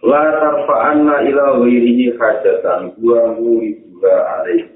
La 0.00 0.32
tarfa'anna 0.32 1.28
ila 1.28 1.60
ghairihi 1.60 2.16
hajatan 2.16 2.96
wa 3.04 3.36
muriduha 3.36 4.14
alaih. 4.40 4.72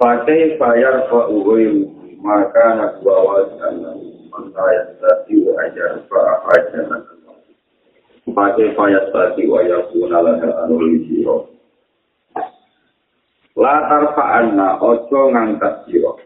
Fakai 0.00 0.56
fayar 0.56 1.04
fa'u 1.12 1.44
ghairu 1.44 1.84
maka 2.24 2.80
nakwa 2.80 3.16
wajanna 3.28 3.92
mantayat 4.32 4.96
tati 5.00 5.36
wa 5.44 5.52
ajar 5.68 6.00
fa'ahajana. 6.08 6.96
Fakai 8.32 8.72
fayat 8.72 9.04
tati 9.12 9.44
wa 9.44 9.60
yakuna 9.60 10.18
laha 10.24 10.48
anul 10.64 10.96
siro. 11.04 11.36
La 13.56 13.84
tarfa'anna 13.84 14.80
ojo 14.80 15.20
ngangkat 15.32 15.84
siro. 15.88 16.16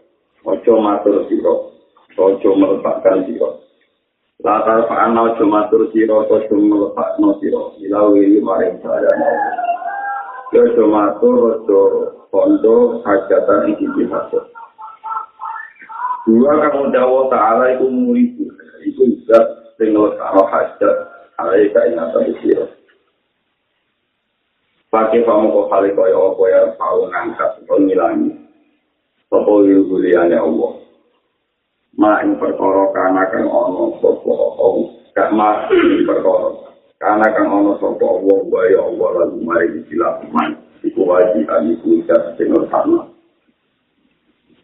Ojo 0.47 0.73
matur 0.79 1.27
siro. 1.27 1.75
Ojo 2.15 2.49
meletakkan 2.55 3.27
siro. 3.27 3.60
Latar 4.41 4.89
fa'ana 4.89 5.21
ojo 5.21 5.45
matur 5.45 5.85
siro, 5.93 6.25
ojo 6.25 6.55
melepakno 6.57 7.37
siro, 7.37 7.77
ilawi 7.77 8.41
maring 8.41 8.81
saya 8.81 9.11
mau. 9.21 9.37
Ojo 10.49 10.83
matur, 10.89 11.35
ojo 11.61 11.79
kondo, 12.33 13.05
hajatan 13.05 13.69
iki 13.77 13.85
bihasa. 13.93 14.41
Dua 16.25 16.53
kamu 16.57 16.89
dawa 16.89 17.29
ta'ala 17.29 17.77
itu 17.77 17.85
muridu, 17.85 18.49
itu 18.81 19.03
zat 19.29 19.45
sing 19.77 19.93
lekano 19.93 20.49
hajat, 20.49 20.95
alai 21.37 21.69
kainata 21.69 22.25
siro. 22.41 22.65
Pakai 24.89 25.21
kamu 25.21 25.53
kok 25.53 25.69
kali 25.69 25.93
kaya 25.93 26.17
apa 26.17 26.43
ya, 26.49 26.61
kau 26.81 27.05
ngangkat, 27.07 27.51
kau 27.69 27.77
ngilangi. 27.77 28.41
Sopo 29.29 29.63
yuguliane 29.63 30.35
Allah. 30.35 30.90
Ma 32.01 32.17
ing 32.25 32.33
perkara 32.41 32.89
kana 32.97 33.29
kang 33.29 33.45
ana 33.45 33.85
sapa 34.01 34.33
Allah 34.33 34.73
gak 35.13 35.29
ing 35.69 36.01
perkara 36.09 36.49
kana 36.97 37.27
kang 37.37 37.45
ana 37.45 37.77
sapa 37.77 38.01
Allah 38.01 38.39
wae 38.49 38.73
Allah 38.73 39.09
lan 39.21 39.29
mari 39.45 39.85
dilakukan 39.85 40.57
iku 40.81 41.05
wajib 41.05 41.45
iku 41.45 42.01
sak 42.09 42.41
sing 42.41 42.49
utama 42.49 43.05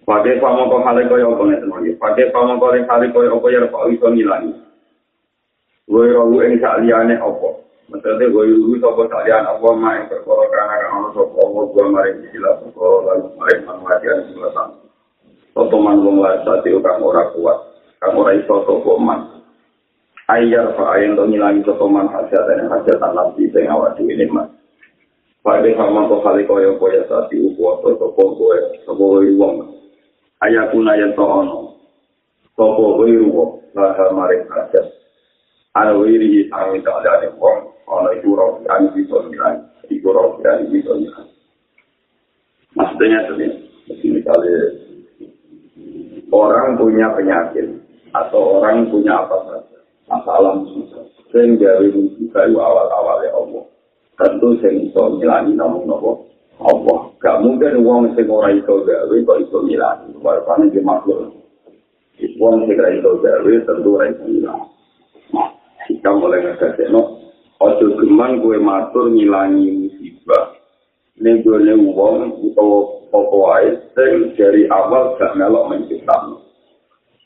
Pake 0.08 0.40
pamoko 0.40 0.80
hale 0.88 1.04
kaya 1.04 1.28
apa 1.28 1.44
ngeten 1.44 1.68
lagi. 1.68 1.92
Pake 2.00 2.32
pamoko 2.32 2.72
ning 2.72 2.88
hale 2.88 3.12
kaya 3.12 3.28
apa 3.28 3.48
ya 3.52 3.68
Pak 3.68 3.92
iso 3.92 4.08
ngilangi. 4.08 4.56
Woy 5.92 6.16
rawu 6.16 6.40
ing 6.48 6.64
sak 6.64 6.80
liyane 6.80 7.20
apa. 7.20 7.60
Maksudnya 7.92 8.32
gue 8.32 8.44
dulu 8.56 8.80
sopo 8.80 9.04
salian 9.12 9.44
apa 9.44 9.68
main 9.76 10.08
perkara 10.08 10.48
kang 10.48 10.72
ana 10.72 11.12
sapa 11.12 11.36
Allah 11.44 11.64
gue 11.76 11.86
mari 11.92 12.12
dilakukan 12.32 13.00
lan 13.04 13.20
mari 13.36 13.56
manfaatkan 13.68 14.32
selatan. 14.32 14.87
Sopo 15.58 15.82
man 15.82 16.06
wong 16.06 16.22
lasati 16.22 16.70
kang 16.70 17.02
ora 17.02 17.34
kuat, 17.34 17.58
kang 17.98 18.14
ora 18.14 18.38
iso 18.38 18.62
sopo 18.70 19.02
man. 19.02 19.42
Ayar 20.30 20.78
fa 20.78 20.94
ayen 20.94 21.18
to 21.18 21.26
ngilangi 21.26 21.66
sopo 21.66 21.90
man 21.90 22.06
hajat 22.14 22.46
dan 22.46 22.70
hajat 22.70 23.02
lan 23.02 23.34
di 23.34 23.50
sing 23.50 23.66
awak 23.66 23.98
dhewe 23.98 24.14
nikmat. 24.14 24.54
Pada 25.42 25.66
sama 25.74 26.06
kok 26.06 26.22
kali 26.22 26.46
koyo 26.46 26.78
koyo 26.78 27.02
sati 27.10 27.42
upo 27.42 27.74
atau 27.74 27.98
sopo 27.98 28.38
kowe 28.38 28.58
sopo 28.86 29.18
wong. 29.18 29.82
Ayakuna 30.46 30.94
yen 30.94 31.18
to 31.18 31.26
ono. 31.26 31.74
Sopo 32.54 33.02
kowe 33.02 33.10
upo 33.10 33.58
laha 33.74 34.14
maring 34.14 34.46
hajat. 34.54 34.94
Ana 35.74 35.98
wiri 35.98 36.46
sami 36.54 36.86
ta 36.86 37.02
ada 37.02 37.34
wong 37.34 37.74
ana 37.90 38.14
iku 38.14 38.38
ro 38.38 38.62
kan 38.62 38.94
iso 38.94 39.26
ngilangi. 39.26 39.90
Iku 39.90 40.14
ro 40.14 40.38
kan 40.38 40.70
iso 40.70 40.94
ngilangi. 41.02 41.34
Maksudnya 42.78 43.26
tuh 43.26 43.42
misalnya 44.06 44.86
orang 46.32 46.76
punya 46.76 47.08
penyakit 47.16 47.68
atau 48.12 48.60
orang 48.60 48.88
punya 48.92 49.24
apa 49.24 49.38
saja. 49.48 49.80
Masalah 50.08 50.64
susah 50.72 51.04
sehingga 51.36 51.84
juga 51.84 52.48
awal-awal 52.48 53.20
ya 53.28 53.32
Allah. 53.36 53.64
Tentu 54.18 54.56
sing 54.64 54.90
iso 54.90 55.20
ngilangi 55.20 55.54
namun 55.54 55.86
nopo 55.86 56.26
Allah. 56.58 57.12
Gak 57.22 57.44
mungkin 57.44 57.84
uang 57.84 58.16
sing 58.16 58.26
ora 58.32 58.50
iso 58.56 58.82
gawe 58.82 59.14
kok 59.14 59.40
iso 59.44 59.58
ngilangi 59.68 60.16
warpane 60.24 60.72
ki 60.72 60.82
makhluk. 60.82 61.36
Uang 62.40 62.66
sing 62.66 62.76
ora 62.80 62.90
iso 62.96 63.12
gawe 63.20 63.52
tentu 63.68 63.90
ora 63.94 64.06
iso 64.10 64.24
ngilangi 64.26 64.76
nah 65.28 65.52
kita 65.88 66.10
mulai 66.16 66.44
ngerti 66.44 66.88
ojo 67.58 67.86
geman 68.00 68.42
kue 68.42 68.58
matur 68.60 69.12
ngilangi 69.12 69.66
musibah. 69.76 70.56
Ning 71.18 71.42
gone 71.42 71.74
wong 71.82 72.38
utawa 72.46 72.97
apa 73.12 73.36
wae 73.36 73.70
sing 73.96 74.36
dari 74.36 74.68
awal 74.68 75.16
gak 75.16 75.36
melok 75.40 75.72
menciptakan. 75.72 76.44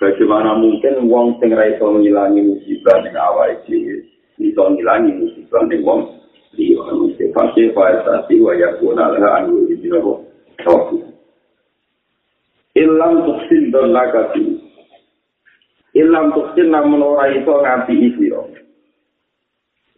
Bagaimana 0.02 0.58
mungkin 0.58 1.06
wong 1.14 1.38
sing 1.38 1.53
ra 1.53 1.69
iso 1.69 1.94
ngilangi 1.94 2.42
musibah 2.42 2.97
ning 3.06 3.14
awake 3.14 3.62
dhewe 3.69 4.02
iso 4.41 4.62
ngilangi 4.74 5.14
musibah 5.14 5.62
ning 5.70 5.86
wong 5.86 6.22
liya 6.58 6.84
mesti 6.90 7.30
pasti 7.31 7.70
faisati 7.72 8.36
wa 8.41 8.53
yakuna 8.58 9.14
laha 9.14 9.46
anu 9.46 9.70
dijero. 9.70 10.25
Ilang 12.72 13.16
tuksin 13.28 13.70
don 13.70 13.91
lagati. 13.91 14.58
Ilang 15.94 16.31
tuksin 16.31 16.72
namun 16.72 17.03
ora 17.03 17.30
iso 17.36 17.62
ngapi 17.62 17.94
isiro. 18.09 18.47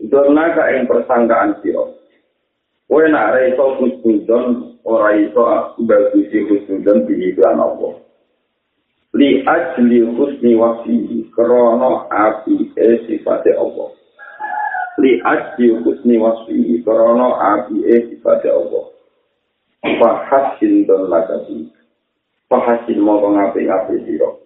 Don 0.10 0.34
laga 0.36 0.74
ing 0.74 0.90
persangkaan 0.90 1.62
siro. 1.62 2.03
Kowe 2.94 3.10
nak 3.10 3.34
ra 3.34 3.42
iso 3.50 3.74
kusnudon 3.82 4.78
ora 4.86 5.18
iso 5.18 5.42
bagusi 5.82 6.46
kusnudon 6.46 7.10
diiklan 7.10 7.58
apa. 7.58 7.90
Li 9.18 9.42
ajli 9.42 10.06
husni 10.14 10.54
wasi 10.54 11.26
krono 11.34 12.06
api 12.14 12.70
e 12.78 13.02
sifate 13.10 13.58
apa. 13.58 13.86
Li 15.02 15.18
ajli 15.26 15.74
husni 15.82 16.22
wasi 16.22 16.86
krono 16.86 17.34
api 17.34 17.82
e 17.82 18.14
sifate 18.14 18.54
apa. 18.54 18.82
Fahasin 19.98 20.86
don 20.86 21.10
lagati. 21.10 21.74
Fahasin 22.46 23.02
mongko 23.02 23.34
ngapi-ngapi 23.34 24.06
siro. 24.06 24.38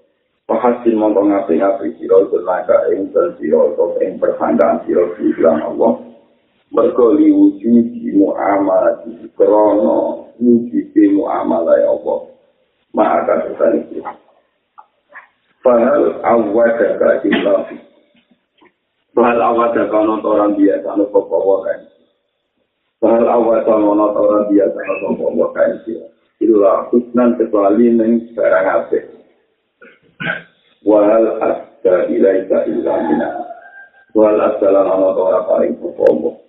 Fahasin 0.48 0.96
mongko 0.96 1.36
ngapi-ngapi 1.36 2.00
siro 2.00 2.32
don 2.32 2.48
laga 2.48 2.96
ing 2.96 3.12
don 3.12 3.36
siro 3.44 3.76
ing 4.00 4.16
persangkaan 4.24 4.88
siro 4.88 5.12
diiklan 5.20 5.60
Allah. 5.68 6.07
Mergo 6.72 7.16
liwuji 7.16 8.12
muamalah 8.16 9.04
di 9.08 9.28
krono 9.40 10.28
wujud 10.38 10.96
muamalah 11.16 11.76
ya 11.80 11.90
Allah 11.96 12.20
maka 12.98 13.46
setan 13.46 13.86
itu. 13.86 14.02
Fahal 15.62 16.24
awada 16.26 16.98
ka 16.98 17.10
ilah 17.28 17.70
Fahal 19.14 19.40
awada 19.42 19.84
ka 19.90 19.98
nonton 20.02 20.34
orang 20.34 20.54
biasa 20.56 20.88
no 20.96 21.06
popo 21.14 21.66
kan? 21.66 21.80
Fahal 23.02 23.26
awada 23.28 23.74
nonton 23.78 24.18
orang 24.18 24.46
biasa 24.50 24.78
no 24.80 25.14
popo 25.18 25.46
kan? 25.54 25.78
Itulah 26.38 26.90
husnan 26.94 27.38
kecuali 27.38 27.90
neng 27.94 28.34
barang 28.38 28.66
apa 28.66 29.00
Wahal 30.86 31.26
asda 31.42 32.06
ilaika 32.14 32.66
illa 32.70 32.94
minah 33.10 33.34
Wahal 34.14 34.42
asda 34.42 34.70
lan 34.70 34.86
nonton 34.90 35.22
orang 35.22 35.46
paling 35.50 35.74
popo 35.82 36.47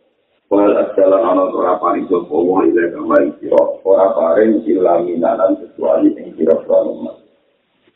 Wal 0.48 0.72
ajalan 0.72 1.28
ana 1.28 1.44
ora 1.52 1.76
paring 1.76 2.08
sapa 2.08 2.32
wa 2.32 2.64
ila 2.64 2.88
kamari 2.88 3.28
sira 3.36 3.60
ora 3.84 4.16
paring 4.16 4.64
ila 4.64 5.04
minanan 5.04 5.60
kecuali 5.60 6.08
ing 6.16 6.32
sira 6.40 6.56
umat. 6.64 7.20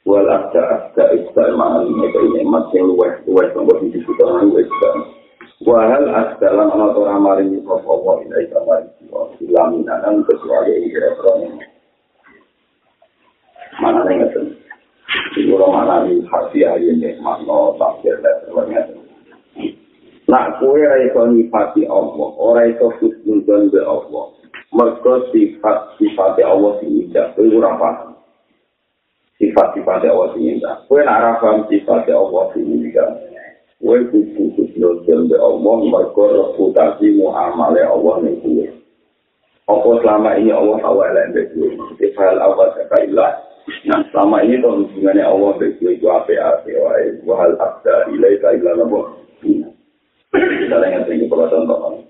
Wal 0.04 0.28
aja 0.28 0.84
istal 1.16 1.56
ma'al 1.56 1.88
mek 1.88 2.12
ini 2.12 2.44
masing 2.44 2.93
luweh 2.93 3.25
luweh 3.25 3.49
sanggo 3.56 3.72
siji 3.81 4.04
sudah 4.04 4.44
luweh 4.44 4.69
kan. 4.69 4.96
Wal 5.64 6.04
ajalan 6.12 6.69
ana 6.76 6.93
ora 6.93 7.16
maring 7.16 7.56
sapa 7.64 7.88
wa 7.88 8.20
ila 8.20 8.37
kamari 8.52 8.88
sira 9.00 9.22
ila 9.48 9.62
minanan 9.72 10.20
kecuali 10.28 10.76
ing 10.76 10.93
sira 10.93 11.08
umat. 11.16 11.69
Mana 13.81 14.05
ngeten. 14.05 14.60
Iku 15.40 15.56
ora 15.56 15.69
mana 15.72 16.05
ni 16.05 16.20
hati 16.28 16.69
ayen 16.69 17.00
nek 17.00 17.16
makno 17.25 17.81
tafsir 17.81 18.20
lan 18.20 18.93
Nak 20.32 20.64
kue 20.64 20.81
ra 20.81 20.96
iso 21.05 21.29
nyifati 21.29 21.84
Allah, 21.84 22.29
ora 22.40 22.64
iso 22.64 22.88
husnudon 22.96 23.69
be 23.69 23.84
Allah. 23.84 24.32
Mergo 24.73 25.29
sifat 25.29 26.00
sifat 26.00 26.40
Allah 26.40 26.81
sing 26.81 27.05
indah, 27.05 27.37
kue 27.37 27.52
ora 27.52 27.76
paham. 27.76 28.17
Sifat 29.37 29.76
sifat 29.76 30.08
Allah 30.08 30.32
sing 30.32 30.56
indah. 30.56 30.88
Kue 30.88 31.05
nak 31.05 31.20
ra 31.20 31.32
paham 31.37 31.69
sifat 31.69 32.08
Allah 32.08 32.49
sing 32.56 32.64
indah. 32.64 33.12
Kowe 33.82 33.99
kudu 34.08 34.55
kudu 34.55 35.02
jembe 35.02 35.34
Allah 35.43 35.75
mergo 35.82 36.25
reputasi 36.31 37.19
muamale 37.19 37.82
Allah 37.82 38.14
ning 38.23 38.38
kowe. 38.38 38.67
Apa 39.69 39.90
selama 39.99 40.38
ini 40.38 40.55
Allah 40.55 40.79
tahu 40.79 41.02
elek 41.02 41.26
mbek 41.34 41.46
kowe? 41.50 41.69
Ifal 41.99 42.38
awal 42.38 42.70
sekailah. 42.79 43.43
Nah, 43.90 44.06
selama 44.14 44.46
ini 44.46 44.62
tuh 44.62 44.87
hubungannya 44.87 45.26
Allah 45.26 45.50
mbek 45.58 45.82
kowe 45.82 45.90
itu 45.90 46.06
ape-ape 46.06 46.73
wae. 46.79 47.06
Wahal 47.26 47.58
abda 47.58 48.06
ilaika 48.14 48.55
illa 48.55 48.70
nabo. 48.79 49.19
Misalnya 50.32 50.88
yang 50.88 51.05
tinggi 51.05 51.29
kalau 51.29 51.46
contoh. 51.52 52.00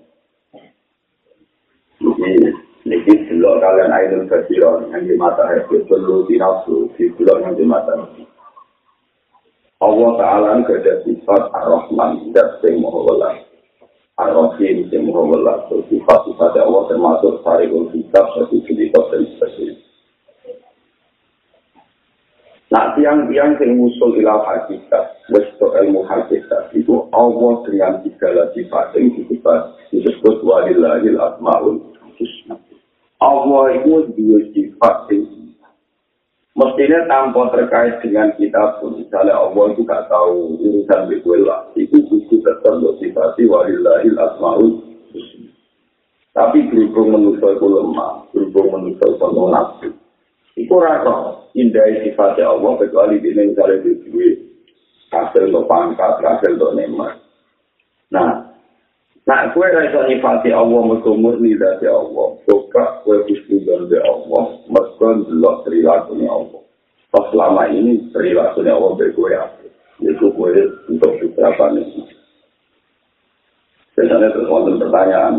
Ini, 2.03 2.51
ini 2.87 3.15
delok 3.27 3.59
kalian 3.59 3.91
ainul 3.91 4.27
kasiron 4.31 4.91
yang 4.91 5.03
di 5.07 5.15
mata 5.19 5.43
itu 5.55 5.83
perlu 5.87 6.27
di 6.27 6.39
nafsu, 6.39 6.91
di 6.95 7.11
delok 7.19 7.43
yang 7.43 7.53
di 7.59 7.67
mata 7.67 7.95
Allah 9.83 10.11
Ta'ala 10.15 10.63
ada 10.63 10.93
sifat 11.03 11.51
Ar-Rahman 11.51 12.31
dan 12.31 12.55
sing 12.63 12.79
Muhawalah. 12.79 13.43
Ar-Rahim 14.15 14.87
sing 14.87 15.11
Muhawalah. 15.11 15.67
So, 15.67 15.83
sifat-sifat 15.91 16.55
Allah 16.55 16.87
termasuk 16.87 17.43
Sarikul 17.43 17.91
Kitab, 17.91 18.31
dan 18.31 19.27
sebagainya. 19.35 19.82
Nah, 22.73 22.89
tiang-tiang 22.97 23.61
yang 23.61 23.77
musul 23.77 24.17
ilah 24.17 24.41
hakikat, 24.49 25.29
westo 25.29 25.77
ilmu 25.77 26.09
hakikat, 26.09 26.73
itu 26.73 27.05
Allah 27.13 27.61
dengan 27.69 28.01
segala 28.01 28.49
sifat 28.57 28.97
yang 28.97 29.13
disebut, 29.13 29.61
disebut 29.93 30.41
walillahil 30.41 31.21
asma'ul 31.21 31.77
husna. 32.17 32.57
Allah 33.21 33.77
itu 33.77 34.09
dua 34.17 34.41
sifat 34.57 35.05
yang 35.13 35.29
Mestinya 36.53 37.05
tanpa 37.09 37.49
terkait 37.53 38.01
dengan 38.01 38.33
kita 38.41 38.81
pun, 38.81 38.97
misalnya 38.97 39.37
Allah 39.37 39.73
itu 39.73 39.81
gak 39.85 40.05
tahu 40.09 40.57
urusan 40.57 41.13
lah, 41.45 41.69
itu 41.77 41.97
kudu 42.09 42.41
tetap 42.41 42.73
motivasi 42.81 43.53
walillahil 43.53 44.17
asma'ul 44.17 44.81
Tapi 46.33 46.57
berhubung 46.73 47.21
manusia 47.21 47.53
itu 47.53 47.67
lemah, 47.69 48.25
berhubung 48.33 48.81
manusia 48.81 49.05
itu 49.05 49.29
nafsu. 49.29 49.93
Itu 50.53 50.75
rasa 50.77 51.49
indah 51.57 52.05
sifatnya 52.05 52.45
Allah, 52.49 52.71
kecuali 52.77 53.17
di 53.17 53.33
misalnya 53.33 53.81
di 53.81 53.91
duit, 54.05 54.37
hasil 55.09 55.49
untuk 55.49 55.65
pangkat, 55.65 56.21
hasil 56.21 56.57
untuk 56.57 56.77
nemat. 56.77 57.17
Nah, 58.13 58.53
Nah, 59.23 59.55
kue 59.55 59.63
rasa 59.63 60.03
nyifati 60.03 60.51
Allah 60.51 60.83
mereka 60.83 61.15
murni 61.15 61.55
dari 61.55 61.87
Allah. 61.87 62.35
Coba 62.43 62.99
kue 63.07 63.23
kusti 63.23 63.63
dari 63.63 63.99
Allah. 64.03 64.59
Mereka 64.67 65.31
delok 65.31 65.63
perilakunya 65.63 66.27
Allah. 66.27 66.59
Pas 67.07 67.31
selama 67.31 67.71
ini 67.71 68.11
perilakunya 68.11 68.75
Allah 68.75 68.91
dari 68.99 69.15
kue 69.15 69.31
apa? 69.31 69.63
Itu 70.03 70.27
kue 70.35 70.51
untuk 70.91 71.11
beberapa 71.23 71.71
nih. 71.71 72.03
Biasanya 73.95 74.27
terus 74.35 74.51
wonten 74.51 74.75
pertanyaan. 74.75 75.33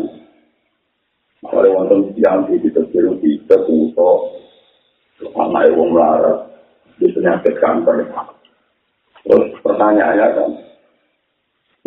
Kalau 1.45 1.77
wonten 1.77 2.17
yang 2.17 2.49
di 2.49 2.73
terbiru 2.73 3.21
di 3.21 3.37
terbuto, 3.45 4.33
sama 5.33 5.65
ibu 5.65 5.85
melarat, 5.89 6.51
di 7.01 7.09
penyakit 7.15 7.57
kanker. 7.63 8.05
Terus 9.25 9.57
pertanyaannya 9.65 10.27
kan, 10.37 10.51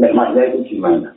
nikmatnya 0.01 0.41
itu 0.49 0.73
gimana? 0.73 1.13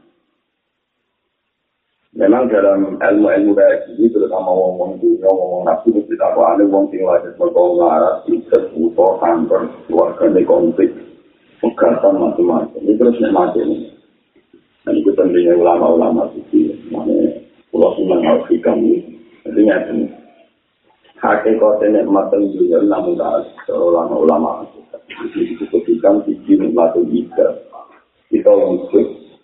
Memang 2.11 2.51
dalam 2.51 2.99
ilmu-ilmu 3.01 3.57
kayak 3.57 3.87
gini, 3.87 4.11
terutama 4.13 4.51
wong-wong 4.51 5.01
dunia, 5.01 5.31
wong-wong 5.31 5.63
nafsu, 5.65 5.95
mesti 5.95 6.19
tak 6.19 6.37
apa 6.37 6.59
ada 6.59 6.65
wong 6.67 6.91
sing 6.91 7.01
wajib 7.07 7.33
berkong 7.39 7.81
larat, 7.81 8.27
ikut, 8.29 8.75
buto, 8.75 9.17
kanker, 9.23 9.63
keluarga, 9.87 10.25
di 10.29 10.43
konflik, 10.45 10.91
pegatan, 11.63 12.19
macam-macam. 12.19 12.83
Ini 12.83 12.99
terus 12.99 13.17
nikmati 13.23 13.59
ini. 13.63 13.79
Dan 14.85 14.99
itu 14.99 15.11
tentunya 15.15 15.55
ulama-ulama 15.55 16.29
suci, 16.35 16.71
senang 18.01 18.23
harus 18.25 18.49
hikam 18.49 18.79
ini. 18.81 18.99
Jadi 19.45 19.61
ngerti 19.65 19.95
ini. 21.21 21.57
Hakikatnya 21.61 22.01
nikmatan 22.01 22.49
dunia, 22.57 22.81
namun 22.89 23.21
tak 23.21 23.45
ada 23.45 23.75
ulama-ulama. 23.77 24.65
Jadi 25.11 25.53
disebut 25.53 25.85
hikam, 25.85 26.25
sisi 26.25 26.57
nikmatan 26.57 27.05
juga. 27.13 27.61
Kita 28.31 28.49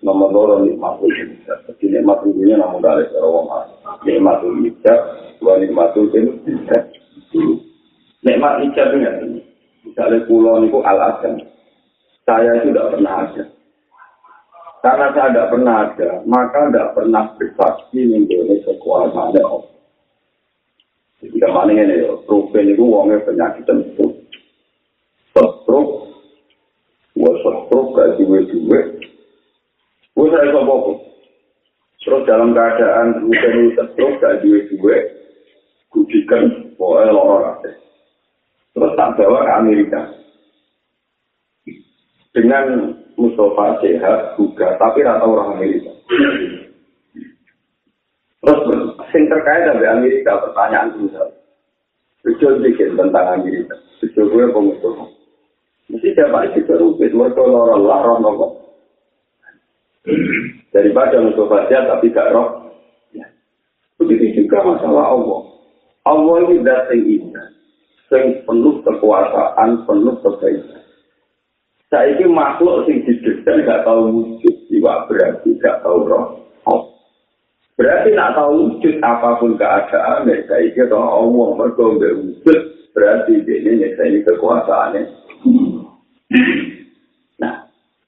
nomor 0.07 0.31
loro 0.31 0.55
nikmatul 0.63 1.11
ijab. 1.11 1.59
Jadi 1.69 1.99
nikmatul 1.99 2.33
dunia 2.33 2.63
namun 2.63 2.81
dari 2.81 3.05
orang 3.19 3.45
mas. 3.51 3.69
Nikmatul 4.07 4.63
ijab, 4.63 4.99
dua 5.43 5.59
nikmatul 5.61 6.07
ijab. 6.15 6.83
Nikmat 8.25 8.55
ijab 8.71 8.89
ini. 8.95 9.43
Misalnya 9.85 10.25
pulau 10.27 10.63
niku 10.63 10.83
al 10.83 10.99
-Azam. 10.99 11.39
Saya 12.27 12.59
itu 12.59 12.75
tidak 12.75 12.91
pernah 12.95 13.15
ada. 13.23 13.45
Karena 14.83 15.07
saya 15.15 15.29
tidak 15.31 15.51
pernah 15.51 15.77
ada, 15.83 16.11
maka 16.27 16.61
tidak 16.71 16.89
pernah 16.95 17.23
bersaksi 17.39 18.01
mengenai 18.03 18.63
kekuasaan 18.67 19.35
Allah. 19.35 19.76
Jadi 21.21 21.37
kemana 21.41 21.73
ini 21.73 22.05
ya, 22.05 22.13
profen 22.29 22.73
itu 22.73 22.85
uangnya 22.85 23.25
penyakit 23.25 23.65
tentu. 23.65 24.13
Stroke, 25.33 26.17
gua 27.17 27.33
stroke 27.41 27.93
kayak 27.97 28.17
duit-duit, 28.21 28.87
Gue 30.17 30.33
saya 30.33 30.49
kok 30.49 30.65
Terus 32.07 32.23
dalam 32.23 32.55
keadaan 32.55 33.27
hujan 33.27 33.75
terus 33.99 34.15
gak 34.23 34.39
duwe 34.39 34.63
duwe, 34.71 34.97
kudikan 35.91 36.71
pokoknya 36.79 37.11
lorong 37.11 37.59
Terus 38.71 38.95
tak 38.95 39.19
bawa 39.19 39.43
ke 39.43 39.53
Amerika. 39.59 40.01
Dengan 42.31 42.95
Mustafa 43.19 43.83
sehat 43.83 44.39
juga, 44.39 44.79
tapi 44.79 45.03
rata 45.03 45.27
orang 45.27 45.59
Amerika. 45.59 45.91
Sing 49.15 49.31
terkait 49.31 49.67
dengan 49.69 50.03
Amerika 50.03 50.43
pertanyaan 50.43 50.97
misal. 50.99 51.29
Tujuan 52.27 52.63
bikin 52.63 52.99
tentang 52.99 53.39
Amerika. 53.39 53.79
Tujuan 54.03 54.27
gue 54.33 54.45
pengusaha. 54.51 55.05
Mesti 55.87 56.09
siapa 56.19 56.51
itu 56.51 56.75
rupit, 56.75 57.15
mereka 57.15 57.47
lorong 57.47 57.87
lah, 57.87 58.03
roh 58.03 58.67
daripada 60.77 61.19
untuk 61.25 61.51
baca 61.51 61.77
tapi 61.89 62.13
gak 62.13 62.31
roh. 62.37 62.71
Ya. 63.17 63.27
Begitu 63.99 64.45
juga 64.45 64.63
masalah 64.63 65.17
Allah. 65.17 65.41
Allah 66.07 66.37
ini 66.47 66.63
datang 66.63 67.03
indah, 67.03 67.49
yang 68.15 68.39
penuh 68.47 68.79
kekuasaan, 68.87 69.83
penuh 69.89 70.15
kebaikan. 70.23 70.83
Saya 71.91 72.15
ini 72.15 72.31
makhluk 72.31 72.87
yang 72.87 73.03
didesain 73.03 73.67
gak 73.67 73.83
tahu 73.83 74.15
wujud, 74.15 74.55
jiwa 74.71 75.11
berarti 75.11 75.51
gak 75.59 75.83
tahu 75.83 76.07
roh. 76.07 76.46
Berarti 77.77 78.17
nak 78.17 78.33
tahu 78.33 78.81
wujud 78.81 79.05
apapun 79.05 79.61
keadaan, 79.61 80.25
ya 80.25 80.41
saya 80.49 80.65
ini 80.65 80.81
tahu 80.89 80.97
Allah 80.97 81.49
mereka 81.61 81.85
wujud, 81.93 82.61
berarti 82.97 83.45
ini 83.45 83.93
saya 84.01 84.09
ini 84.09 84.25
kekuasaannya. 84.25 85.03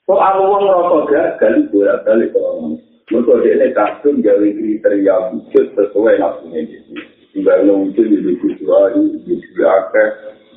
Soal 0.08 0.40
uang 0.40 0.64
rokok 0.72 1.12
gagal, 1.12 1.68
bolak 1.68 2.00
balik 2.08 2.32
orang. 2.32 2.80
Mereka 3.12 3.44
ini 3.44 3.66
kadung 3.76 4.24
gawe 4.24 4.48
kriteria 4.56 5.16
wujud 5.36 5.64
sesuai 5.76 6.16
nafsunya 6.16 6.64
gitu. 6.64 6.96
Tinggal 7.36 7.68
wujud 7.68 8.08
di 8.08 8.24
buku 8.24 8.56
suari, 8.56 9.04
di 9.28 9.36
buku 9.36 9.62
akeh, 9.68 10.08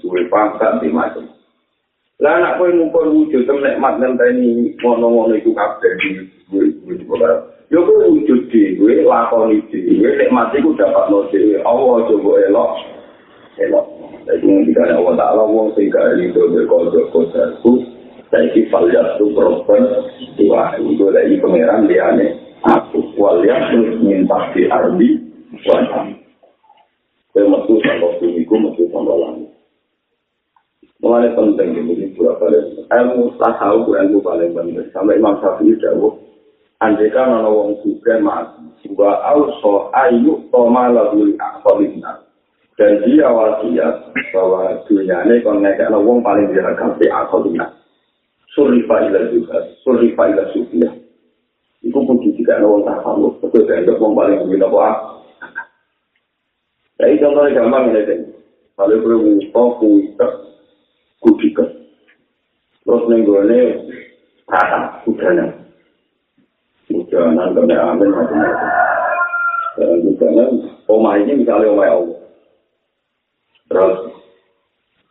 gue 0.08 0.24
pangkat, 0.32 0.80
di 0.80 0.88
macam. 0.88 1.28
Lah 2.24 2.40
anak 2.40 2.64
kowe 2.64 2.72
ngumpul 2.72 3.12
wujud 3.12 3.44
mat 3.76 4.00
nanti 4.00 4.24
ini 4.40 4.72
ngono-ngono 4.80 5.36
iku 5.36 5.52
kabeh 5.52 6.00
di 6.00 7.04
coba. 7.12 7.51
Yo 7.72 7.80
kowe 7.88 8.04
wujud 8.12 8.52
gue 8.52 8.96
lakoni 9.08 9.64
di 9.72 9.96
gue 9.96 10.12
nikmat 10.20 10.52
iku 10.60 10.76
dapat 10.76 11.08
no 11.08 11.24
dhewe. 11.32 11.56
Allah 11.64 12.04
coba 12.04 12.32
elok. 12.52 12.72
Elok. 13.64 13.88
Jadi 14.28 14.44
ngendikane 14.44 14.94
Allah 15.00 15.16
Ta'ala 15.16 15.44
wong 15.48 15.72
sing 15.74 15.88
gak 15.88 16.20
iso 16.20 16.52
berkodok 16.52 17.10
kodok 17.16 17.92
saiki 18.32 18.72
falya 18.72 19.20
tu 19.20 19.36
propen 19.36 19.84
dua 20.40 20.80
itu 20.80 21.04
lagi 21.12 21.36
pangeran 21.44 21.84
dia 21.86 22.16
ane 22.16 22.28
aku 22.64 23.04
walya 23.20 23.68
terus 23.70 24.00
minta 24.00 24.40
di 24.56 24.72
ardi 24.72 25.20
saya 27.36 27.44
metu 27.44 27.76
sama 27.84 28.08
sumiku 28.18 28.56
metu 28.56 28.88
sama 28.90 29.14
langit 29.20 29.52
Mulai 31.02 31.34
penting 31.34 31.74
ini 31.82 32.14
pura 32.14 32.38
kali 32.38 32.62
ilmu 32.88 33.34
tahu 33.42 33.90
ilmu 33.90 34.22
paling 34.22 34.54
penting 34.54 34.86
sampai 34.94 35.18
Imam 35.18 35.34
Syafi'i 35.42 35.74
jauh 35.82 36.14
andeka 36.82 37.22
ana 37.22 37.46
wong 37.46 37.78
suka 37.86 38.18
mati 38.18 38.90
wa 38.98 39.22
auso 39.30 39.94
ayu 39.94 40.42
toma 40.50 40.90
lagu 40.90 41.30
akhirina 41.38 42.26
dan 42.76 43.06
dia 43.06 43.30
wasiat 43.30 44.10
bahwa 44.34 44.82
dunia 44.90 45.22
ini 45.30 45.46
kalau 45.46 45.62
ngekek 45.62 45.94
wong 45.94 46.20
paling 46.26 46.50
diragam 46.50 46.98
di 46.98 47.06
akhirina 47.08 47.82
surifa 48.56 48.96
ila 49.08 49.22
juga, 49.32 49.58
surifa 49.84 50.24
ila 50.28 50.44
sufia. 50.52 50.92
Iku 51.82 51.98
pun 52.06 52.22
juga 52.22 52.62
ada 52.62 52.68
orang 52.70 52.86
tak 52.86 53.00
tahu, 53.02 53.34
betul 53.42 53.66
kan? 53.66 53.82
Itu 53.82 53.98
orang 53.98 54.14
paling 54.14 54.40
gila 54.54 54.68
apa? 54.70 54.88
Jadi 57.02 57.18
contohnya 57.18 57.58
gampang 57.58 57.86
ini 57.90 58.02
kan. 58.06 58.20
Kalau 58.78 58.98
gue 59.02 59.18
ngumpul, 59.18 59.68
kuita, 59.82 60.28
kudikan. 61.22 61.70
Terus 62.86 63.04
nenggone 63.10 63.60
rata 64.46 65.02
hujanan. 65.06 65.61
Hujanan 67.12 67.52
kena 67.52 67.92
amin 67.92 68.08
macam-macam. 68.08 68.72
Dan 69.76 70.00
hujanan, 70.00 70.50
omah 70.88 71.20
ini 71.20 71.44
misalnya 71.44 71.76
omah 71.76 71.92
Allah. 71.92 72.20
Terus, 73.68 73.96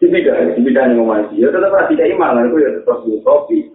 dipindah, 0.00 0.57
dipindah 0.57 0.85
yang 0.88 1.04
omah 1.04 1.28
ini. 1.28 1.45
Ya 1.45 1.52
tetap 1.52 1.76
rati 1.76 2.00
kayak 2.00 2.16
iman, 2.16 2.49
itu 2.49 2.57
ya 2.57 2.73
tetap 2.73 3.04
utopi. 3.04 3.69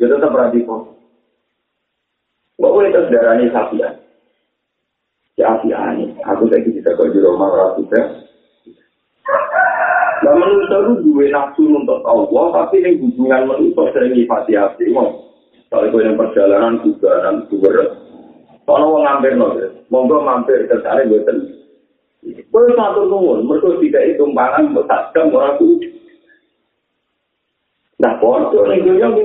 Ya 0.00 0.08
tetap 0.08 0.32
rati 0.32 0.64
kok. 0.64 0.96
Kok 2.56 2.72
boleh 2.72 2.88
terus 2.88 3.12
darah 3.12 3.36
ini 3.36 3.52
sapi 3.52 3.84
ya? 3.84 4.00
Ya 5.36 5.52
api 5.52 5.76
ani, 5.76 6.16
aku 6.24 6.48
lagi 6.48 6.72
bisa 6.72 6.96
kau 6.96 7.04
di 7.04 7.20
rumah 7.20 7.52
ratu 7.52 7.84
ya. 7.92 8.16
Nah 10.24 10.34
manusia 10.40 10.76
itu 10.88 10.92
dua 11.04 11.24
nafsu 11.28 11.68
untuk 11.68 12.00
Allah, 12.08 12.64
tapi 12.64 12.80
yang 12.80 12.96
hubungan 12.96 13.44
manusia 13.44 13.92
sering 13.92 14.16
nyifati 14.16 14.56
hati. 14.56 14.88
Kalau 15.72 15.88
kau 15.88 16.04
yang 16.04 16.20
perjalanan 16.20 16.84
juga 16.84 17.32
juga 17.48 17.96
Kalau 18.68 18.94
mau 18.94 19.02
ngambil 19.02 19.32
nol, 19.40 19.52
monggo 19.88 20.20
mampir 20.22 20.68
ke 20.68 20.76
sana 20.84 21.02
gue 21.08 21.24
ten. 21.26 21.38
Kau 22.52 22.68
satu 22.78 23.10
nuwun, 23.10 23.42
mereka 23.42 23.74
tidak 23.82 24.04
itu 24.06 24.22
tumpangan, 24.22 24.70
bertakam 24.70 25.34
orang 25.34 25.58
itu. 25.58 25.90
Nah, 27.98 28.14
bodoh 28.22 28.68
nih 28.70 28.86
gue 28.86 29.02
yang. 29.02 29.18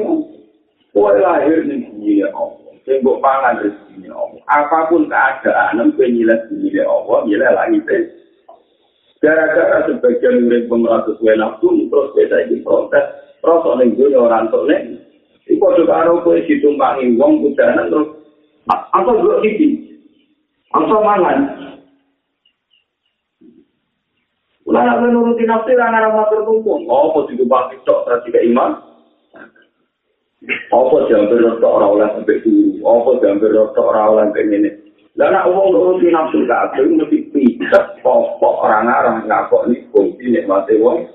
Kau 0.90 1.14
lahir 1.14 1.68
nih 1.70 1.86
dunia 1.94 2.34
Allah, 2.34 2.74
sing 2.82 3.06
pangan 3.06 3.62
rezeki 3.62 4.10
Allah. 4.10 4.42
Apapun 4.50 5.06
keadaan, 5.06 5.94
kowe 5.94 6.08
nyilet 6.10 6.50
dunia 6.50 6.84
Allah, 6.90 7.18
nyilet 7.30 7.54
lagi 7.54 7.80
teh. 7.86 8.04
Gara-gara 9.22 9.86
sebagian 9.86 10.50
murid 10.50 10.66
pemerintah 10.66 11.06
sesuai 11.14 11.38
nafsu, 11.38 11.70
terus 11.94 12.14
beda 12.18 12.38
di 12.50 12.58
protes, 12.66 13.06
rasa 13.46 13.70
ning 13.78 13.94
dunia 13.94 14.26
orang 14.26 14.50
tuh 14.50 14.66
nih. 14.66 15.08
Iku 15.48 15.64
juga 15.80 16.04
karo 16.04 16.20
kowe 16.28 16.36
ditumpangi 16.44 17.16
wong 17.16 17.40
kudanan 17.40 17.88
terus 17.88 18.08
apa 18.68 19.12
dua 19.16 19.40
titi, 19.40 19.96
apa 20.76 20.92
mangan. 20.92 21.40
Ulah 24.68 24.84
nak 24.84 25.00
nuruti 25.08 25.48
nafsu 25.48 25.72
ra 25.80 25.88
ngara 25.88 26.12
matur 26.12 26.44
tumpung. 26.44 26.84
Oh, 26.92 27.16
apa 27.16 27.32
ditumpangi 27.32 27.80
tok 27.88 28.04
ra 28.12 28.20
tiga 28.28 28.44
iman? 28.44 28.76
Apa 30.68 30.96
jamber 31.08 31.40
tok 31.64 31.76
ora 31.80 31.88
oleh 31.88 32.08
sampai 32.12 32.44
dulu? 32.44 32.84
Apa 32.84 33.12
jamber 33.24 33.52
tok 33.72 33.88
ora 33.88 34.12
oleh 34.12 34.24
sampai 34.28 34.44
ngene? 34.52 34.72
Lah 35.16 35.32
nak 35.32 35.50
wong 35.50 35.72
nuruti 35.72 36.12
nafsu 36.12 36.44
gak 36.46 36.76
ada 36.76 36.84
mesti 36.84 37.32
pitet 37.34 37.86
pokok 38.06 38.62
orang 38.62 38.86
arang 38.86 39.18
ngakok 39.26 39.66
nih 39.72 39.82
fungsi 39.90 40.30
nikmati 40.30 40.78
wong. 40.78 41.10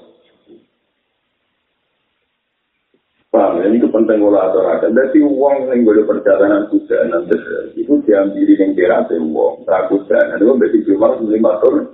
Paham, 3.32 3.64
ini 3.64 3.80
itu 3.80 3.88
penting 3.88 4.20
kalau 4.20 4.44
aturakan. 4.44 4.92
Jadi 4.92 5.24
uang 5.24 5.72
yang 5.72 5.88
boleh 5.88 6.04
perjalanan 6.04 6.68
kuda 6.68 7.08
nanti 7.08 7.32
itu 7.80 8.04
diambil 8.04 8.44
yang 8.44 8.76
kira 8.76 9.08
uang. 9.08 9.64
Tak 9.64 9.88
kuda, 9.88 10.36
nanti 10.36 10.44
itu 10.44 10.52
berarti 10.52 10.78
cuma 10.84 11.16
lima 11.16 11.52
tahun. 11.64 11.84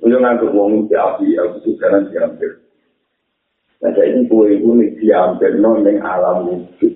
Untuk 0.00 0.16
nganggur 0.16 0.56
uang 0.56 0.88
di 0.88 0.96
api, 0.96 1.36
aku 1.36 1.60
kuda 1.60 1.86
nanti 1.92 2.08
diambil. 2.16 2.50
Nah, 3.84 3.92
jadi 3.92 4.24
kue 4.32 4.56
itu 4.56 4.68
diambil 4.96 5.52
non 5.60 5.84
alam 6.00 6.48
wujud. 6.48 6.92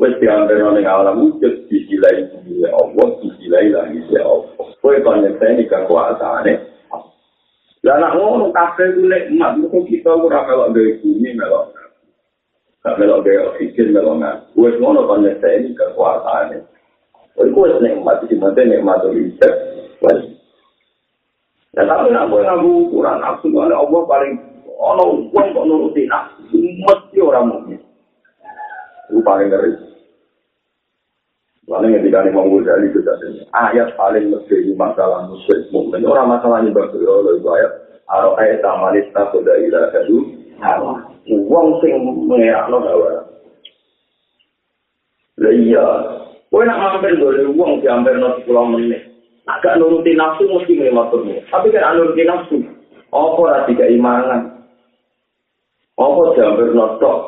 Wes 0.00 0.16
diambil 0.16 0.56
non 0.56 0.80
alam 0.80 1.28
wujud, 1.28 1.68
disilai 1.68 2.24
dunia 2.32 2.72
Allah, 2.72 3.08
disilai 3.20 3.68
lagi 3.68 4.00
si 4.08 4.16
Allah. 4.16 4.48
Kue 4.80 4.96
koneknya 5.04 5.60
ini 5.60 5.68
kekuasaannya. 5.68 6.54
Lah 7.84 7.96
nak 8.00 8.16
ngono 8.16 8.48
kafe 8.50 8.96
itu 8.96 9.06
nikmat, 9.06 9.60
mungkin 9.60 9.86
kita 9.86 10.10
kurang 10.18 10.48
melok 10.50 10.72
dari 10.72 10.98
bumi 10.98 11.30
melok. 11.36 11.77
Gak 12.86 12.94
melok 12.94 13.26
gaya 13.26 13.50
oksigen 13.50 13.90
melok 13.90 14.22
nggak. 14.22 14.36
Gue 14.54 14.70
ngono 14.78 15.10
kan 15.10 15.26
saya 15.42 15.58
ini 15.58 15.74
kekuasaan 15.74 16.54
ini. 16.54 16.58
Gue 17.34 17.50
gue 17.50 17.82
nikmat 17.82 18.22
di 18.30 18.38
mana 18.38 18.62
nikmat 18.62 19.02
itu 19.02 19.34
bisa. 19.34 19.50
Ya 21.74 21.82
tapi 21.86 22.14
nak 22.14 22.30
gue 22.30 22.42
ngaku 22.42 22.70
ukuran 22.90 23.18
nafsu 23.18 23.50
mana 23.50 23.74
Allah 23.74 24.00
paling 24.06 24.34
ono 24.78 25.30
uang 25.30 25.46
kok 25.54 25.66
nuruti 25.66 26.06
nafsu 26.06 26.58
mesti 26.58 27.18
orang 27.18 27.50
mungkin. 27.50 27.82
Itu 29.10 29.22
paling 29.26 29.50
ngeri. 29.50 29.72
Lalu 31.68 32.00
ketika 32.00 32.24
ini 32.24 32.32
mau 32.32 32.48
dari 32.64 32.88
itu 32.88 33.04
ayat 33.52 33.92
paling 33.98 34.32
lebih 34.32 34.72
masalah 34.78 35.28
muslim 35.28 35.68
mungkin 35.68 36.06
orang 36.06 36.30
masalahnya 36.30 36.72
berbeda 36.72 37.36
itu 37.36 37.48
ayat. 37.50 37.72
Aro 38.08 38.40
ayat 38.40 38.64
amalis 38.64 39.04
tak 39.12 39.34
sudah 39.36 39.52
ilah 39.60 39.92
wong 41.28 41.80
sing 41.84 41.92
ngerakno 42.28 42.76
gawe. 42.80 43.10
Lah 45.38 45.52
iya, 45.54 45.86
kowe 46.50 46.62
nak 46.64 46.80
mampir 46.80 47.14
golek 47.20 47.52
wong 47.54 47.78
diambil 47.84 48.16
nang 48.18 48.40
pulau 48.42 48.66
menit. 48.66 49.06
Agak 49.48 49.80
nuruti 49.80 50.12
nafsu 50.12 50.44
mesti 50.44 50.76
ngematurmu. 50.76 51.40
Tapi 51.48 51.72
kan 51.72 51.96
nuruti 51.96 52.22
nafsu. 52.26 52.56
Apa 53.08 53.38
ora 53.40 53.64
tiga 53.64 53.88
imanan? 53.88 54.68
Apa 55.96 56.36
diambil 56.36 56.76
notok? 56.76 57.18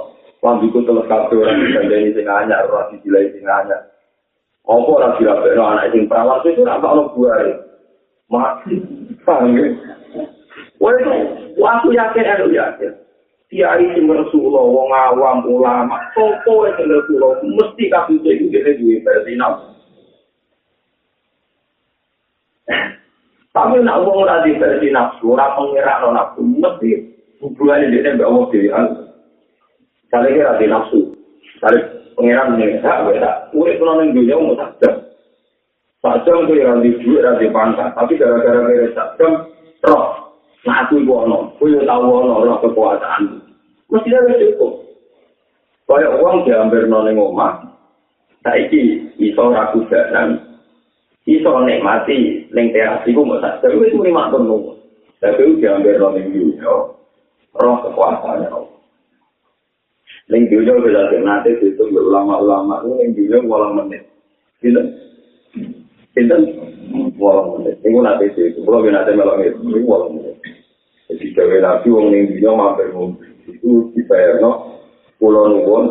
Lambiku 0.40 0.80
telah 0.88 1.04
kabeh 1.04 1.36
ora 1.36 1.52
dikandani 1.52 2.16
sing 2.16 2.24
anyar, 2.24 2.64
ora 2.68 2.88
dijilai 2.92 3.32
sing 3.32 3.44
anyar. 3.44 3.92
Apa 4.64 4.88
ora 4.88 5.08
dirapekno 5.16 5.64
anak 5.64 5.92
sing 5.92 6.08
perawan 6.08 6.44
itu 6.44 6.64
ora 6.64 6.80
ono 6.80 7.12
buare. 7.12 7.52
Paham 9.24 9.58
ya? 9.58 9.66
Wah, 10.80 11.76
aku 11.76 11.92
yakin, 11.92 12.24
aku 12.24 12.56
yakin. 12.56 12.92
Kiai 13.50 13.82
sing 13.98 14.06
Rasulullah 14.06 14.62
wong 14.62 14.90
awam 14.94 15.42
ulama 15.50 15.98
sopo 16.14 16.70
sing 16.78 16.86
Rasulullah 16.86 17.42
mesti 17.42 17.90
kabeh 17.90 18.22
iki 18.22 18.46
dhewe 18.46 18.70
duwe 18.78 18.96
versi 19.02 19.34
Tapi 23.50 23.82
nak 23.82 24.06
wong 24.06 24.22
ora 24.22 24.46
di 24.46 24.54
versi 24.54 24.94
nafsu, 24.94 25.34
ora 25.34 25.58
pengiran 25.58 26.14
nafsu, 26.14 26.38
mesti 26.46 27.02
hubungannya 27.42 27.90
dia 27.90 28.14
mbak 28.14 28.30
Allah 28.30 28.44
dhewe. 28.54 28.70
Kali 30.06 30.28
kira 30.38 30.54
di 30.62 30.66
nafsu, 30.70 31.00
kali 31.58 31.78
pengiran 32.14 32.54
nih, 32.54 32.78
hak 32.78 33.10
beda. 33.10 33.50
Urip 33.50 33.82
kulo 33.82 33.98
ning 33.98 34.14
dunya 34.14 34.38
mau 34.38 34.54
sajam. 34.54 35.02
Sajam 35.98 36.46
kuwi 36.46 36.62
ora 36.62 36.78
di 36.78 36.94
duit, 37.02 37.18
ora 37.18 37.42
di 37.42 37.50
pangkat, 37.50 37.90
tapi 37.98 38.14
gara-gara 38.14 38.70
kira 38.70 38.88
sajam, 38.94 39.30
roh. 39.34 39.49
Nah, 40.60 40.84
iku 40.92 41.24
ono, 41.24 41.56
kuwi 41.56 41.80
tau 41.88 42.04
ono 42.04 42.44
ora 42.44 42.60
kekuasaan. 42.60 43.40
Mesti 43.88 44.12
ada 44.12 44.36
cukup. 44.36 44.72
Kaya 45.90 46.22
uang 46.22 46.46
diambil 46.46 46.86
nol 46.86 47.10
omah, 47.10 47.66
saiki 48.46 49.10
iso 49.18 49.50
ragu 49.50 49.82
jalan, 49.90 50.38
iso 51.26 51.50
nikmati 51.66 52.46
ning 52.54 52.70
teras 52.70 53.02
iku 53.10 53.26
mau 53.26 53.42
sak 53.42 53.58
terus 53.58 53.90
itu 53.90 53.98
lima 53.98 54.30
tahun 54.30 54.78
Tapi 55.18 55.42
itu 55.42 55.58
diambil 55.58 55.98
nol 55.98 56.14
dunia, 56.22 56.74
roh 57.58 57.76
kekuasaannya 57.82 58.54
Allah. 58.54 58.78
Ning 60.30 60.46
dunia 60.46 60.78
bisa 60.78 61.10
nanti 61.26 61.58
itu 61.58 61.82
ulama-ulama 61.90 62.86
ning 62.86 63.10
dunia 63.18 63.42
walang 63.50 63.82
menit. 63.82 64.06
Gitu. 64.62 64.78
Gitu. 66.14 66.36
Walang 67.18 67.58
menit. 67.58 67.82
Ini 67.82 67.98
nanti 67.98 68.30
itu. 68.38 68.62
Kalau 68.62 68.86
nanti 68.86 69.10
melok 69.10 69.42
itu, 69.42 69.82
walang 69.82 70.22
menit. 70.22 70.29
Jadi 71.10 71.34
gawe 71.34 71.56
nabi 71.58 71.88
wong 71.90 72.06
ning 72.14 72.22
dunya 72.30 72.50
mampir 72.54 72.94
ngombe. 72.94 73.26
Iku 73.50 73.90
dibayarno 73.98 74.78
kula 75.18 75.50
nuwun. 75.50 75.84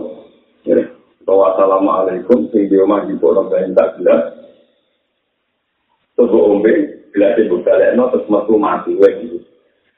Ya, 0.63 0.79
Assalamualaikum 1.27 2.49
sing 2.49 2.71
di 2.71 2.79
omah 2.79 3.03
di 3.03 3.19
bono 3.19 3.51
ben 3.51 3.75
tak 3.75 3.99
jelas. 3.99 4.33
Tunggu 6.15 6.39
ombe, 6.39 6.71
bila 7.11 7.35
dibukalekno 7.35 8.09
terus 8.15 8.27
metu 8.31 8.55
mati 8.55 8.95
wae 8.95 9.27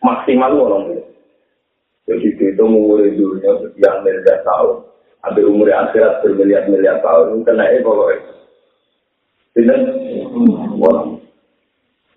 Maksimal 0.01 0.58
wong 0.58 0.90
menit. 0.90 1.06
Jadi 2.10 2.34
itu 2.34 2.63
umur 2.66 3.06
dunia 3.06 3.62
sekian 3.62 4.01
miliar 4.01 4.42
tahun. 4.42 4.90
Ambil 5.22 5.54
umur 5.54 5.70
akhirat 5.70 6.25
bermiliar-miliar 6.25 6.98
tahun. 7.06 7.46
Kena 7.46 7.70
pokoknya. 7.86 8.34
Tidak. 9.54 9.80
Wah. 10.82 11.11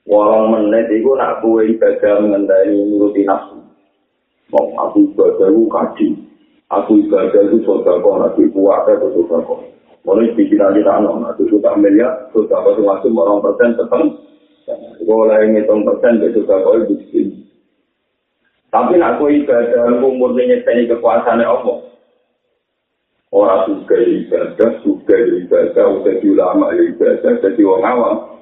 Walang 0.04 0.52
menit 0.52 0.92
itu 0.92 1.16
nak 1.16 1.40
kue 1.40 1.64
ibadah 1.64 2.20
mengendali 2.20 2.76
nuruti 2.76 3.24
nafsu. 3.24 3.56
Mau 4.52 4.68
aku 4.76 5.08
ibadah 5.16 5.48
itu 5.48 5.64
kaji. 5.72 6.08
Aku 6.68 7.00
ibadah 7.08 7.40
itu 7.48 7.64
sodako, 7.64 8.20
nanti 8.20 8.44
puasa 8.52 9.00
itu 9.00 9.24
sodako. 9.24 9.64
Mulai 10.04 10.36
pikiran 10.36 10.76
kita 10.76 11.00
no, 11.00 11.24
nanti 11.24 11.48
sudah 11.48 11.72
miliar, 11.80 12.28
sodako 12.36 12.76
itu 12.76 12.82
masuk 12.84 13.16
orang 13.16 13.40
persen 13.40 13.70
tetap. 13.80 14.04
Boleh 15.08 15.40
ngitung 15.48 15.88
persen, 15.88 16.20
itu 16.20 16.44
sodako 16.44 16.84
itu 16.84 16.94
di 17.08 17.20
Tapi 18.68 19.00
nak 19.00 19.16
kue 19.22 19.40
ibadah 19.40 20.04
umur 20.04 20.36
ini 20.36 20.60
nyetani 20.60 20.84
kekuasaan 20.84 21.40
Allah. 21.40 21.80
Orang 23.32 23.66
suka 23.66 23.96
ibadah, 23.98 24.70
suka 24.84 25.16
ibadah, 25.16 25.84
udah 25.96 26.14
ulama 26.22 26.70
ibadah, 26.76 27.32
jadi 27.40 27.62
orang 27.64 27.88
awam. 27.88 28.33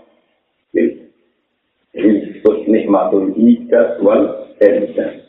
Disebut 1.92 2.56
nikmatul 2.68 3.32
ijaz 3.36 4.00
wal 4.00 4.48
ijaz. 4.58 5.22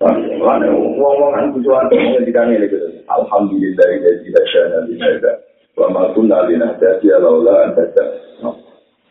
Wong-wong 0.00 1.32
kan 1.36 1.52
butuhan 1.52 1.92
ngedikan 1.92 2.48
ini 2.56 2.66
gitu. 2.72 3.04
Alhamdulillah 3.04 3.84
dari 4.00 4.24
tidak 4.24 4.44
tidak. 4.88 5.36
Wa 5.76 5.92
ma 5.92 6.08
kunna 6.16 6.48
linahtadiya 6.48 7.20
laula 7.20 7.68
an 7.68 7.70
tadakna. 7.76 8.50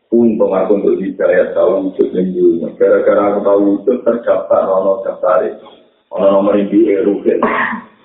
Untung 0.10 0.50
aku 0.50 0.81
untuk 0.81 0.98
hidayah 0.98 1.53
tahu 1.53 1.93
yang 2.17 2.34
dunia. 2.34 2.74
Gara-gara 2.81 3.29
aku 3.29 3.39
tahu 3.46 3.60
wujud 3.62 3.98
terdaftar 4.01 4.65
ono 4.65 5.05
daftar 5.05 5.46
ono 6.10 6.25
nomor 6.34 6.58
ini 6.58 6.98
erugen. 6.98 7.38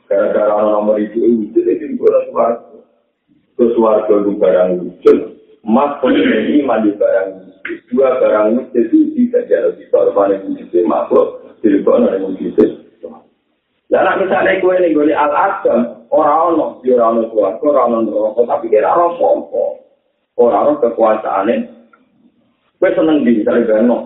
Gara-gara 0.05 0.53
ono 0.53 0.85
nomor 0.85 1.01
ini 1.01 1.49
wujud 1.49 1.65
itu 1.65 1.97
suarga. 1.97 2.77
Ke 3.57 3.65
suarga 3.73 4.13
itu 4.21 4.33
barang 4.37 4.71
wujud. 4.85 5.19
Mas 5.65 5.97
ini 6.05 6.61
iman 6.61 6.85
di 6.85 6.93
barang. 6.93 7.29
Dua 7.89 8.21
barang 8.21 8.47
wujud 8.61 8.93
itu 8.93 9.17
tidak 9.17 9.49
jadi 9.49 9.69
bisa 9.81 10.13
paling 10.13 10.45
wujud 10.45 10.85
makhluk. 10.85 11.41
Jadi 11.65 11.81
kok 11.81 11.97
ada 12.05 12.21
wujud. 12.21 12.53
Nah, 13.89 14.19
misalnya 14.19 14.59
gue 14.59 14.75
ini 14.81 14.91
gue 14.91 15.15
al-adam, 15.15 16.11
orang-orang, 16.11 16.83
di 16.83 16.91
orang-orang 16.91 17.31
suarga, 17.31 17.67
orang-orang 17.87 18.43
tapi 18.43 18.67
kira 18.67 18.91
orang-orang 18.91 19.79
Orang-orang 20.35 20.83
kekuasaannya, 20.83 21.57
Kowe 22.83 22.91
seneng 22.91 23.25
di 23.25 23.41
misalnya 23.41 23.81
beno. 23.81 23.99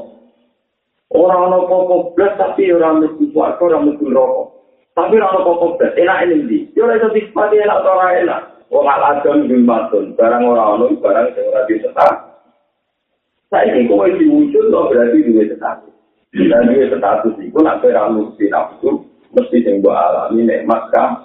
Orang 1.11 1.51
ono 1.51 1.67
pokok 1.67 2.15
belas 2.15 2.37
tapi 2.37 2.69
orang 2.69 3.03
mesti 3.03 3.33
kuat, 3.33 3.57
orang 3.59 3.91
mesti 3.91 4.07
rokok. 4.07 4.47
Tapi 4.93 5.19
orang 5.19 5.35
ono 5.35 5.47
pokok 5.51 5.71
belas, 5.81 5.99
enak 5.99 6.19
ini 6.29 6.47
di. 6.47 6.59
Lagi 6.79 7.09
sih 7.17 7.25
pasti 7.35 7.59
enak 7.59 7.81
orang 7.83 8.23
enak. 8.23 8.43
Wong 8.69 8.85
aladon 8.85 9.49
di 9.49 9.57
matun, 9.65 10.13
barang 10.13 10.45
orang 10.45 10.69
ono, 10.77 10.87
barang 11.01 11.27
yang 11.33 11.49
ora 11.49 11.63
disetak. 11.65 12.15
Saya 13.49 13.73
ini 13.73 13.89
kowe 13.89 14.05
diwujud 14.05 14.69
loh 14.69 14.93
berarti 14.93 15.25
duwe 15.25 15.49
status. 15.49 15.95
Dan 16.37 16.69
duwe 16.69 16.85
status 16.93 17.35
itu 17.41 17.59
nak 17.65 17.81
kira 17.81 18.13
mesti 18.13 18.45
nafsu, 18.53 19.09
mesti 19.33 19.65
yang 19.65 19.81
buat 19.81 19.97
alami 19.97 20.45
nikmat 20.45 20.93
kan. 20.93 21.17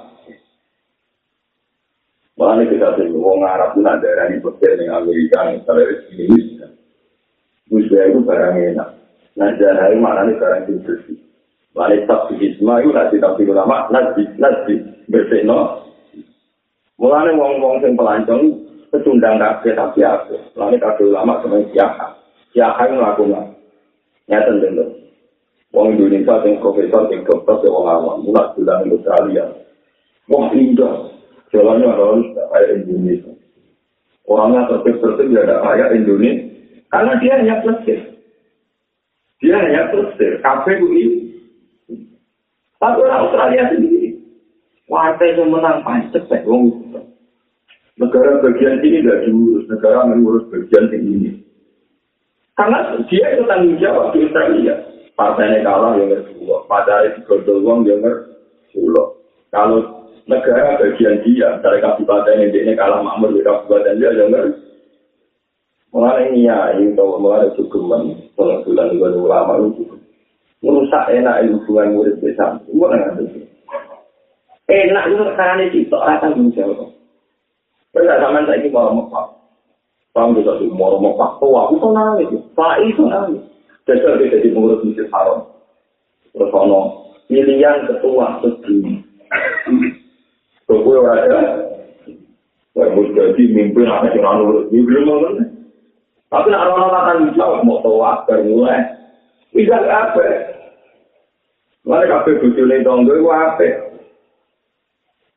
Malah 2.39 2.65
kita 2.65 2.95
sih, 2.97 3.11
wong 3.13 3.45
Arab 3.45 3.77
pun 3.77 3.85
ada 3.85 4.09
yang 4.09 4.41
berpikir 4.41 4.79
dengan 4.79 5.05
Amerika, 5.05 5.53
misalnya 5.53 6.01
ini, 6.17 6.57
Musbah 7.69 8.09
itu 8.09 8.19
barang 8.25 8.57
enak. 8.73 8.89
Nah, 9.37 9.49
jahai 9.57 9.97
maknanya 10.01 10.41
barang 10.41 10.61
yang 10.65 10.81
bersih. 10.81 11.17
Lalu 11.73 12.05
tak 12.05 12.29
isma 12.37 12.85
itu 12.85 12.93
nanti 12.93 13.17
tak 13.17 13.33
ulama 13.41 13.89
nanti 13.89 14.21
nanti 14.37 14.77
bersih 15.09 15.41
no. 15.41 15.89
Mulanya 17.01 17.33
wong-wong 17.33 17.81
yang 17.81 17.97
pelancong 17.97 18.43
pecundang 18.93 19.41
kafe 19.41 19.73
tapi 19.73 20.05
apa? 20.05 20.37
Lalu 20.53 20.77
kafe 20.77 21.01
ulama 21.09 21.41
sama 21.41 21.57
siapa? 21.73 22.07
Siapa 22.53 22.85
yang 22.85 23.01
melakukan? 23.01 23.45
Nyata 24.29 24.51
tentu. 24.61 24.85
Wong 25.73 25.97
Indonesia 25.97 26.37
yang 26.45 26.61
profesor 26.61 27.09
yang 27.09 27.25
dokter 27.25 27.65
yang 27.65 27.73
wong 27.73 27.85
awam 27.89 28.21
mulai 28.21 28.45
bilang 28.53 28.85
di 28.85 28.93
Australia. 28.93 29.45
Wong 30.29 30.53
indah. 30.53 31.09
Jalannya 31.49 31.89
harus 31.89 32.29
kayak 32.33 32.69
Indonesia. 32.77 33.33
Orangnya 34.29 34.69
tertib-tertib 34.69 35.33
ya 35.33 35.41
ada 35.49 35.55
kayak 35.65 35.89
Indonesia. 35.97 36.45
Karena 36.93 37.13
dia 37.17 37.33
hanya 37.41 37.55
plesir. 37.65 37.99
Dia 39.41 39.55
hanya 39.57 39.81
plesir. 39.89 40.31
Kafe 40.45 40.77
ini. 40.77 41.03
Tapi 42.77 42.97
orang 43.01 43.21
Australia 43.25 43.63
sendiri. 43.73 44.02
Partai 44.93 45.33
yang 45.33 45.49
menang 45.49 45.81
paling 45.81 46.13
cepat. 46.13 46.45
Negara 47.97 48.45
bagian 48.45 48.77
ini 48.85 49.01
tidak 49.01 49.25
diurus. 49.25 49.65
Negara 49.65 50.05
mengurus 50.05 50.45
bagian 50.53 50.93
ini. 50.93 51.41
Karena 52.53 53.01
dia 53.09 53.25
itu 53.33 53.41
tanggung 53.49 53.81
jawab 53.81 54.13
di 54.13 54.29
Australia. 54.29 54.77
Partainya 55.17 55.65
kalah 55.65 55.97
yang 55.97 56.13
kedua. 56.13 56.69
Partai 56.69 57.17
digodol 57.17 57.65
uang 57.65 57.89
yang 57.89 58.05
kedua. 58.05 59.17
Kalau 59.49 60.13
negara 60.29 60.77
bagian 60.77 61.25
dia, 61.25 61.57
dari 61.65 61.81
kabupaten 61.81 62.53
ini 62.53 62.77
kalah 62.77 63.01
makmur 63.01 63.33
di 63.33 63.41
kabupaten 63.41 63.97
dia, 63.97 64.13
yang 64.13 64.29
ini 65.93 66.49
ya, 66.49 66.73
ini 66.77 66.93
kalau 66.97 67.21
mulai 67.21 67.49
cukuman, 67.53 68.13
pengasulan 68.33 68.97
bulan 68.97 69.13
ulama 69.13 69.53
itu. 69.69 69.93
Merusak 70.61 71.09
enak 71.13 71.49
hubungan 71.49 71.93
murid 71.93 72.17
desa, 72.17 72.57
nggak 72.65 72.93
ada. 72.93 73.52
Enak 74.71 75.11
itu 75.11 75.23
karena 75.35 75.63
itu 75.67 75.79
tak 75.91 76.03
rata 76.07 76.27
menjawab. 76.31 76.87
Tidak 77.93 78.17
sama 78.23 78.41
saya 78.47 78.63
ini 78.63 78.71
mau 78.71 78.95
mepak. 78.95 79.25
Kamu 80.15 80.39
bisa 80.39 80.55
sih 80.63 80.71
mau 80.71 80.97
mepak. 80.97 81.37
Oh, 81.43 81.67
aku 81.67 81.83
tuh 81.83 81.91
nangis. 81.91 82.31
Pak 82.55 82.79
itu 82.81 83.03
nangis. 83.03 83.43
Dasar 83.83 84.15
kita 84.17 84.39
di 84.39 84.49
murid 84.55 84.79
masjid 84.87 85.05
haram. 85.11 85.43
Terus 86.31 86.49
ono 86.55 87.11
pilihan 87.27 87.85
ketua 87.91 88.39
segini. 88.39 89.03
Kau 90.63 90.79
orang 90.79 91.27
ya. 91.27 91.39
Saya 92.73 92.89
mau 92.89 93.05
jadi 93.05 93.43
mimpin 93.51 93.85
anak 93.85 94.15
yang 94.15 94.25
anu. 94.25 94.65
Ini 94.71 94.81
belum 94.81 95.03
mau 95.05 95.29
Tapi 96.33 96.47
nak 96.49 96.65
orang 96.65 96.89
orang 96.89 97.05
tanggung 97.05 97.33
jawab 97.37 97.61
mau 97.61 97.83
tahu 97.85 98.01
bermulai. 98.25 98.81
Bisa 99.53 99.77
apa? 99.77 100.25
Kafe 101.85 102.41
butuh 102.41 102.65
nih 102.65 102.81
dong 102.81 103.05
gue 103.05 103.21
apa? 103.21 103.82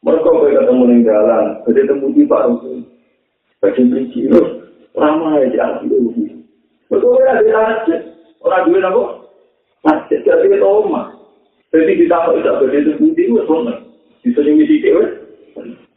Mereka 0.06 0.30
gue 0.38 0.54
ketemu 0.54 0.82
nih 0.86 0.98
jalan, 1.02 1.44
jadi 1.66 1.80
temu 1.90 2.06
di 2.14 2.22
baru. 2.22 2.54
Bagi 3.58 3.82
biji 3.90 4.30
lu, 4.30 4.42
ramai 4.94 5.50
di 5.50 5.58
atas 5.58 5.82
itu. 5.82 6.30
Betul 6.86 7.18
ya 7.26 7.42
di 7.42 7.50
atas 7.50 7.90
orang 8.46 8.70
duit 8.70 8.86
apa? 8.86 9.02
Masjid 9.82 10.22
jadi 10.22 10.46
itu 10.46 10.62
rumah. 10.62 11.10
Jadi 11.74 11.98
kita 11.98 12.14
harus 12.22 12.38
tidak 12.38 12.58
begitu 12.62 12.90
budi 13.02 13.22
lu 13.26 13.42
semua. 13.50 13.74
Bisa 14.22 14.38
jadi 14.46 14.62
dikit, 14.62 14.94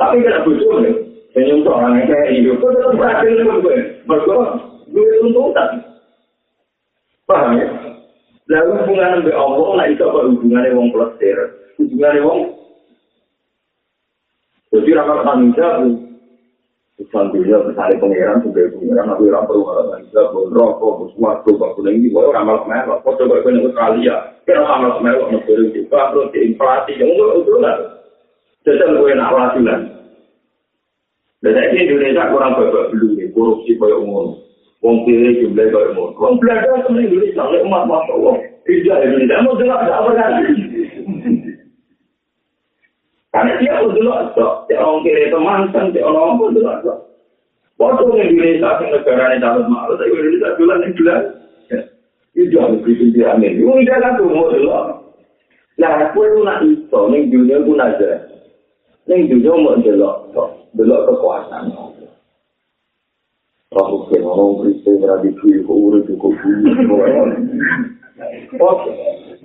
tapi 0.01 0.25
kan 0.25 0.41
butuh 0.41 0.81
nih. 0.81 0.95
Senyum 1.29 1.61
seorang 1.61 2.01
yang 2.01 2.09
kayak 2.09 2.33
hidup, 2.33 2.57
kok 2.57 2.73
tetap 2.73 2.97
berhasil 2.97 3.29
gue. 3.37 3.77
Mereka 4.09 4.37
duwe 4.89 5.13
tuntutan. 5.21 5.69
Paham 7.29 7.61
ya? 7.61 7.67
Lalu 8.49 8.81
hubungan 8.81 9.21
dengan 9.21 9.37
Allah, 9.37 9.69
nah 9.77 9.85
itu 9.85 10.01
apa 10.01 10.25
hubungannya 10.25 10.73
wong 10.73 10.89
plesir? 10.89 11.37
Hubungannya 11.77 12.25
wong 12.25 12.39
jadi 14.69 14.89
rakyat 14.97 15.19
tanggung 15.25 15.53
jawab. 15.57 15.91
Tuhan 16.99 17.31
dunia 17.31 17.63
besar 17.63 17.95
pengeran 17.95 18.43
sebagai 18.43 18.75
pengeran, 18.75 19.07
aku 19.07 19.31
orang 19.31 19.47
perlu 19.47 19.63
kalau 19.65 19.83
tanggung 19.87 20.11
jawab, 20.13 20.51
rokok, 20.51 20.93
sesuatu, 21.09 21.51
bangun 21.55 21.89
ini, 21.95 22.11
boleh 22.11 22.29
orang 22.35 22.45
malas 22.45 22.65
merah, 22.67 22.97
kok 23.01 23.15
coba 23.17 23.39
itu 23.39 23.47
yang 23.55 23.65
Australia, 23.71 24.15
kira 24.43 24.59
orang 24.61 24.79
malas 24.83 24.99
merah, 25.01 25.27
negara 25.31 25.63
juga, 25.71 25.99
terus 26.11 26.27
di 26.35 26.39
inflasi, 26.51 26.91
yang 26.99 27.09
enggak 27.15 27.31
itu 27.39 27.53
lah. 27.57 27.77
Jadi 28.67 28.85
gue 28.99 29.11
nak 29.15 29.31
lagi 29.31 29.59
lah. 29.63 29.79
Dan 31.39 31.55
saya 31.55 31.71
Indonesia 31.71 32.29
kurang 32.35 32.53
babak 32.59 32.85
belum, 32.91 33.31
korupsi 33.31 33.79
kayak 33.79 33.95
umum. 33.95 34.49
wong 34.79 35.03
kiri 35.03 35.43
jumlah 35.43 35.67
kau 35.75 35.91
mau 35.91 36.07
wong 36.15 36.33
belajar 36.39 36.87
sama 36.87 37.03
Indonesia 37.03 37.43
masya 37.43 38.13
Allah 38.15 38.35
tidak 38.63 38.97
Indonesia 39.03 39.43
mau 39.43 39.59
jelas 39.59 39.83
apa 39.91 40.11
kan 40.15 40.31
karena 43.29 43.61
dia 43.61 43.77
mau 43.77 43.93
jelas 43.93 44.33
kok 44.33 44.53
dia 44.65 44.81
orang 44.81 45.05
kiri 45.05 45.29
itu 45.29 45.39
mantan 45.39 45.93
dia 45.93 46.01
orang 46.01 46.37
apa 46.37 46.43
jelas 46.57 46.77
kok 46.81 46.99
waktu 47.77 48.03
Indonesia 48.09 48.69
yang 48.81 48.89
negara 48.89 49.23
ini 49.31 49.43
dapat 49.43 49.65
malu 49.69 49.93
tapi 49.97 50.11
Indonesia 50.13 50.57
bulan 50.57 50.79
ini 50.81 50.97
bulan 50.97 51.21
itu 52.37 52.55
jangan 52.55 52.79
bikin 52.85 53.09
dia 53.11 53.35
amin. 53.35 53.57
Itu 53.57 53.73
tidak 53.83 53.99
kan 53.99 54.21
mau 54.25 54.49
jelas 54.53 54.87
nah 55.79 55.95
aku 56.11 56.19
itu 56.27 56.39
nak 56.43 56.59
itu 56.67 56.99
nih 57.07 57.21
dunia 57.31 57.57
pun 57.63 57.79
aja 57.79 58.11
nih 59.07 59.27
dunia 59.31 59.51
mau 59.55 59.79
jelas 59.79 60.17
kok 60.35 60.49
jelas 60.75 61.01
kekuasaan. 61.07 61.71
Aku 63.69 64.09
kena 64.09 64.25
orang 64.25 64.65
Kristen 64.65 64.97
berada 64.97 65.21
di 65.21 65.29
di 65.29 65.61
kau 65.61 65.93
bumi. 66.33 66.73
Oke, 68.57 68.91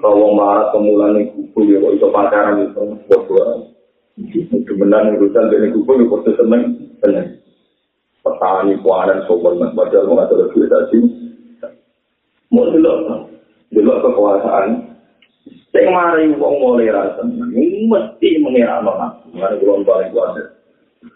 kalau 0.00 0.32
marah 0.32 0.72
kemulan 0.72 1.20
yang 1.20 1.28
kuku 1.36 1.76
ya 1.76 1.76
kok 1.76 1.92
itu 1.92 2.06
pacaran 2.08 2.64
itu 2.64 2.82
bodoh. 3.04 3.63
Kebenaran 4.14 5.18
urusan 5.18 5.50
dari 5.50 5.74
kuku 5.74 5.90
ya 5.98 6.04
kok 6.06 6.22
seneng 6.38 6.62
seneng. 7.02 7.26
Petani 8.22 8.78
kuaran 8.80 9.26
sobat 9.26 9.58
mas 9.58 9.74
baca 9.74 10.06
mau 10.06 10.16
ngatur 10.16 10.54
duit 10.54 10.70
tadi. 10.70 10.98
Mau 12.54 12.70
dulu, 12.70 12.94
dulu 13.74 13.92
kekuasaan. 14.00 14.94
Sing 15.74 15.86
mari 15.90 16.30
wong 16.38 16.62
mulai 16.62 16.94
rasa 16.94 17.26
mesti 17.26 18.38
mengira 18.38 18.78
nolak. 18.80 19.26
Mana 19.34 19.58
belum 19.58 19.82
paling 19.82 20.14
kuat 20.14 20.38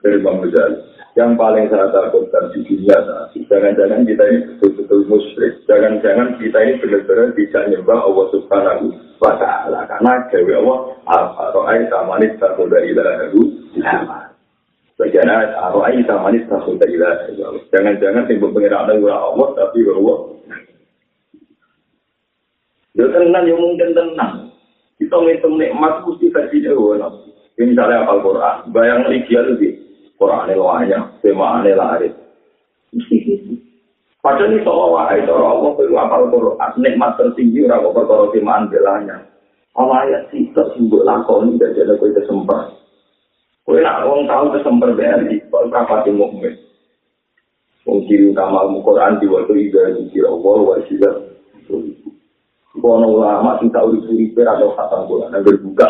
dari 0.03 0.19
Bang 0.19 0.43
Mujahid. 0.43 0.98
Yang 1.19 1.35
paling 1.35 1.67
saya 1.67 1.91
takutkan 1.91 2.47
di 2.55 2.63
dunia. 2.63 2.95
Jangan-jangan 3.51 4.07
kita 4.07 4.23
ini 4.23 4.39
betul-betul 4.55 5.03
musyrik. 5.11 5.59
Jangan-jangan 5.67 6.39
kita 6.39 6.59
ini 6.63 6.79
benar-benar 6.79 7.35
tidak 7.35 7.65
nyembah 7.75 7.99
Allah 8.07 8.27
Subhanahu 8.31 8.85
wa 9.19 9.35
Ta'ala. 9.35 9.81
Karena 9.91 10.13
Dewi 10.31 10.55
Allah, 10.55 10.79
Ar-Ra'ai 11.11 11.91
Tamanis 11.91 12.39
Tahuda 12.39 12.79
Ilahu 12.87 13.41
Sama. 13.83 14.31
Bagaimana 14.95 15.59
Ar-Ra'ai 15.59 16.07
Tamanis 16.07 16.47
Tahuda 16.47 16.87
Ilahu 16.87 17.67
Jangan-jangan 17.75 18.31
timbul 18.31 18.55
pengiraan 18.55 18.87
Allah, 18.87 19.49
tapi 19.59 19.83
Allah. 19.91 20.19
Ya 22.95 23.07
tenang, 23.11 23.43
ya 23.43 23.59
mungkin 23.59 23.91
tenang. 23.91 24.35
Kita 25.03 25.19
ngitung 25.19 25.59
nikmat 25.59 26.07
mesti 26.07 26.31
versi 26.31 26.63
Jawa. 26.63 27.11
Ini 27.59 27.75
misalnya 27.75 28.07
apa 28.07 28.23
Quran, 28.23 28.57
bayang 28.71 29.03
ideal 29.11 29.55
itu 29.59 29.89
Quran 30.19 30.51
ini 30.51 30.59
banyak, 30.59 31.05
ini. 31.23 32.11
Mesti 32.89 33.17
gitu. 33.25 33.53
Padahal 34.19 34.51
ini 34.51 34.65
soal 34.67 34.91
wahai 34.93 35.23
cara 35.23 35.47
Allah 35.47 35.73
itu 35.79 35.95
apal 35.95 36.27
Quran, 36.29 36.73
nikmat 36.83 37.15
tertinggi 37.17 37.65
orang 37.65 37.87
apa 37.87 37.89
perkara 38.03 38.25
temaan 38.35 38.67
belanya. 38.67 39.17
Allah 39.79 39.97
ayat 40.05 40.23
sih 40.35 40.51
tersimbol 40.51 41.07
lakon 41.07 41.55
tidak 41.55 41.79
jadi 41.79 41.95
kau 41.97 42.11
kesempat. 42.11 42.65
Kau 43.63 43.79
nak 43.79 44.03
orang 44.03 44.27
tahu 44.27 44.45
kesempat 44.59 44.91
dari 44.99 45.39
kalau 45.47 45.71
kapal 45.71 46.03
di 46.03 46.13
mukmin. 46.13 46.55
Ciri 47.89 48.37
utama 48.37 48.69
Quran 48.69 49.17
di 49.17 49.27
waktu 49.33 49.53
itu 49.71 49.81
di 50.13 50.21
Allah 50.21 50.57
wasilah. 50.61 51.15
Kono 52.79 53.07
ulama 53.11 53.57
sing 53.59 53.73
tahu 53.73 53.97
di 53.97 54.29
atau 54.39 54.77
khatam 54.77 55.09
Quran 55.09 55.35
yang 55.35 55.43
berbuka. 55.47 55.89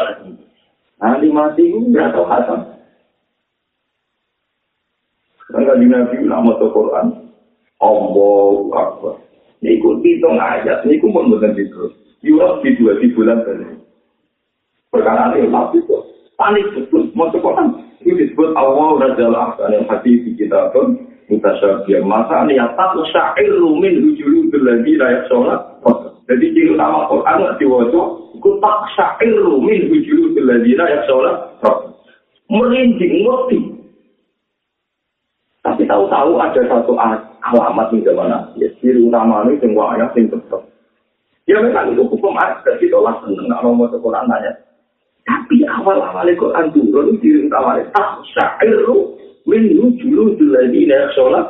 Nanti 1.03 1.27
mati 1.29 1.63
itu 1.69 1.91
nggak 1.91 2.15
tahu 2.15 2.25
khatam. 2.29 2.78
Di 5.77 5.87
Nabi 5.91 6.17
ulama 6.25 6.57
Quran, 6.57 7.07
Allahu 7.85 8.73
Akbar. 8.73 9.21
Niku 9.61 9.99
hitung 10.01 10.39
ayat, 10.39 10.87
niku 10.87 11.11
pun 11.11 11.29
bukan 11.29 11.53
itu. 11.59 11.93
Yurab 12.23 12.63
di 12.63 12.79
dua 12.79 12.97
di 13.03 13.11
bulan 13.13 13.43
tadi. 13.43 13.79
Perkara 14.89 15.37
ini 15.37 15.53
tapi 15.53 15.85
itu 15.85 15.99
panik 16.39 16.67
betul. 16.73 17.13
Mau 17.13 17.29
Quran 17.29 17.85
itu 18.01 18.15
disebut 18.15 18.55
Allah 18.55 19.05
Rajalah 19.05 19.59
dan 19.59 19.75
yang 19.75 19.85
hati 19.91 20.23
di 20.25 20.33
kita 20.39 20.73
pun 20.73 20.97
kita. 21.29 21.51
Masa 22.07 22.47
niatat 22.49 22.95
syair 23.13 23.53
rumin 23.59 24.01
hujulu 24.01 24.49
berlagi 24.49 24.97
rakyat 24.97 25.29
sholat. 25.29 25.61
Jadi 26.29 26.55
ciri 26.57 26.73
utama 26.73 27.11
Quran 27.11 27.37
nggak 27.45 27.57
diwajib. 27.61 28.07
Ku 28.39 28.51
tak 28.63 29.21
rumin 29.21 29.91
hujulu 29.93 30.33
berlagi 30.39 30.73
rakyat 30.79 31.03
sholat. 31.05 31.37
Merinding 32.49 33.29
ngerti. 33.29 33.59
Tapi 35.79 35.87
tahu-tahu 35.87 36.43
ada 36.43 36.59
satu 36.67 36.99
alamat 36.99 37.87
di 37.95 38.03
zaman 38.03 38.35
Nabi. 38.35 38.67
Ciri 38.83 38.99
utama 38.99 39.47
ini 39.47 39.63
semua 39.63 39.95
ayat 39.95 40.11
yang 40.19 40.27
tetap. 40.27 40.67
Ya 41.47 41.63
memang 41.63 41.95
itu 41.95 42.03
hukum 42.03 42.35
adat. 42.35 42.83
Kita 42.83 42.99
lah 42.99 43.15
seneng 43.23 43.47
nggak 43.47 43.63
mau 43.63 43.87
Quran 43.87 44.27
nanya. 44.27 44.59
Tapi 45.23 45.63
awal-awal 45.71 46.27
Quran 46.35 46.75
turun 46.75 47.15
ciri 47.23 47.47
utama 47.47 47.79
ini 47.79 47.87
tak 47.95 48.11
syair 48.35 48.91
min 49.47 49.79
hujulu 49.79 50.35
rakyat 50.35 51.15
sholat. 51.15 51.47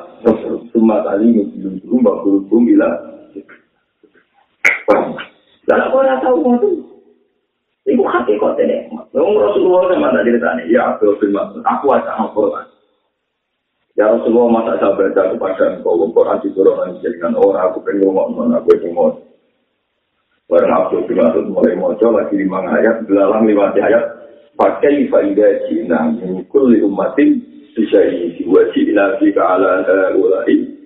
Semua 0.77 1.01
kali 1.09 1.33
hujulu 1.33 1.81
dulu 1.89 1.97
bakul 2.05 2.45
bila. 2.69 3.01
Dan 5.65 5.89
aku 5.89 6.05
rasa 6.05 6.21
tahu 6.21 6.53
itu. 6.53 6.71
Ibu 7.97 8.05
hati 8.05 8.37
kok 8.37 8.61
ini. 8.61 8.93
Rasulullah 9.17 9.89
sama 9.89 10.13
tadi 10.13 10.37
ditanya. 10.37 10.69
Ya 10.69 10.93
Abdul 10.93 11.17
bin 11.17 11.33
Masud. 11.33 11.65
Aku 11.65 11.97
aja 11.97 12.13
Quran. 12.37 12.77
Ya 13.99 14.15
Rasulullah 14.15 14.63
masa 14.63 14.79
saya 14.79 14.95
baca 14.95 15.23
kepada 15.35 15.65
engkau 15.75 16.07
Quran 16.15 16.39
di 16.39 16.55
Quran 16.55 17.03
dengan 17.03 17.35
orang 17.35 17.67
aku 17.67 17.83
pengen 17.83 18.07
ngomong 18.07 18.55
aku 18.55 18.71
itu 18.79 18.95
mau. 18.95 19.11
Barang 20.47 20.71
Abdul 20.71 21.03
bin 21.11 21.19
Masud 21.19 21.51
mulai 21.51 21.75
mojo 21.75 22.15
lagi 22.15 22.39
lima 22.39 22.63
ayat, 22.63 23.11
belalang 23.11 23.51
lima 23.51 23.75
ayat. 23.75 24.07
Pakai 24.55 25.11
faidah 25.11 25.67
Cina 25.67 26.15
mengikul 26.15 26.71
di 26.71 26.79
umatin 26.87 27.43
syahid 27.75 28.39
wa 28.47 28.63
Cina 28.71 29.19
fi 29.19 29.35
ala 29.35 29.83
ulai. 30.15 30.79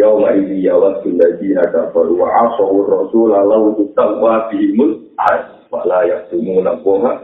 Yaum 0.00 0.24
ini 0.32 0.64
yawat 0.64 1.04
ladina 1.04 1.68
kafaru 1.76 2.16
wa 2.16 2.32
asawu 2.32 2.88
rasul 2.88 3.36
lalu 3.36 3.84
tutawwa 3.84 4.48
bihimul 4.48 5.12
ayat 5.28 5.68
wa 5.68 5.84
la 5.84 6.08
yaktumuna 6.08 6.72
qoha. 6.80 7.20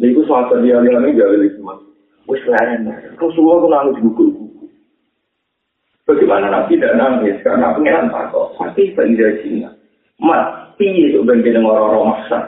Niku 0.00 0.24
suatu 0.24 0.64
dia 0.64 0.80
yang 0.80 1.04
ini 1.04 1.20
jadi 1.20 1.48
semua. 1.60 1.89
Wis 2.30 2.46
lain. 2.46 2.86
Rasulullah 3.18 3.58
itu 3.58 3.68
nangis 3.68 3.96
gugur-gugur. 4.06 4.70
Bagaimana 6.06 6.46
Nabi 6.46 6.78
tidak 6.78 6.94
nangis? 6.94 7.42
Karena 7.42 7.74
pengiran 7.74 8.06
takut. 8.06 8.54
Tapi 8.54 8.94
tidak 8.94 9.42
Cina. 9.42 9.70
Mat, 10.22 10.78
piye 10.78 11.10
itu 11.10 11.26
bagi 11.26 11.42
dengan 11.42 11.74
orang-orang 11.74 12.14
maksa. 12.14 12.38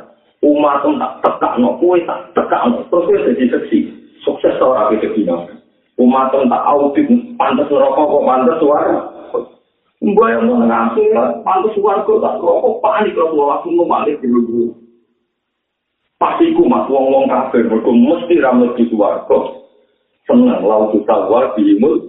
Umat 0.42 0.82
itu 0.82 0.98
tak 0.98 1.12
tekak, 1.22 1.52
no. 1.62 1.78
kue 1.78 2.02
tak 2.02 2.34
tekak, 2.34 2.62
no. 2.66 2.82
terus 2.90 3.06
kue 3.06 3.26
jadi 3.30 3.44
seksi. 3.58 3.78
Sukses 4.22 4.58
orang 4.62 4.98
itu 4.98 5.10
Cina. 5.18 5.50
Umat 5.98 6.30
itu 6.30 6.46
tak 6.46 6.66
audit, 6.66 7.06
pantas 7.38 7.70
merokok, 7.70 8.06
kok 8.06 8.26
pantas 8.26 8.58
suara. 8.58 8.98
Mbak 10.02 10.28
yang 10.34 10.44
mau 10.50 10.66
ngasih, 10.66 11.06
pantas 11.46 11.72
suara, 11.78 12.02
kok 12.02 12.22
tak 12.22 12.38
rokok, 12.42 12.82
panik, 12.82 13.14
Rasulullah 13.14 13.58
langsung 13.58 13.74
ngomalik 13.78 14.18
dulu-dulu. 14.18 14.74
Pasti 16.18 16.54
ku 16.54 16.66
mas 16.66 16.86
wong-wong 16.90 17.26
kafir, 17.30 17.66
mereka 17.66 17.90
mesti 17.90 18.34
ramai 18.42 18.74
di 18.78 18.86
suarga. 18.90 19.61
Senang 20.32 20.64
laut 20.64 20.96
tawa 21.04 21.52
bimul 21.52 22.00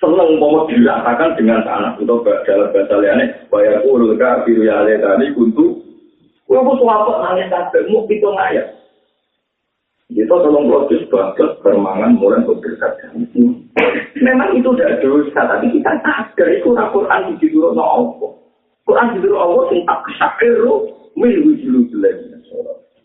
senang 0.00 0.40
mau 0.40 0.64
dirasakan 0.64 1.36
dengan 1.36 1.60
tanah. 1.68 2.00
Itu 2.00 2.24
dalam 2.24 2.72
bahasa 2.72 2.94
lainnya 2.96 3.44
bayar 3.52 3.84
urul 3.84 4.16
kafir 4.16 4.64
ya 4.64 4.80
le 4.80 4.96
tadi 5.04 5.36
kuntu. 5.36 5.84
Kue 6.48 6.60
pun 6.60 6.76
suapot 6.80 7.20
nangis 7.20 7.52
kabeh 7.52 7.88
mau 7.92 8.08
itu 8.08 8.28
ngayat 8.32 8.84
itu 10.12 10.28
tolong 10.28 10.68
proses 10.68 11.02
bagus 11.08 11.56
permangan 11.64 12.14
mulai 12.20 12.44
berdekat 12.46 12.92
memang 14.20 14.52
itu 14.52 14.68
tidak 14.76 15.00
dosa 15.00 15.40
tapi 15.48 15.72
kita 15.74 15.90
sadar 16.04 16.48
itu 16.52 16.70
Quran 16.70 17.34
di 17.40 17.48
dulu 17.50 17.72
no 17.72 18.14
Quran 18.84 19.16
di 19.16 19.18
dulu 19.24 19.36
Allah 19.40 19.62
sing 19.72 19.80
tak 19.88 20.06
sakiru 20.20 20.92
milu 21.16 21.56
jilu 21.56 21.88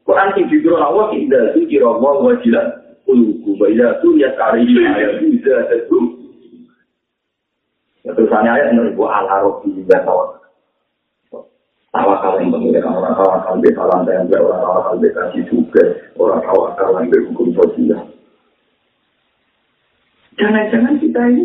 Quran 0.03 0.29
di 0.35 0.59
dulu 0.59 0.75
Allah 0.75 1.09
tidak 1.15 1.55
suci 1.55 1.79
Allah 1.79 2.13
wajilah 2.19 2.65
kuluku 3.09 3.57
baida 3.57 3.97
tu 4.05 4.13
ya 4.21 4.29
kari 4.37 4.69
ayat 4.69 5.25
bisa 5.25 5.65
itu. 5.73 5.99
Ya 8.05 8.13
tulisannya 8.13 8.53
ayat 8.53 8.67
menurut 8.77 9.09
ala 9.09 9.41
robi 9.41 9.73
juga 9.73 10.05
tawak 10.05 10.37
tawakal 11.89 12.37
yang 12.37 12.53
pemilik 12.53 12.85
orang 12.85 13.17
tawakal 13.17 13.57
di 13.57 13.73
salam 13.73 14.05
dan 14.05 14.29
orang 14.29 14.61
tawakal 14.61 14.95
di 15.01 15.09
kasih 15.09 15.43
juga. 15.49 15.83
Orang 16.21 16.45
tawakal 16.45 17.01
yang 17.01 17.09
berhukum 17.09 17.49
sosial 17.57 18.05
jangan-jangan 20.39 20.95
kita 21.03 21.21
ini 21.35 21.43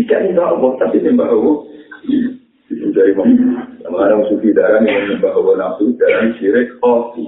tidak 0.00 0.18
nyembah 0.24 0.56
Allah 0.56 0.70
tapi 0.80 0.96
nyembah 1.04 1.28
Allah. 1.28 1.56
Dari 2.72 3.12
mengarang 3.84 4.24
sufi 4.32 4.52
darah 4.56 4.80
yang 4.80 5.20
menyembah 5.20 5.32
Allah 5.36 5.54
nafsu 5.60 5.92
darah 6.00 6.32
syirik 6.40 6.80
kopi 6.80 7.24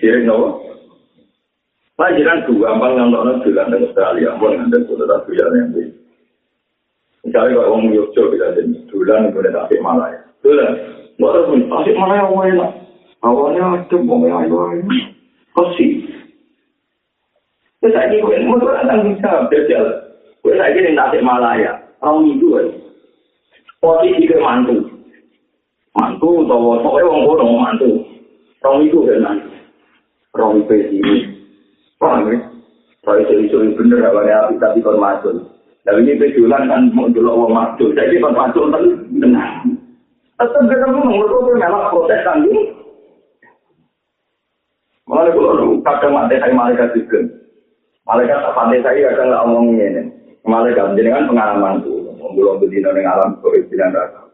syirik 0.00 0.28
nawa 0.28 0.60
Pak 1.98 2.14
jiran 2.14 2.46
tuh 2.46 2.62
gampang 2.62 2.94
nonton 2.94 3.42
bulan 3.42 3.74
di 3.74 3.82
Australia, 3.82 4.38
pun 4.38 4.54
ada 4.54 4.78
saudara 4.86 5.18
bulan 5.26 5.50
yang 5.50 5.68
ini. 5.74 5.90
Misalnya 7.26 7.58
kalau 7.58 7.74
orang 7.74 7.90
Yogyo 7.90 8.22
kita 8.30 8.54
jadi 8.54 8.70
bulan 8.86 9.34
itu 9.34 9.38
ada 9.42 9.66
tasik 9.66 9.82
malaya. 9.82 10.22
Bulan, 10.38 10.70
nggak 11.18 11.30
ada 11.34 11.40
pun 11.50 11.60
tasik 11.66 11.94
malaya 11.98 12.22
awalnya. 12.30 12.66
Awalnya 13.18 13.62
ada 13.82 13.96
bongnya 13.98 14.46
ayo 14.46 14.56
ayo. 14.70 14.82
Kasih. 15.58 15.90
Terus 17.82 17.98
ini 17.98 18.22
gue 18.22 18.46
mau 18.46 18.62
tuh 18.62 18.78
tanggung 18.86 19.18
jawab 19.18 19.50
jajal. 19.50 19.84
Gue 20.46 20.54
lagi 20.54 20.78
nih 20.78 20.94
tasik 20.94 21.26
malaya. 21.26 21.82
Orang 21.98 22.30
itu 22.30 22.46
kan. 22.54 22.66
Posisi 23.82 24.22
ke 24.30 24.38
mantu. 24.38 24.86
Mantu 25.98 26.46
atau 26.46 26.78
pokoknya 26.78 27.10
orang 27.10 27.26
bodoh 27.26 27.48
mantu. 27.58 27.90
Orang 28.62 28.86
itu 28.86 29.02
kan. 29.02 29.42
Orang 30.38 30.62
itu 30.62 30.74
ini. 30.94 31.37
Paham 31.98 32.30
ya? 32.30 32.38
Kalau 33.02 33.18
isu-isu 33.26 33.56
yang 33.62 33.74
bener, 33.74 34.06
awalnya 34.06 34.46
api 34.46 34.54
tapi 34.62 34.78
kon 34.82 35.02
masuk. 35.02 35.34
Tapi 35.82 36.04
ini 36.04 36.20
pejulan 36.20 36.70
kan 36.70 36.92
mau 36.94 37.10
dulu 37.10 37.46
orang 37.46 37.54
masuk. 37.54 37.94
Jadi 37.98 38.22
kon 38.22 38.38
masuk 38.38 38.70
tapi 38.70 38.88
benar. 39.18 39.66
Tetap 40.38 40.62
kita 40.70 40.86
ngomong, 40.94 41.18
mereka 41.18 41.36
pun 41.42 41.56
memang 41.58 41.90
proses 41.90 42.20
kan 42.22 42.38
ini. 42.46 42.62
Malah 45.08 45.32
kalau 45.32 45.80
kadang 45.82 46.12
mati 46.14 46.36
saya 46.36 46.52
malaikat 46.54 46.94
juga. 46.94 47.18
Malaikat 48.04 48.38
tak 48.44 48.54
pandai 48.54 48.84
saya 48.84 49.08
kadang 49.10 49.26
nggak 49.32 49.44
ngomongin 49.48 49.80
ini. 49.98 50.02
Malaikat 50.44 50.94
jadi 50.94 51.10
kan 51.16 51.26
pengalaman 51.32 51.82
tuh. 51.82 51.96
Ngomong 52.20 52.60
bedino 52.60 52.92
dengan 52.92 53.18
alam 53.18 53.30
kehidupan 53.40 53.96
rasa. 53.96 54.28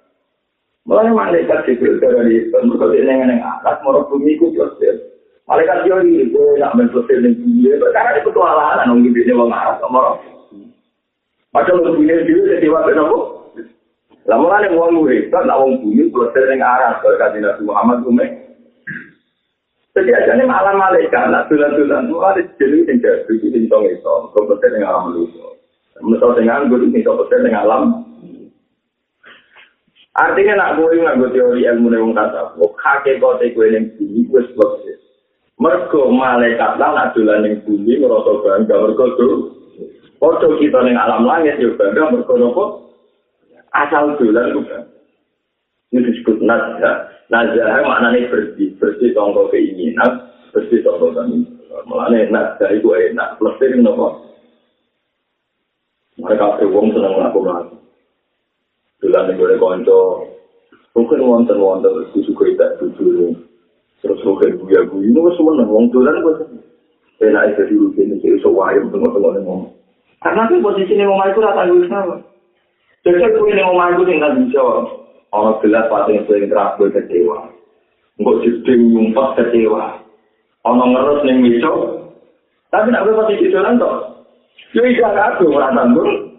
Malah 0.85 1.15
malaikat 1.15 1.65
juga 1.65 2.11
dari 2.11 2.51
mereka 2.51 2.87
dengan 2.91 3.33
yang 3.33 3.41
atas, 3.41 3.81
mau 3.87 4.05
bumi 4.05 4.37
ku 4.37 4.53
proses. 4.53 5.14
Malaikat 5.45 5.85
yo 5.85 6.01
iki 6.01 6.33
kowe 6.33 6.57
nak 6.57 6.73
menfosil 6.73 7.21
ning 7.21 7.37
piye, 7.37 7.77
perkara 7.77 8.17
iki 8.17 8.25
petualangan 8.25 8.89
nang 8.89 9.05
ngene 9.05 9.33
wong 9.37 9.53
arep 9.53 9.77
omong. 9.85 10.17
Padahal 11.53 11.85
lu 11.85 12.01
punya 12.01 12.25
dhewe 12.25 12.49
dadi 12.49 12.67
wae 12.73 12.93
nopo? 12.97 13.19
Lah 14.25 14.41
mulane 14.41 14.73
wong 14.73 14.97
murid, 14.97 15.29
kan 15.29 15.45
wong 15.45 15.85
bumi 15.85 16.09
proses 16.09 16.49
ning 16.49 16.65
arah 16.65 16.97
karo 17.05 17.21
kanjeng 17.21 17.45
Nabi 17.45 17.61
Muhammad 17.61 18.01
kume. 18.09 18.27
Jadi 19.95 20.11
aja 20.11 20.33
nih 20.35 20.49
malam 20.49 20.81
malaikat, 20.81 21.31
nak 21.31 21.47
tulan-tulan, 21.47 22.11
tuh 22.11 22.19
ada 22.19 22.43
jadi 22.59 22.83
yang 22.83 22.99
jadi 22.99 23.31
itu 23.31 23.71
tong 23.71 23.87
itu, 23.87 24.15
kompeten 24.35 24.75
dengan 24.75 24.91
alam 24.91 25.15
manusia. 25.15 25.47
Menurut 26.03 26.35
dengan 26.35 26.67
guru 26.67 26.91
ini 26.91 27.07
kompeten 27.07 27.47
dengan 27.47 27.63
alam. 27.69 27.83
Artinya 30.19 30.55
nak 30.59 30.83
gue 30.83 30.99
nggak 30.99 31.31
teori 31.31 31.63
ilmu 31.69 31.93
nih 31.93 32.01
wong 32.01 32.17
tasawuf, 32.17 32.75
kakek 32.81 33.23
kau 33.23 33.39
teh 33.39 33.55
gue 33.55 33.67
yang 33.71 33.87
bumi 33.95 34.27
gue 34.27 34.43
sebab 34.51 34.83
Mergo 35.65 36.13
malaikat 36.13 36.77
lan 36.77 36.93
nak 36.93 37.17
dolan 37.17 37.41
ning 37.41 37.65
bumi 37.65 37.97
ngrasa 37.97 38.33
bangga 38.45 38.85
mergo 38.85 39.17
tuh. 39.17 39.37
Padha 40.21 40.61
kita 40.61 40.85
ning 40.85 40.93
alam 40.93 41.25
langit 41.25 41.57
yo 41.57 41.73
bangga 41.81 42.13
mergo 42.13 42.37
nopo? 42.37 42.65
Asal 43.73 44.13
dolan 44.21 44.53
ku 44.53 44.61
kan. 44.69 44.85
Ini 45.89 46.05
disebut 46.05 46.45
nazah. 46.45 47.09
Nazah 47.33 47.81
maknanya 47.81 48.29
bersih, 48.29 48.77
bersih 48.77 49.17
tonggo 49.17 49.49
keinginan, 49.49 50.29
bersih 50.53 50.85
tonggo 50.85 51.17
kami. 51.17 51.49
Mulane 51.89 52.29
nazah 52.29 52.69
itu 52.69 52.93
enak, 52.93 53.41
ini 53.41 53.81
nopo? 53.81 54.21
Mereka 56.21 56.61
berwong 56.61 56.93
seneng 56.93 57.17
melakukan 57.17 57.81
Dolan 59.01 59.33
ning 59.33 59.41
gone 59.41 59.57
kanca. 59.57 60.01
Mungkin 60.93 61.25
wonten-wonten 61.25 62.13
suka 62.13 62.53
tak 62.55 62.77
jujur. 62.85 63.33
Terus 64.05 64.21
mungkin 64.21 64.61
buya-buya 64.61 65.09
ini 65.09 65.17
wis 65.17 65.33
seneng 65.41 65.65
wong 65.73 65.89
dolan 65.89 66.21
kok. 66.21 66.45
Enak 67.25 67.57
iki 67.57 67.73
dulu 67.73 67.89
kene 67.97 68.21
iki 68.21 68.37
iso 68.37 68.53
wae 68.53 68.77
tengok-tengok 68.77 69.33
ning 69.33 69.45
ngomong. 69.49 69.73
Karena 70.21 70.45
kan 70.45 70.61
posisi 70.61 70.93
omah 71.01 71.33
iku 71.33 71.41
ora 71.41 71.57
tanggung 71.57 71.89
jawab. 71.89 72.21
Jadi 73.01 73.25
aku 73.25 73.49
ini 73.49 73.65
omah 73.65 73.97
iku 73.97 74.05
sing 74.05 74.21
tanggung 74.21 74.53
jawab. 74.53 74.85
Ono 75.33 75.57
gelas 75.65 75.89
pating 75.89 76.21
sing 76.29 76.53
keras 76.53 76.77
kowe 76.77 76.93
kecewa. 76.93 77.49
Mbok 78.21 78.45
jeding 78.45 78.93
nyumpet 78.93 79.29
kecewa. 79.41 80.05
Ono 80.69 80.85
ngerus 80.85 81.25
ning 81.25 81.41
meja. 81.41 81.73
Tapi 82.69 82.93
nek 82.93 83.09
kowe 83.09 83.25
posisi 83.25 83.49
dolan 83.49 83.81
to. 83.81 83.89
Yo 84.77 84.85
iki 84.85 85.01
aku 85.01 85.49
ora 85.49 85.73
tanggung. 85.73 86.37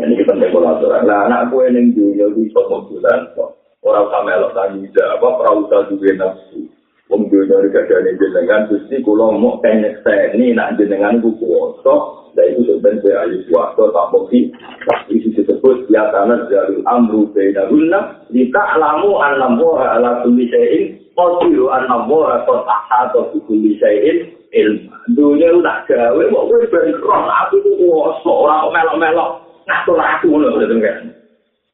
Ini 0.00 0.18
kita 0.18 0.32
spekulator. 0.34 0.98
Nah, 1.04 1.28
anak 1.28 1.52
kue 1.52 1.68
neng 1.68 1.92
dunia 1.92 2.32
itu 2.32 2.48
bisa 2.48 2.64
bulan 2.64 3.20
kok. 3.36 3.59
Orang 3.90 4.06
sama 4.14 4.30
elok 4.38 4.54
tanggung 4.54 4.86
jawab, 4.94 5.34
orang 5.42 5.66
usah 5.66 5.82
juga 5.90 6.10
nafsu. 6.14 6.62
Wong 7.10 7.26
dunia 7.26 7.58
ini 7.58 7.74
gak 7.74 7.90
ada 7.90 8.10
jenengan, 8.14 8.70
Gusti 8.70 9.02
kulo 9.02 9.34
mau 9.34 9.58
kenek 9.58 9.98
ini 10.38 10.54
nak 10.54 10.78
jenengan 10.78 11.18
ku 11.18 11.34
kuoso, 11.42 12.30
dan 12.38 12.54
itu 12.54 12.70
sebenarnya 12.70 13.26
ayu 13.26 13.42
suwato 13.50 13.90
tak 13.90 14.14
bukti. 14.14 14.54
Tapi 14.86 15.18
itu 15.18 15.34
disebut 15.34 15.90
ya 15.90 16.06
karena 16.14 16.46
dari 16.46 16.78
amru 16.86 17.26
beda 17.34 17.66
guna, 17.66 18.22
jika 18.30 18.62
alamu 18.78 19.18
anamora 19.18 19.98
ala 19.98 20.22
kulli 20.22 20.46
syai'in, 20.54 21.02
qadiru 21.18 21.66
anamora 21.74 22.46
qataha 22.46 23.10
atau 23.10 23.34
kulli 23.42 23.74
syai'in 23.82 24.30
ilmu. 24.54 24.94
Dunia 25.10 25.50
udah 25.58 25.82
gawe, 25.90 26.22
kok 26.22 26.46
gue 26.46 26.70
ben 26.70 26.94
aku 26.94 27.54
itu 27.58 27.70
kuoso, 27.82 28.30
orang 28.46 28.70
melok-melok. 28.70 29.50
ngatur 29.70 29.98
aku 29.98 30.28
betul 30.34 30.78
kan. 30.82 31.19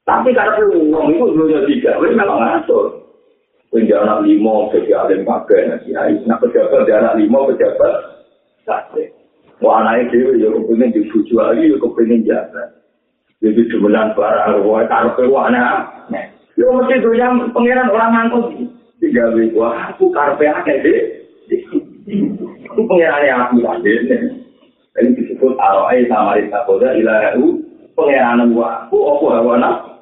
Tapi 0.06 0.30
karena 0.30 0.62
wong 0.70 1.06
itu 1.10 1.26
dulu 1.34 1.66
tiga, 1.66 1.98
wes 1.98 2.14
memang 2.14 2.38
ngatur. 2.38 3.10
Penjara 3.74 4.06
anak 4.06 4.30
lima, 4.30 4.70
jadi 4.70 4.94
alim 4.94 5.26
pakai 5.26 5.66
nanti 5.66 5.90
ayu. 5.90 6.22
Nah 6.22 6.38
pejabat 6.38 6.86
dia 6.86 7.02
anak 7.02 7.18
lima, 7.18 7.50
pejabat. 7.50 7.94
Wah 9.58 9.82
anaknya 9.82 10.14
dewi, 10.14 10.46
ya 10.46 10.48
kepengen 10.54 10.94
dibuju 10.94 11.34
lagi, 11.34 11.74
ya 11.74 11.76
kepengen 11.82 12.22
jasa. 12.22 12.62
Jadi 13.42 13.66
sebenarnya 13.66 14.14
barang, 14.14 14.62
wah 14.62 14.86
karpe 14.86 15.26
wana. 15.26 15.90
Ya 16.54 16.66
mesti 16.70 17.02
itu 17.02 17.10
yang 17.18 17.50
pengiran 17.50 17.90
orang 17.90 18.14
ngangkut. 18.14 18.46
Tiga 19.02 19.34
wih, 19.34 19.50
wah 19.58 19.90
aku 19.90 20.14
karpe 20.14 20.46
aja 20.46 20.72
deh. 20.86 21.26
Itu 21.50 22.80
pengirannya 22.86 23.34
aku 23.42 23.58
lagi. 23.58 23.90
Ini 24.96 25.08
disebut 25.18 25.58
aro'ai 25.58 26.06
samarita 26.06 26.62
koda 26.64 26.94
ilahahu 26.94 27.58
pengiranan 27.98 28.54
aku, 28.54 28.96
apa 29.02 29.26
hawa 29.34 29.54
nafsu. 29.58 29.95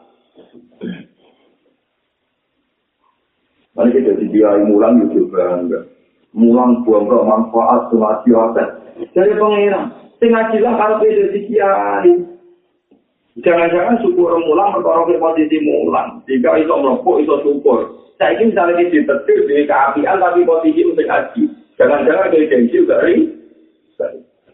Nanti 3.74 3.90
kita 3.98 4.14
dibiayai 4.22 4.64
mulang 4.70 5.02
itu 5.10 5.26
bangga. 5.26 5.82
Mulang 6.34 6.82
buang 6.86 7.10
manfaat 7.10 7.90
semati 7.90 8.30
aset. 8.30 8.68
Dari 9.14 9.34
pengiran. 9.34 9.90
Tengah 10.22 10.44
jelas 10.54 10.74
kalau 10.78 10.96
kita 11.02 11.34
dikiai. 11.34 12.12
Jangan-jangan 13.42 13.98
syukur 13.98 14.30
mulang 14.46 14.78
berkorong 14.78 15.10
ke 15.10 15.18
posisi 15.18 15.58
mulang. 15.66 16.22
Jika 16.30 16.54
itu 16.54 16.70
merokok, 16.70 17.18
itu 17.18 17.34
syukur. 17.42 17.78
Saya 18.14 18.38
ingin 18.38 18.54
misalnya 18.54 18.78
di 18.78 18.94
ditetir 18.94 19.38
di 19.50 19.66
keapian 19.66 20.22
tapi 20.22 20.46
posisi 20.46 20.86
untuk 20.86 21.10
haji. 21.10 21.42
Jangan-jangan 21.74 22.30
dari 22.30 22.46
gengsi 22.46 22.78
juga 22.78 23.02
ring. 23.02 23.34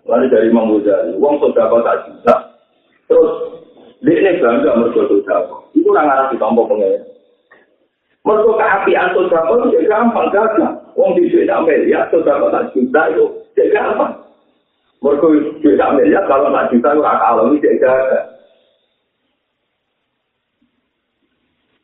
Lalu 0.09 0.33
dari 0.33 0.48
Imam 0.48 0.80
Ghazali, 0.80 1.12
uang 1.20 1.44
sudah 1.44 1.68
tak 1.85 1.98
juta. 2.09 2.37
Terus 3.04 3.30
dia 4.00 4.16
ini 4.16 4.40
bangga 4.40 4.80
mergo 4.80 5.04
sodako. 5.12 5.68
Itu 5.76 5.92
orang 5.92 6.09
arah 6.09 6.26
ditompo 6.33 6.64
pengen. 6.72 7.10
Mergo 8.31 8.55
keapian 8.55 9.11
sodako 9.11 9.66
itu 9.75 9.90
gampang 9.90 10.31
gagal. 10.31 10.79
Wong 10.95 11.19
di 11.19 11.27
duit 11.35 11.51
miliar 11.51 12.07
sodako 12.14 12.55
tak 12.55 12.71
juta 12.71 13.11
itu 13.11 13.27
jadi 13.59 13.75
gampang. 13.75 14.23
Mergo 15.03 15.35
duit 15.59 15.83
miliar 15.99 16.23
kalau 16.31 16.55
tak 16.55 16.71
juta 16.71 16.95
itu 16.95 17.03
raka 17.03 17.27
alami 17.27 17.59
gagal. 17.59 18.23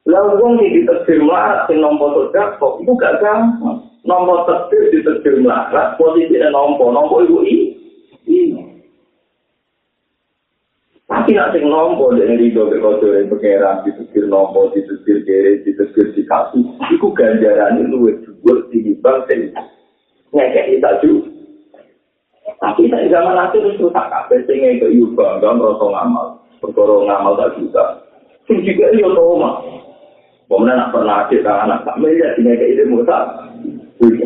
Lalu 0.07 0.39
wong 0.39 0.53
di 0.63 0.67
ditetir 0.71 1.19
melarat 1.19 1.67
sing 1.67 1.83
nompo 1.83 2.15
sodako 2.15 2.79
itu 2.79 2.95
gak 2.95 3.19
gampang. 3.19 3.83
Nompo 4.07 4.47
tetir 4.47 4.95
ditetir 4.95 5.43
melarat 5.43 5.99
posisinya 5.99 6.55
nompo 6.55 6.95
nompo 6.95 7.27
itu 7.27 7.43
ini. 7.43 7.59
Tapi 11.11 11.35
nak 11.35 11.51
sing 11.51 11.67
nompo 11.67 12.15
dari 12.15 12.39
rido 12.39 12.71
ke 12.71 12.79
kotor 12.79 13.19
yang 13.19 13.35
pengeran 13.35 13.83
ditekir 14.17 14.33
nompo, 14.33 14.73
ditekir 14.73 15.29
kiri, 15.29 15.53
ditekir 15.61 16.17
dikasih. 16.17 16.65
Iku 16.97 17.13
ganjaran 17.13 17.85
itu 17.85 17.93
luwes 17.93 18.17
juga 18.25 18.65
tinggi 18.73 18.97
banget. 19.05 19.53
Ngekek 20.33 20.81
kita. 20.81 20.91
Tapi 22.57 22.89
saya 22.89 23.13
zaman 23.13 23.37
nanti 23.37 23.61
terus 23.61 23.77
rusak 23.77 24.09
kabeh 24.09 24.41
sing 24.49 24.65
ngekek 24.65 24.97
yu 24.97 25.13
bangga 25.13 25.53
merasa 25.53 25.85
ngamal. 25.85 26.27
Perkara 26.65 26.97
ngamal 27.05 27.37
tak 27.37 27.61
juga. 27.61 27.85
Sing 28.49 28.65
juga 28.65 28.89
yo 28.97 29.13
toma. 29.13 29.61
Pemenang 30.49 30.79
nak 30.79 30.91
pernah 30.95 31.27
ada 31.27 31.53
anak 31.67 31.83
tak 31.85 31.99
melihat 32.01 32.39
ini 32.41 32.57
kayak 32.57 32.73
ide 32.73 32.85
musa. 32.89 33.19
Wih. 34.01 34.25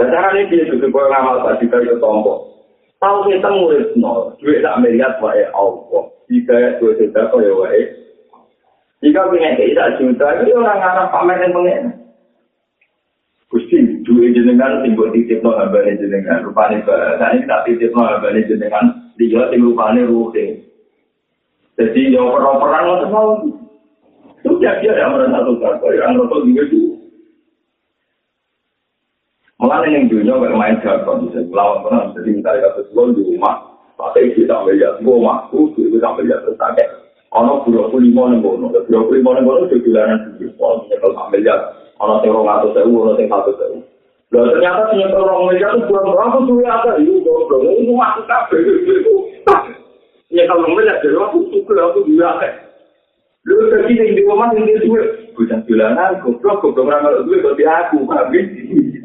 Lah 0.00 0.08
carane 0.08 0.48
dia 0.48 0.64
juga 0.72 0.88
ngamal 0.88 1.44
tak 1.44 1.60
juga 1.60 1.84
yo 1.84 2.00
tompo. 2.00 2.56
Tahu 2.96 3.28
kita 3.28 3.52
murid 3.52 3.92
nol, 4.00 4.32
duit 4.40 4.64
tak 4.64 4.80
melihat 4.80 5.20
wae 5.20 5.44
Allah. 5.52 6.08
Jika 6.32 6.80
dua 6.80 6.96
juta 6.96 7.28
kau 7.28 7.44
ya 7.44 7.52
wae. 7.52 8.05
Jika 9.04 9.28
punya 9.28 9.52
kita 9.60 10.00
juta, 10.00 10.40
itu 10.40 10.56
orang 10.56 10.80
anak 10.80 11.12
pamer 11.12 11.36
yang 11.44 11.52
pengen. 11.52 11.84
Gusti, 13.46 14.02
duit 14.02 14.34
jenengan 14.34 14.82
timbul 14.82 15.12
titip 15.12 15.44
no 15.44 15.54
abane 15.54 16.00
jenengan. 16.00 16.42
Rupane 16.42 16.82
bahasa 16.82 17.36
ini 17.36 17.46
tak 17.46 17.62
titip 17.68 17.92
no 17.92 18.02
abane 18.02 18.42
jenengan. 18.48 19.12
Dia 19.20 19.48
tim 19.52 19.64
rupane 19.68 20.02
ruhe. 20.08 20.64
Jadi 21.76 22.00
yang 22.10 22.32
perang-perang 22.32 22.84
itu 22.88 23.06
mau. 23.12 23.30
Itu 24.40 24.56
jadi 24.58 24.96
ada 24.96 25.12
merasa 25.12 25.44
tukar. 25.44 25.76
Yang 25.92 26.12
merasa 26.16 26.36
juga 26.42 26.62
itu. 26.66 26.82
Mulai 29.56 29.88
yang 29.88 30.12
dunia 30.12 30.36
kayak 30.36 30.52
main 30.52 30.76
jargon, 30.84 31.32
bisa 31.32 31.40
melawan 31.48 31.80
pernah, 31.80 32.12
jadi 32.12 32.28
misalnya 32.28 32.76
kata 32.76 32.80
sekolah 32.92 33.16
di 33.16 33.22
rumah, 33.24 33.56
pakai 33.96 34.28
isi 34.28 34.44
tak 34.44 34.68
melihat, 34.68 35.00
mampu, 35.00 35.72
itu 35.80 35.96
tak 35.96 36.12
melihat 36.20 36.44
tak 36.60 36.76
Ono 37.36 37.68
dua 37.68 37.92
puluh 37.92 38.08
lima 38.08 38.32
nih 38.32 38.40
bono, 38.40 38.72
dua 38.72 39.02
puluh 39.04 39.20
lima 39.20 39.36
nih 39.36 39.44
bono 39.44 39.68
itu 39.68 39.84
bulanan 39.84 40.24
tujuh, 40.24 40.56
kalau 40.56 40.88
misalnya 40.88 41.12
tak 41.12 41.26
melihat, 41.28 41.60
ono 42.00 42.14
yang 42.24 42.32
orang 42.32 42.56
atau 42.64 42.70
sewu, 42.72 42.96
ono 42.96 43.12
yang 43.20 43.28
satu 43.28 43.52
sewu. 43.60 43.78
Loh 44.32 44.42
ternyata 44.56 44.88
punya 44.88 45.06
orang 45.12 45.40
melihat 45.44 45.70
itu 45.76 45.84
bukan 45.84 46.04
berapa 46.16 46.38
tuh 46.48 46.56
ya 46.64 46.70
ada, 46.80 46.92
itu 46.96 47.18
goblok, 47.20 48.24
kafe, 48.24 48.56
itu. 48.64 49.14
Ya 50.32 50.48
kalau 50.48 50.64
melihat 50.72 51.04
dari 51.04 51.12
aku 51.12 51.38
suka, 51.52 51.76
aku 51.76 52.08
juga 52.08 52.40
Lu 53.46 53.70
tadi 53.70 53.94
yang 53.94 54.10
di 54.16 54.22
rumah 54.26 54.50
yang 54.56 54.64
dia 54.66 54.80
duit. 54.82 55.06
Bukan 55.36 55.60
bulanan, 55.68 56.18
goblok, 56.24 56.64
goblok 56.64 56.88
orang 56.88 57.04
kalau 57.04 57.24
duit 57.28 57.44
berarti 57.44 57.64
aku, 57.68 57.96
paham 58.08 58.32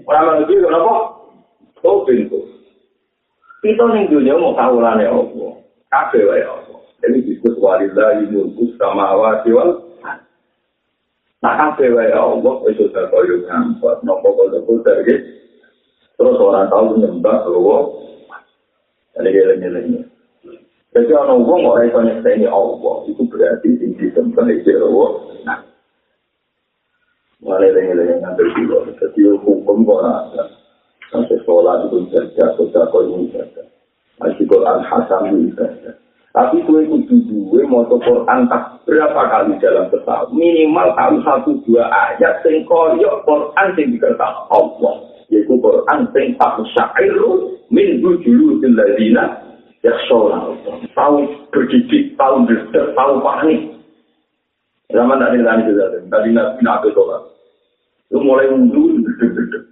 Orang 0.07 0.23
kalau 0.23 0.45
duit 0.47 0.63
kenapa? 0.63 0.93
Oh, 1.83 2.01
pintu. 2.07 2.39
Kita 3.59 3.85
nih 3.91 4.07
dunia 4.07 4.39
mau 4.39 4.55
tahu 4.55 4.79
lah 4.79 4.95
nih. 4.95 5.11
Kafe 5.91 6.23
lah 6.23 6.39
ya 6.39 6.60
walillahi 7.61 8.25
mulku 8.33 8.73
sama 8.81 9.13
awasiwal. 9.13 9.93
Nah 11.41 11.53
kafe 11.57 11.89
ya 11.89 12.21
Allah, 12.21 12.53
itu 12.69 12.85
sudah 12.89 13.05
koyo 13.09 13.45
ngampat, 13.45 14.01
nopo 14.05 14.29
koyo 14.33 14.61
dari 14.81 15.41
Terus 16.17 16.37
orang 16.37 16.69
tahu 16.69 17.01
nyembah 17.01 17.49
bahwa 17.49 17.77
ada 19.17 19.25
geleng-gelengnya. 19.25 20.05
Jadi 20.93 21.11
orang 21.17 21.41
wong 21.41 21.65
ora 21.65 21.87
iso 21.87 21.97
nyekseni 21.97 22.45
Allah, 22.45 22.95
itu 23.09 23.25
berarti 23.25 23.69
sing 23.81 23.97
disembah 23.97 24.45
iki 24.53 24.69
Allah. 24.75 25.09
Nah. 25.49 25.59
Mulai 27.41 27.73
dengan 27.73 28.05
yang 28.05 28.21
ngambil 28.21 28.47
dulu, 28.53 28.77
jadi 29.01 29.21
hukum 29.41 29.81
kok 29.81 30.01
ada. 30.05 30.43
Sampai 31.09 31.41
sholat 31.41 31.89
itu 31.89 32.05
saja, 32.13 32.53
sudah 32.53 32.85
kau 32.93 33.01
ini 33.01 33.33
saja. 33.33 33.65
Masih 34.21 34.45
Hasan 34.85 35.33
ini 35.33 35.49
saja. 35.57 35.91
Tapi 36.31 36.63
kue 36.63 36.87
kudu 36.87 37.27
duwe 37.27 37.67
moto 37.67 37.99
Quran 37.99 38.47
tak 38.47 38.79
berapa 38.87 39.21
kali 39.27 39.59
dalam 39.59 39.91
setahun. 39.91 40.31
Minimal 40.31 40.95
tahu 40.95 41.15
satu 41.27 41.51
dua 41.67 41.91
ayat 41.91 42.39
sing 42.39 42.63
koyo 42.63 43.19
Quran 43.27 43.67
sing 43.75 43.91
dikertas 43.91 44.47
Allah. 44.47 44.95
Yaitu 45.27 45.59
Quran 45.59 46.07
sing 46.15 46.39
tak 46.39 46.55
syairu 46.71 47.59
min 47.67 47.99
bujulu 47.99 48.63
dilladina 48.63 49.43
yakshola. 49.83 50.55
Tahu 50.95 51.27
berdidik, 51.51 52.15
tahu 52.15 52.47
berdek, 52.47 52.95
tahu 52.95 53.19
panik. 53.19 53.59
Zaman 54.91 55.19
tak 55.19 55.35
ada 55.35 55.55
tadi 55.55 55.67
juga. 55.67 55.85
Tadi 56.07 56.29
nabi 56.31 56.59
nabi 56.63 56.87
sholat. 56.95 57.21
Itu 58.11 58.19
mulai 58.19 58.51
mundur, 58.51 58.91
berdek-berdek. 59.03 59.63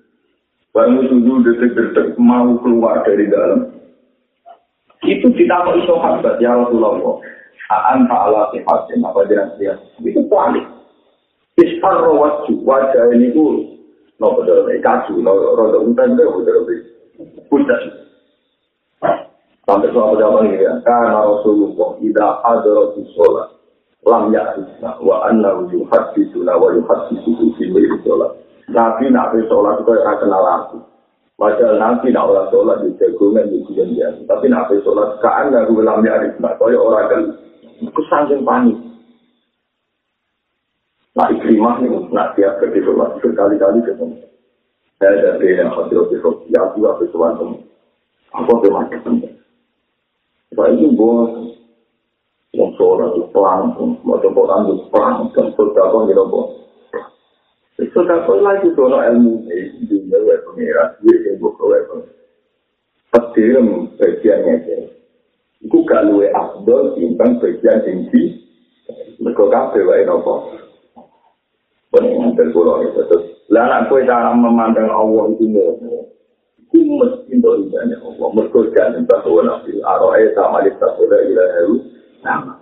Baru 0.72 1.04
mundur, 1.08 1.43
berdek-berdek, 1.43 2.15
mau 2.15 2.56
keluar 2.63 3.04
dari 3.04 3.28
dalam. 3.28 3.79
Itu 5.08 5.28
ditakut 5.32 5.80
sahabat 5.88 6.36
ya 6.44 6.52
Rasulullah. 6.52 7.24
Aan 7.70 8.10
ta'ala 8.10 8.50
sifatin 8.50 9.06
apa 9.06 9.30
jenis 9.30 9.54
dia 9.62 9.74
itu 10.02 10.26
balik 10.26 10.66
ispar 11.62 12.02
wajah 12.02 12.58
wajah 12.66 13.14
ini 13.14 13.30
ku 13.30 13.62
no 14.18 14.42
betul 14.42 14.66
kaju 14.82 15.14
no 15.22 15.32
roda 15.54 15.78
untan 15.78 16.18
betul 16.18 16.42
betul. 16.42 16.66
Betul 17.46 17.82
sampai 19.70 19.94
sahabat 19.94 20.18
zaman 20.18 20.50
ini 20.50 20.66
ya 20.66 20.74
karena 20.82 21.22
Rasulullah 21.22 21.90
tidak 22.02 22.34
ada 22.42 22.76
di 22.98 23.04
sholat. 23.14 23.50
Lam 24.02 24.34
ya'isna 24.34 24.98
wa 25.06 25.30
anna 25.30 25.62
yuhadisuna 25.70 26.58
wa 26.58 26.74
yuhadisuhu 26.74 27.54
fi 27.54 27.64
sholat. 28.02 28.34
Nabi 28.74 29.14
nabi 29.14 29.46
sholat 29.46 29.78
itu 29.86 29.94
kenal 29.94 30.46
aku 30.58 30.88
Padahal 31.39 31.80
nanti 31.80 32.12
nak 32.12 32.28
orang 32.28 32.52
sholat 32.52 32.78
di 32.84 32.91
jagungan 32.99 33.47
di 33.47 33.63
dia. 33.71 34.12
Tapi 34.28 34.52
nak 34.52 34.67
sholat 34.84 35.23
kaan 35.23 35.56
nggak 35.56 35.71
gue 35.71 35.88
lamnya 35.88 36.12
ada 36.12 36.28
nah, 36.36 36.52
kaya 36.60 36.75
orang 36.75 37.08
kan 37.08 37.21
kesangking 37.95 38.43
panik. 38.43 38.75
Nah 41.15 41.32
ikrimah 41.32 41.80
nih, 41.80 41.95
nak 42.12 42.36
tiap 42.36 42.60
pergi 42.60 42.84
sholat 42.84 43.23
berkali-kali 43.23 43.80
ketemu. 43.88 44.19
Saya 44.99 45.39
ada 45.39 45.47
yang 45.47 45.71
hasil 45.71 46.12
di 46.12 46.19
ya 46.52 46.60
aku 46.60 46.84
apa 46.84 47.08
sesuatu. 47.08 47.56
Aku 48.36 48.49
apa 48.60 48.67
macam 48.67 49.23
Saya 50.52 50.75
ini 50.75 50.91
bos, 50.91 51.56
yang 52.52 52.75
sholat 52.75 53.15
itu 53.15 53.32
pelan, 53.32 53.71
mau 54.04 54.19
coba 54.19 54.60
itu 54.67 54.84
pelan, 54.91 55.32
dan 55.32 55.56
sudah 55.56 55.88
kau 55.88 56.04
ngira 56.04 56.28
bos. 56.28 56.59
Sudah 57.80 58.28
kau 58.28 58.44
lagi 58.44 58.68
dono 58.76 59.00
ilmu 59.00 59.48
ini 59.48 59.88
dunia 59.88 60.20
wa 60.20 60.36
pengira, 60.52 61.00
dia 61.00 61.15
yang 61.32 61.39
buka 61.39 61.63
wa 61.63 61.80
pengira. 61.88 62.13
Petirem 63.10 63.68
bagiannya 63.96 64.54
dia. 64.68 64.80
Iku 65.63 65.88
gak 65.88 66.08
luwe 66.12 66.28
abdol 66.36 67.00
timbang 67.00 67.39
bagian 67.39 67.80
tinggi. 67.88 68.36
Mereka 69.20 69.48
kafe 69.48 69.80
wa 69.88 69.96
inopo. 69.96 70.34
Peningan 71.89 72.36
tergolong 72.36 72.86
itu. 72.86 73.02
Terus, 73.08 73.26
anak 73.50 73.89
kue 73.89 74.06
cara 74.06 74.36
memandang 74.36 74.92
Allah 74.92 75.26
itu 75.34 75.46
ngono. 75.50 76.12
Iku 76.70 76.78
mesti 76.86 77.32
untuk 77.34 77.54
hidupnya 77.63 77.98
Allah. 77.98 78.28
Mereka 78.30 78.60
jangan 78.76 79.04
bahwa 79.10 79.42
nabi 79.42 79.72
aroe 79.82 80.26
sama 80.38 80.62
di 80.68 80.72
tasoda 80.78 81.18
ilaheru. 81.18 81.76
Nama. 82.22 82.54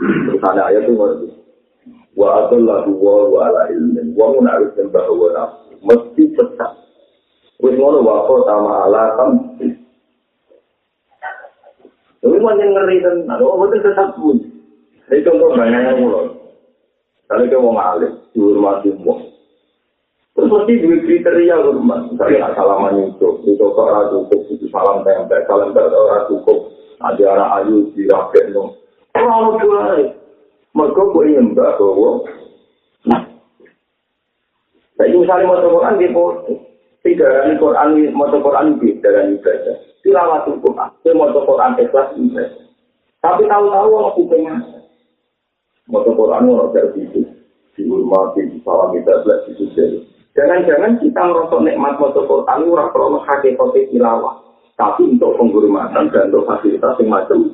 Terus 0.00 0.42
ada 0.42 0.62
ayat 0.72 0.88
itu. 0.88 1.33
Wa 2.14 2.46
adallahu 2.46 2.90
wa 2.98 3.44
ala 3.48 3.70
ilmin 3.74 4.14
wa 4.14 4.30
mun 4.30 4.46
arif 4.46 4.70
dan 4.78 4.88
bahwa 4.94 5.58
mesti 5.82 6.24
sesat 6.38 6.72
wis 7.60 7.74
ngono 7.76 8.04
wa 8.04 8.24
ko 8.28 8.44
tama 8.46 8.72
ala 8.88 9.02
kam 9.18 9.30
Tapi 12.24 12.40
mau 12.40 12.56
yang 12.56 12.72
ngeri 12.72 13.04
dan 13.04 13.28
ada 13.28 13.44
orang 13.44 13.68
itu 13.68 13.84
tetap 13.84 14.16
pun. 14.16 14.40
Ini 15.12 15.20
contoh 15.28 15.52
banyak 15.52 15.76
yang 15.76 16.00
mulai. 16.00 16.32
Kalau 17.28 17.44
kita 17.44 17.60
mau 17.60 17.76
ngalih, 17.76 18.16
dihormati 18.32 18.88
semua. 18.96 19.20
Terus 20.32 20.48
mesti 20.48 20.72
dua 20.80 20.96
kriteria 21.04 21.56
hormat. 21.60 22.00
Misalnya 22.08 22.48
nak 22.48 22.54
salaman 22.56 23.12
itu, 23.12 23.28
itu 23.44 23.60
kok 23.60 23.76
orang 23.76 24.08
cukup, 24.08 24.40
itu 24.48 24.66
salam 24.72 25.04
tempel, 25.04 25.36
salam 25.44 25.76
tempel 25.76 26.00
orang 26.00 26.24
cukup. 26.32 26.58
Ada 27.04 27.24
anak 27.36 27.50
ayu, 27.60 27.76
diraket, 27.92 28.44
no. 28.56 28.72
Orang 29.12 29.60
orang 29.60 30.13
Mereka 30.74 31.02
boleh 31.14 31.30
nyembah 31.38 31.70
bahwa 31.78 32.10
Nah. 33.04 33.22
Jadi 34.98 35.14
misalnya 35.20 35.46
mau 35.46 35.60
Quran 35.60 36.00
di 36.00 36.08
Tidak 37.04 37.28
ada 37.28 37.52
Quran, 37.60 38.16
mau 38.16 38.32
Quran 38.32 38.80
di 38.80 38.96
dalam 39.04 39.36
ibadah. 39.36 39.76
Tilawat 40.00 40.48
Quran, 40.48 40.88
dia 41.04 41.12
mau 41.12 41.28
Quran 41.28 41.76
ikhlas 41.76 42.16
ibadah. 42.16 42.64
Tapi 43.24 43.48
tahu-tahu 43.48 43.88
orang 43.88 44.14
hukumnya 44.20 44.54
Mau 45.88 46.04
Quran 46.04 46.44
orang 46.44 46.72
dari 46.76 47.08
itu 47.08 47.24
Dihormati, 47.72 48.60
salam 48.60 48.92
kita, 48.92 49.24
belas 49.24 49.48
itu 49.48 49.64
Jangan-jangan 50.36 51.00
kita 51.00 51.20
merosot 51.24 51.64
nikmat 51.64 51.96
mau 51.96 52.12
Quran 52.12 52.68
Orang 52.68 52.92
perlu 52.92 53.20
hakikat 53.24 53.72
tilawat 53.88 54.36
Tapi 54.76 55.16
untuk 55.16 55.40
penghormatan 55.40 56.12
dan 56.12 56.28
untuk 56.34 56.50
fasilitas 56.50 56.98
yang 56.98 57.06
macam. 57.14 57.46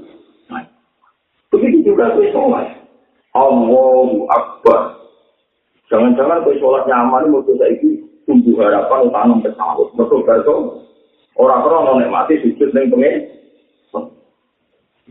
Begitu 1.52 1.92
juga 1.92 2.16
itu 2.16 2.32
sholat. 2.32 2.79
Allahu 3.34 4.26
Akbar. 4.26 4.98
Jangan-jangan 5.90 6.46
kau 6.46 6.54
sholat 6.58 6.86
nyaman, 6.86 7.34
mau 7.34 7.42
saya 7.46 7.74
ini 7.74 8.02
tumbuh 8.26 8.62
harapan 8.62 9.10
tanam 9.10 9.42
pesawat. 9.42 9.90
Betul 9.98 10.22
betul. 10.22 10.86
Orang-orang 11.34 11.82
mau 11.82 11.98
nikmati 11.98 12.42
sujud 12.42 12.70
yang 12.74 12.90
pengen. 12.90 13.16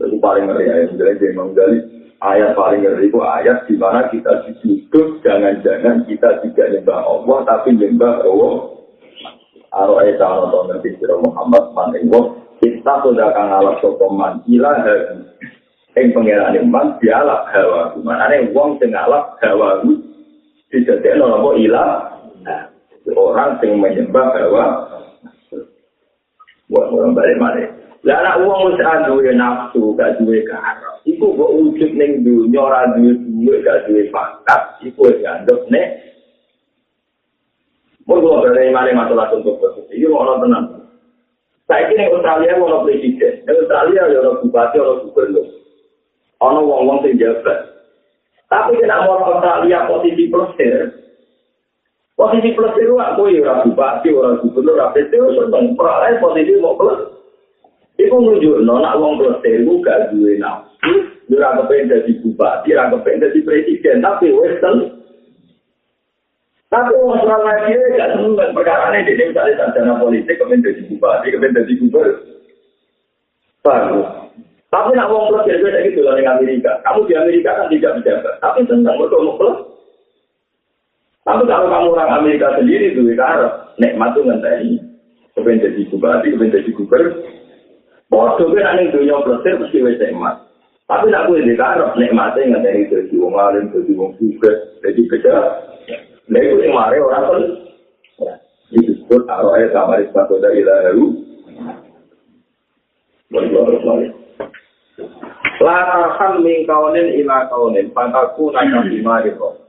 Itu 0.00 0.16
paling 0.16 0.48
ngeri 0.48 0.64
ayat 0.72 0.96
jadi 0.96 1.20
dia 1.20 1.36
menggali 1.36 1.76
ayat 2.24 2.56
paling 2.56 2.80
ngeri 2.80 3.12
itu 3.12 3.20
ayat 3.20 3.68
di 3.68 3.76
mana 3.76 4.08
kita 4.08 4.48
disudut 4.48 5.20
jangan-jangan 5.20 6.08
kita 6.08 6.40
tidak 6.40 6.66
nyembah 6.72 7.04
Allah 7.04 7.38
tapi 7.44 7.76
nyembah 7.76 8.24
Allah. 8.24 8.56
Aro 9.76 10.00
ayat 10.00 10.16
nonton 10.16 10.72
nanti 10.72 10.96
Muhammad 11.04 11.64
man 11.76 11.92
kita 12.60 12.94
sudah 13.04 13.26
akan 13.32 13.48
alat 13.60 13.76
sokoman 13.84 14.40
ilah 14.48 14.76
ing 15.98 16.06
pangeran 16.14 16.58
iman 16.66 16.94
dialak 17.02 17.50
hawa. 17.50 17.94
Manane 17.98 18.50
wong 18.54 18.78
sing 18.78 18.94
alak 18.94 19.34
hawa 19.42 19.82
dijadekno 20.70 21.26
apa? 21.40 21.50
Ilah 21.58 21.90
orang 23.16 23.58
sing 23.58 23.78
menyembah 23.80 24.26
hawa. 24.38 24.64
Buat 26.70 26.86
orang 26.94 27.18
balik 27.18 27.38
mana? 27.42 27.66
Lah 28.00 28.16
anak 28.22 28.48
wong 28.48 28.72
wis 28.72 28.80
duwe 28.80 29.30
nafsu 29.36 29.92
gak 29.92 30.16
duwe 30.16 30.40
karo 30.48 31.04
iku 31.04 31.36
kok 31.36 31.52
wujud 31.52 31.90
ning 32.00 32.24
dunya 32.24 32.56
ora 32.56 32.88
duwe 32.96 33.12
duwe 33.12 33.60
gak 33.60 33.84
duwe 33.84 34.08
pangkat 34.08 34.62
iku 34.86 35.10
wis 35.10 35.20
ngandep 35.20 35.60
nek. 35.68 35.88
Mau 38.08 38.18
gue 38.18 38.42
berani 38.42 38.74
mana 38.74 38.90
masalah 39.06 39.30
untuk 39.30 39.60
posisi, 39.62 40.02
ini 40.02 40.10
orang 40.10 40.42
tenang. 40.42 40.66
Saya 41.70 41.86
kira 41.86 42.10
Australia 42.10 42.58
mau 42.58 42.82
presiden, 42.82 43.46
Australia 43.46 44.02
ya 44.10 44.18
orang 44.18 44.42
bupati, 44.42 44.76
orang 44.82 45.06
gubernur. 45.06 45.46
Ana 46.40 46.60
wong-wong 46.60 47.04
sing 47.04 47.20
jabat. 47.20 47.70
Tapi 48.50 48.82
kena 48.82 49.06
mau 49.06 49.22
Australia 49.22 49.86
posisi 49.86 50.26
plus 50.26 50.50
Posisi 52.20 52.52
plus 52.52 52.76
itu 52.76 53.00
aku 53.00 53.32
ya 53.32 53.40
ora 53.48 53.64
bupati, 53.64 54.12
ora 54.12 54.36
gubernur, 54.44 54.76
ora 54.76 54.92
PT, 54.92 55.08
seneng. 55.16 55.72
Peralai 55.72 56.20
posisi 56.20 56.52
mau 56.60 56.76
plus. 56.76 57.16
Iku 57.96 58.12
nunjuk, 58.12 58.60
nak 58.60 59.00
wong 59.00 59.16
plus 59.16 59.40
itu 59.40 59.80
gak 59.80 60.12
duwe 60.12 60.36
nafsu. 60.36 61.16
Ora 61.32 61.56
kepengen 61.62 61.88
jadi 61.88 62.12
bupati, 62.20 62.76
ora 62.76 62.92
kepengen 62.92 63.24
jadi 63.24 63.40
presiden, 63.40 64.04
tapi 64.04 64.36
western. 64.36 65.00
Tapi 66.68 66.92
wong 66.92 67.16
Australia 67.16 67.56
dia 67.72 67.96
gak 67.96 68.10
seneng 68.20 68.52
perkara 68.52 69.00
ini, 69.00 69.16
dia 69.16 69.32
misalnya 69.32 69.56
sarjana 69.56 69.96
politik, 69.96 70.36
kepengen 70.36 70.60
jadi 70.60 70.82
bupati, 70.92 71.32
kepengen 71.32 71.56
jadi 71.64 71.72
gubernur. 71.80 72.16
Bagus. 73.64 74.19
Tapi 74.70 74.94
nak 74.94 75.10
wong 75.10 75.34
plus 75.34 75.50
jadi 75.50 75.90
gitu 75.90 76.06
loh 76.06 76.14
di 76.14 76.22
Amerika. 76.22 76.78
Kamu 76.86 77.10
di 77.10 77.18
Amerika 77.18 77.58
kan 77.58 77.66
tidak 77.74 77.98
bisa. 77.98 78.38
Tapi 78.38 78.62
senang 78.70 79.02
betul 79.02 79.26
mau 79.26 79.34
plus. 79.34 79.58
Tapi 81.26 81.42
kalau 81.50 81.66
kamu 81.66 81.88
orang 81.98 82.14
Amerika 82.22 82.54
sendiri 82.54 82.94
tuh 82.94 83.10
karo 83.18 83.74
nikmat 83.82 84.14
tuh 84.14 84.22
ngenteni. 84.22 84.78
Kepen 85.34 85.58
jadi 85.58 85.82
bupati, 85.90 86.34
kepen 86.34 86.54
jadi 86.54 86.70
gubernur. 86.70 87.18
Bodoh 88.10 88.50
kan 88.54 88.70
aneh 88.74 88.94
dunia 88.94 89.18
plus 89.26 89.42
terus 89.42 89.74
wis 89.74 90.02
emas. 90.06 90.38
Tapi 90.86 91.06
nak 91.10 91.26
gue 91.26 91.42
di 91.42 91.58
karo 91.58 91.90
nikmatnya 91.98 92.54
ngenteni 92.54 92.90
jadi 92.90 93.14
wong 93.18 93.34
alim, 93.34 93.74
jadi 93.74 93.92
wong 93.98 94.14
sukses, 94.22 94.78
jadi 94.86 95.02
kerja. 95.10 95.34
Nah 96.30 96.40
itu 96.46 96.62
yang 96.62 96.78
mari 96.78 97.02
orang 97.02 97.26
pun. 97.26 97.42
Itu 98.70 98.86
disebut 98.86 99.26
aroh 99.26 99.58
ayat 99.58 99.74
kamar 99.74 99.98
isbatu 99.98 100.38
dari 100.38 100.62
lalu. 100.62 101.26
Orang 103.34 104.19
La 105.60 105.76
tarham 105.88 106.40
min 106.44 106.64
kaunin 106.64 107.08
ila 107.20 107.46
kaunin 107.52 107.92
Fantaku 107.92 108.52
naka 108.52 108.86
bima 108.88 109.20
riko 109.20 109.60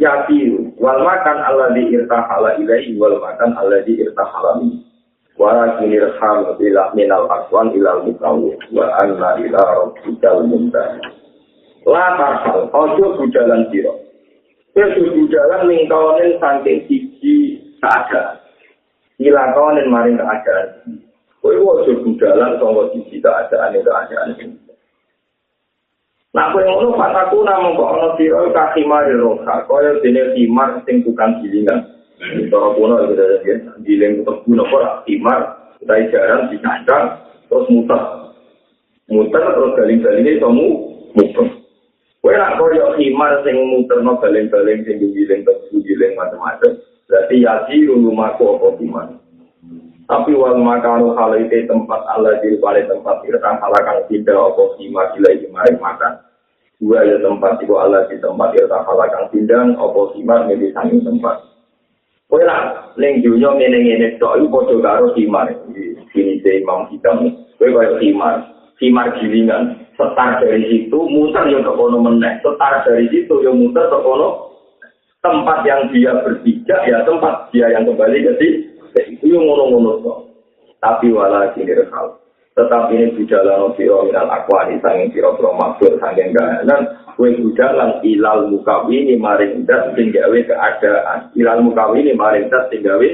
Yati 0.00 0.72
wal 0.80 1.04
makan 1.04 1.44
di 1.76 1.82
irtahala 1.92 2.56
ilaihi 2.56 2.96
wal 2.96 3.20
makan 3.20 3.52
Allah 3.60 3.84
di 3.84 4.00
irtahala 4.00 4.56
mi 4.64 4.92
Wala 5.40 5.80
kini 5.80 5.96
rekam 5.96 6.44
ila 6.60 6.92
minal 6.92 7.24
aswan 7.32 7.72
ilal 7.72 8.04
mutawi 8.04 8.52
wa 8.68 8.84
anna 9.00 9.40
ila 9.40 9.60
rabbikal 9.64 10.44
muntah. 10.44 11.00
La 11.88 12.14
tarhal, 12.20 12.68
ojo 12.68 13.16
budalan 13.16 13.64
siro. 13.72 13.96
Ojo 14.76 15.02
budalan 15.16 15.66
ning 15.72 15.88
kawanin 15.88 16.36
saking 16.36 16.84
siji 16.84 17.58
keadaan. 17.80 18.38
Ila 19.24 19.56
kawanin 19.56 19.88
maring 19.88 20.20
keadaan. 20.20 21.00
Kowe 21.42 21.58
ojo 21.58 22.06
budalan 22.06 22.54
sangka 22.62 22.82
siji 22.94 23.18
keadaan 23.18 23.74
itu 23.74 23.90
keadaan 23.90 24.30
ini. 24.38 24.54
Nah, 26.30 26.54
kowe 26.54 26.62
ngono 26.62 26.94
fataku 26.94 27.42
namung 27.42 27.74
kok 27.74 27.92
ana 27.98 28.08
sira 28.14 28.46
kakimar 28.54 29.10
roha, 29.10 29.66
kaya 29.66 29.98
dene 30.06 30.38
kimar 30.38 30.86
sing 30.86 31.02
tukang 31.02 31.42
gilingan. 31.42 31.82
Cara 32.22 32.78
kuno 32.78 32.94
itu 33.02 33.18
dari 33.18 33.42
ya, 33.42 33.74
giling 33.82 34.22
untuk 34.22 34.46
guna 34.46 34.62
ora 34.70 35.02
kimar, 35.02 35.42
kita 35.82 36.14
jarang 36.14 36.54
dikandang 36.54 37.18
terus 37.50 37.66
muter. 37.66 38.02
Muter 39.10 39.42
terus 39.42 39.74
galing-galingnya 39.74 40.38
kamu 40.38 40.66
muter. 41.18 41.46
Kowe 42.22 42.32
nak 42.38 42.54
koyo 42.54 42.94
kimar 42.94 43.42
sing 43.42 43.58
muterno 43.58 44.14
galing-galing 44.22 44.86
sing 44.86 45.02
giling 45.02 45.42
terus 45.42 45.66
giling 45.74 46.14
macam-macam. 46.14 46.78
Berarti 47.10 47.34
yati 47.42 47.90
rumahku 47.90 48.46
apa 48.46 48.68
kimar. 48.78 49.08
Tapi 50.12 50.36
wal 50.36 50.60
makanu 50.60 51.16
halaite 51.16 51.64
tempat 51.64 52.04
Allah 52.04 52.36
di 52.44 52.60
balik 52.60 52.84
tempat 52.84 53.24
kita 53.24 53.56
halakan 53.64 54.04
tidak 54.12 54.36
apa 54.36 54.76
sima 54.76 55.08
gila 55.16 55.30
kemarin 55.40 55.76
makan. 55.80 56.12
Dua 56.76 57.00
ya 57.00 57.16
tempat 57.24 57.64
itu 57.64 57.72
Allah 57.80 58.04
di 58.12 58.20
tempat 58.20 58.52
kita 58.52 58.76
halakan 58.84 59.32
tidak 59.32 59.72
apa 59.72 60.00
sima 60.12 60.44
di 60.52 60.68
samping 60.76 61.00
tempat. 61.00 61.40
Kowe 62.28 62.44
lah 62.44 62.92
ning 63.00 63.24
dunya 63.24 63.56
ngene-ngene 63.56 64.20
tok 64.20 64.36
iku 64.36 64.52
padha 64.52 64.76
karo 64.84 65.16
simar. 65.16 65.48
Ini 65.48 66.44
sing 66.44 66.60
Imam 66.60 66.92
Hidam. 66.92 67.32
Kowe 67.56 67.72
kaya 67.72 67.96
simar, 67.96 68.52
simar 68.76 69.16
gilingan. 69.16 69.80
Setar 69.96 70.44
dari 70.44 70.60
situ 70.68 70.98
muter 71.08 71.48
yo 71.48 71.64
ke 71.64 71.72
kono 71.72 71.96
meneh. 72.04 72.36
Setar 72.44 72.84
dari 72.84 73.08
situ 73.08 73.40
yo 73.40 73.56
muter 73.56 73.88
ke 73.88 73.96
kono 74.04 74.52
tempat 75.24 75.64
yang 75.64 75.88
dia 75.88 76.20
berpijak 76.20 76.84
ya 76.84 77.00
tempat 77.08 77.48
dia 77.48 77.72
yang 77.72 77.88
kembali 77.88 78.20
ke 78.28 78.32
situ. 78.36 78.71
Itu 79.22 79.38
yang 79.38 79.46
ngono-ngono 79.46 80.02
kok. 80.02 80.18
Tapi 80.82 81.14
wala 81.14 81.54
kini 81.54 81.78
rekal. 81.78 82.18
Tetap 82.58 82.90
ini 82.90 83.14
bujalan 83.14 83.70
siro 83.78 84.02
minal 84.04 84.28
akwani 84.28 84.82
sanging 84.82 85.14
siro 85.14 85.38
pro 85.38 85.54
maksud 85.54 86.02
sanging 86.02 86.34
kahanan. 86.34 86.98
Kue 87.14 87.38
bujalan 87.38 88.02
ilal 88.02 88.50
mukawi 88.50 89.06
ini 89.06 89.14
maring 89.14 89.62
dat 89.62 89.94
tinggawe 89.94 90.34
keadaan. 90.42 91.30
Ilal 91.38 91.62
mukawi 91.62 92.02
ini 92.02 92.18
maring 92.18 92.50
dat 92.50 92.66
tinggawe 92.74 93.08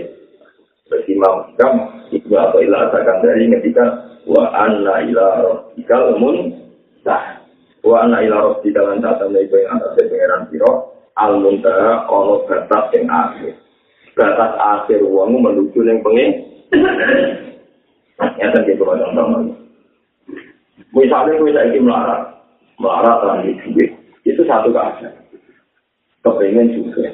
bersimam 0.88 1.52
kam. 1.60 1.92
Ibu 2.08 2.32
atau 2.32 2.58
ilal 2.64 2.88
asakan 2.88 3.20
dari 3.20 3.52
ketika 3.60 3.84
wa 4.24 4.48
anna 4.56 5.04
ila 5.04 5.26
rohikal 5.44 6.16
mun 6.16 6.56
sah. 7.04 7.44
Wa 7.84 8.08
anna 8.08 8.24
ila 8.24 8.56
rohikal 8.56 8.96
lan 8.96 9.04
datang 9.04 9.36
dari 9.36 9.44
yang 9.44 9.76
atas 9.76 10.08
pengeran 10.08 10.48
siro. 10.48 10.72
Al-Muntara 11.18 12.06
ono 12.06 12.46
batas 12.46 12.94
yang 12.94 13.10
akhir. 13.10 13.67
Batas 14.18 14.52
akhir 14.58 15.06
uangmu 15.06 15.38
menuju 15.38 15.78
yang 15.86 16.02
pengen. 16.02 16.30
Ya 18.18 18.50
kan 18.50 18.66
gitu 18.66 18.82
contoh 18.82 19.54
Misalnya 20.90 21.38
gue 21.38 21.54
saya 21.54 21.78
melarat, 21.78 22.22
melarat 22.82 23.20
lagi 23.22 23.54
duit, 23.62 23.94
itu 24.26 24.42
satu 24.42 24.74
keadaan. 24.74 25.14
Kepengen 26.26 26.74
juga. 26.74 27.06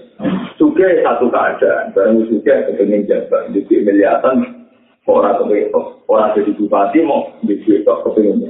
Juga 0.56 0.86
satu 1.04 1.28
keadaan, 1.28 1.92
barang 1.92 2.24
juga 2.32 2.64
kepengen 2.70 3.04
jabat, 3.04 3.52
jadi 3.52 3.74
miliatan 3.84 4.64
orang 5.04 5.36
kepengen, 5.36 5.68
orang 6.08 6.32
jadi 6.32 6.50
bupati 6.56 6.98
mau 7.04 7.28
jadi 7.44 7.84
kepengen. 7.84 8.48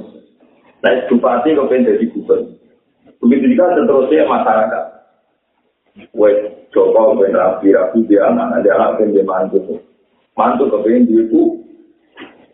Nah, 0.79 0.93
bupati 1.11 1.49
kepengen 1.57 1.89
jadi 1.89 2.05
gubernur. 2.15 2.55
Begitu 3.25 3.57
juga 3.57 3.73
seterusnya 3.73 4.29
masyarakat. 4.29 4.85
Wes 5.95 6.67
Joko 6.75 7.15
ben 7.15 7.31
rapi 7.31 7.71
rapi 7.71 8.03
dia 8.07 8.27
anak 8.27 8.67
dia 8.67 8.75
anak 8.75 8.99
ben 8.99 9.15
dia 9.15 9.23
mantu 9.23 9.79
mantu 10.35 10.67
kepengen 10.67 11.07
dia 11.07 11.23
itu 11.23 11.65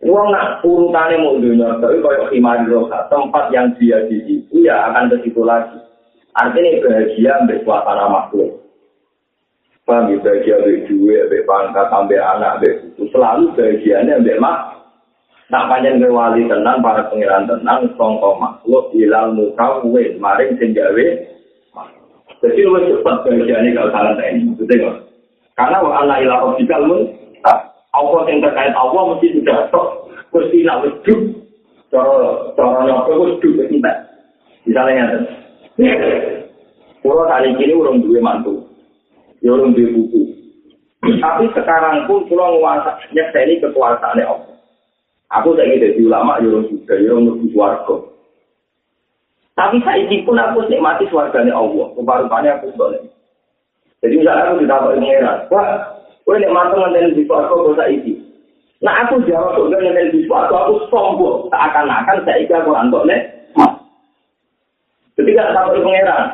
uang 0.02 0.34
nak 0.34 0.62
urutannya 0.66 1.22
mau 1.22 1.38
dunia 1.38 1.78
tapi 1.78 2.02
kalau 2.02 2.30
himari 2.30 2.66
roka 2.66 3.06
tempat 3.06 3.54
yang 3.54 3.70
dia 3.78 4.02
di 4.10 4.18
situ 4.26 4.66
ya 4.66 4.90
akan 4.90 5.14
ke 5.14 5.26
situ 5.26 5.42
lagi. 5.46 5.78
Artinya 6.32 6.80
bahagia 6.80 7.30
ambil 7.44 7.58
suasana 7.62 8.06
makhluk. 8.08 8.50
Paham 9.84 10.10
ya? 10.10 10.16
Bahagia 10.22 10.54
ambil 10.58 10.78
duit 10.90 11.20
ambil 11.28 11.42
pangkat 11.46 11.86
ambil 11.92 12.20
anak 12.22 12.50
ambil 12.58 12.74
itu 12.82 13.02
selalu 13.14 13.44
bahagianya 13.54 14.12
ambil 14.18 14.38
mak. 14.42 14.58
Nak 15.52 15.68
panjang 15.68 16.00
ke 16.00 16.08
wali 16.08 16.48
tenang 16.48 16.80
para 16.80 17.06
pengiran 17.12 17.44
tenang 17.44 17.84
songkok 18.00 18.40
makhluk 18.40 18.88
ilal 18.96 19.36
muka 19.36 19.84
uwe 19.84 20.16
maring 20.16 20.56
senjawe 20.56 21.06
Jadi 22.42 22.60
lu 22.66 22.74
cepat 22.98 23.22
bahagia 23.22 23.62
ini 23.62 23.70
kalau 23.78 23.94
salah 23.94 24.12
saya 24.18 24.34
ini, 24.34 24.50
nggak? 24.50 24.96
Karena 25.54 25.78
wa 25.78 26.02
anak 26.02 26.26
ilah 26.26 26.38
rohikal 26.42 26.84
mun, 26.90 27.00
Allah 27.92 28.20
yang 28.26 28.40
terkait 28.42 28.74
Allah 28.74 29.02
mesti 29.14 29.36
sudah 29.36 29.68
tok, 29.70 30.10
mesti 30.34 30.58
nak 30.66 30.80
wujud, 30.82 31.20
cara 31.92 32.78
nyokok 32.88 33.14
wujud 33.20 33.52
itu 33.62 33.78
enggak. 33.78 33.96
Misalnya 34.64 35.22
ya, 35.76 35.92
Kalau 37.02 37.26
saat 37.26 37.46
ini 37.46 37.74
urung 37.74 38.02
dua 38.02 38.22
mantu, 38.22 38.62
ya 39.42 39.52
urung 39.54 39.74
dua 39.74 39.90
buku. 39.90 40.22
Tapi 41.02 41.50
sekarang 41.50 42.06
pun 42.06 42.26
kalau 42.30 42.62
nguasa, 42.62 42.94
nyekseni 43.10 43.58
kekuasaannya 43.58 44.22
Allah. 44.22 44.54
Aku 45.34 45.58
saya 45.58 45.74
jadi 45.74 45.98
ulama, 45.98 46.38
ya 46.38 46.46
urung 46.46 46.70
juga, 46.70 46.94
ya 46.94 47.10
urung 47.10 47.42
lebih 47.42 47.58
warga. 47.58 48.11
Tapi 49.62 49.78
saya 49.86 50.02
pun 50.26 50.34
aku 50.34 50.66
nikmati 50.66 51.06
suarganya 51.06 51.54
Allah. 51.54 51.86
Rupa-rupanya 51.94 52.58
aku 52.58 52.74
boleh. 52.74 52.98
Jadi 54.02 54.18
misalnya 54.18 54.50
aku 54.50 54.66
ditambah 54.66 54.98
pengeran. 54.98 55.38
Wah, 55.54 56.02
gue 56.26 56.42
nikmati 56.42 56.74
nganteni 56.74 57.14
di 57.14 57.22
suarga 57.30 57.54
gue 57.54 57.78
saya 57.78 57.94
ini. 57.94 58.12
Nah 58.82 59.06
aku 59.06 59.22
jawab 59.22 59.54
surga 59.54 59.78
nganteni 59.78 60.18
di 60.18 60.26
suarga, 60.26 60.66
aku 60.66 60.90
sombong. 60.90 61.46
Seakan-akan 61.54 62.26
saya 62.26 62.42
ini 62.42 62.50
aku 62.50 62.70
antok 62.74 63.06
nih. 63.06 63.22
Ketika 65.14 65.54
sampai 65.54 65.78
pengeran. 65.78 66.24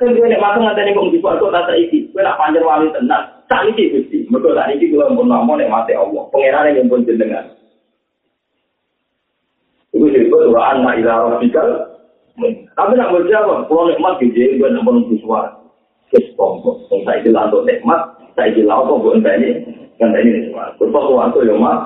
Kan 0.00 0.16
gue 0.16 0.24
nikmati 0.24 0.58
nganteni 0.64 0.96
gue 0.96 1.12
di 1.12 1.20
suarga 1.20 1.46
tak 1.52 1.64
saya 1.68 1.76
ini. 1.84 1.98
Gue 2.08 2.24
nak 2.24 2.40
panjang 2.40 2.64
wali 2.64 2.88
tenang. 2.96 3.24
Tak 3.52 3.68
ini 3.68 3.92
gusti. 3.92 4.24
Mereka 4.32 4.56
tak 4.56 4.72
ini 4.72 4.88
gue 4.88 5.04
pun 5.12 5.28
nama 5.28 5.52
nikmati 5.60 5.92
Allah. 5.92 6.24
Pengeran 6.32 6.72
yang 6.72 6.88
pun 6.88 7.04
jenengan. 7.04 7.52
Itu 9.92 10.08
sih, 10.08 10.24
gue 10.24 10.40
surah 10.48 10.72
anak 10.72 11.04
ilah 11.04 11.36
rabbikal 11.36 11.97
Tapi 12.38 12.92
nak 12.94 13.10
berjawab, 13.10 13.66
kalau 13.66 13.90
nikmat 13.90 14.22
di 14.22 14.30
sini, 14.30 14.62
gue 14.62 14.70
nak 14.70 14.86
menunggu 14.86 15.18
suara. 15.18 15.58
Kes 16.14 16.24
tombol. 16.38 16.86
Kalau 16.86 17.02
saya 17.02 17.20
bilang 17.26 17.50
untuk 17.50 17.66
nikmat, 17.66 18.00
saya 18.38 18.54
bilang 18.54 18.86
apa, 18.86 18.92
gue 18.94 19.12
entah 19.18 19.34
ini, 19.34 19.50
entah 19.98 20.20
ini 20.22 20.50
suara. 20.54 20.70
Betul 20.78 21.18
waktu 21.18 21.38
ya, 21.50 21.54
mak. 21.58 21.78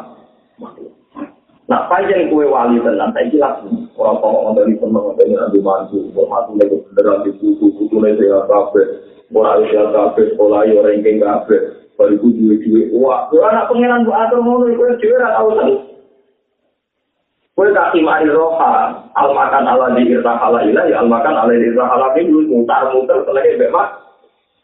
Nah, 1.70 1.88
panjang 1.88 2.28
kue 2.28 2.44
wali 2.44 2.76
tenang, 2.84 3.16
saya 3.16 3.32
bilang, 3.32 3.88
orang 3.96 4.16
tua 4.20 4.28
orang 4.28 4.54
dari 4.60 4.76
teman, 4.76 5.00
orang 5.00 5.16
dari 5.16 5.32
nanti 5.32 5.58
buat 5.62 5.88
mati 6.28 6.52
lagi, 6.60 6.76
beneran 6.92 7.24
di 7.24 7.30
buku, 7.40 7.66
buku 7.72 7.96
ini 7.96 8.18
saya 8.20 8.44
kafe, 8.44 8.82
orang 9.32 9.64
saya 9.72 9.84
kafe, 9.88 10.22
sekolah 10.36 10.68
orang 10.68 11.00
yang 11.00 11.16
kafe, 11.22 11.56
baru 11.96 12.20
gue 12.20 12.34
juwe-juwe, 12.36 12.92
wah, 12.98 13.24
gue 13.32 13.40
anak 13.40 13.72
pengenan, 13.72 14.04
gue 14.04 14.12
atur 14.12 14.44
mau, 14.44 14.60
gue 14.60 14.90
juwe, 15.00 15.16
tahu 15.16 15.48
Kue 17.62 17.70
kaki 17.70 18.02
mari 18.02 18.26
roha, 18.26 18.90
al 19.14 19.30
makan 19.38 19.70
ala 19.70 19.94
di 19.94 20.10
irta 20.10 20.34
ala 20.34 20.66
ilah, 20.66 20.82
ya 20.90 20.98
al 20.98 21.06
makan 21.06 21.46
ala 21.46 21.54
di 21.54 21.70
irta 21.70 21.86
ala 21.94 22.10
ini, 22.18 22.50
mutar 22.50 22.90
mutar 22.90 23.22
selagi 23.22 23.54
bebas. 23.54 24.02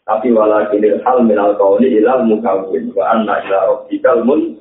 Tapi 0.02 0.34
wala 0.34 0.66
kini 0.66 0.98
hal 1.06 1.22
minal 1.22 1.54
kauli 1.54 1.94
ilah 1.94 2.26
mukawin, 2.26 2.90
wa 2.98 3.14
anna 3.14 3.38
ilah 3.46 3.62
robbikal 3.70 4.18
mun. 4.26 4.58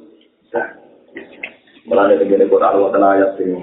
Mulanya 1.90 2.22
begini 2.22 2.46
Quran 2.46 2.78
wa 2.78 2.94
tanah 2.94 3.10
ayat 3.18 3.32
sing 3.42 3.58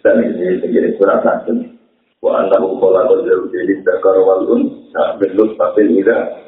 dan 0.00 0.16
ini 0.24 0.56
begini 0.64 0.96
surat 0.96 1.20
nasun. 1.20 1.76
Wa 2.24 2.40
anna 2.40 2.56
hukola 2.56 3.04
kodzau 3.04 3.52
jadi 3.52 3.84
dakar 3.84 4.16
wal 4.16 4.48
un, 4.48 4.88
nah 4.96 5.20
belus 5.20 5.52
papil 5.60 5.92
ida, 5.92 6.40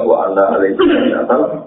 wa 0.00 0.24
anna 0.24 0.56
alaihi 0.56 0.72
sallam. 1.28 1.65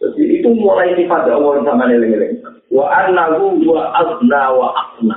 Jadi 0.00 0.40
itu 0.40 0.48
mulai 0.56 0.96
sifat 0.96 1.28
Allah 1.28 1.60
sama 1.60 1.84
neling-neling. 1.84 2.40
Wa 2.72 2.88
annahu 2.88 3.60
wa 3.68 3.92
azna 4.00 4.42
wa 4.56 4.72
asna. 4.72 5.16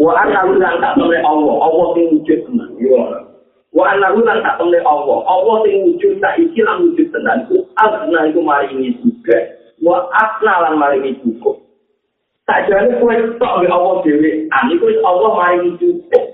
Wa 0.00 0.12
annahu 0.24 0.56
lan 0.56 0.80
tak 0.80 0.96
temne 0.96 1.20
Allah, 1.20 1.56
Allah 1.60 1.86
sing 1.92 2.16
wujud 2.16 2.38
tenan. 2.48 2.70
Wa 3.76 3.84
annahu 3.92 4.24
lan 4.24 4.40
tak 4.40 4.56
temne 4.56 4.80
Allah, 4.88 5.18
Allah 5.28 5.56
sing 5.68 5.76
wujud 5.84 6.12
tak 6.24 6.40
iki 6.40 6.64
lan 6.64 6.88
wujud 6.88 7.12
tenan. 7.12 7.44
Ku 7.44 7.60
azna 7.76 8.32
iku 8.32 8.40
mari 8.40 8.72
ini 8.72 8.96
juga. 9.04 9.36
Wa 9.84 10.08
asna 10.16 10.64
lan 10.64 10.80
mari 10.80 10.96
ini 11.04 11.20
cukup. 11.20 11.60
Tak 12.48 12.70
jane 12.72 12.96
kowe 13.02 13.12
tok 13.42 13.52
ambek 13.58 13.74
Allah 13.74 13.94
dhewe, 14.06 14.46
ani 14.48 14.78
kowe 14.80 14.92
Allah 15.04 15.30
mari 15.36 15.56
ini 15.60 15.70
cukup. 15.76 16.24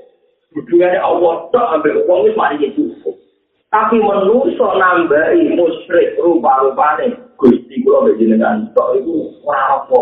Hubungannya 0.55 1.01
Allah 1.03 1.35
tok 1.51 1.67
ambek 1.81 2.07
wong 2.07 2.31
wis 2.31 2.39
mari 2.39 2.63
ini 2.63 2.79
cukup. 2.79 3.19
Tapi 3.73 3.97
menungso 3.97 4.69
nambahi 4.77 5.57
musyrik 5.57 6.21
rupa-rupane 6.21 7.17
Gusti 7.41 7.62
kula 7.93 8.09
mek 8.09 8.17
jenengan 8.17 8.65
tok 8.73 8.97
iku 8.97 9.29
ora 9.45 9.85
apa. 9.85 10.01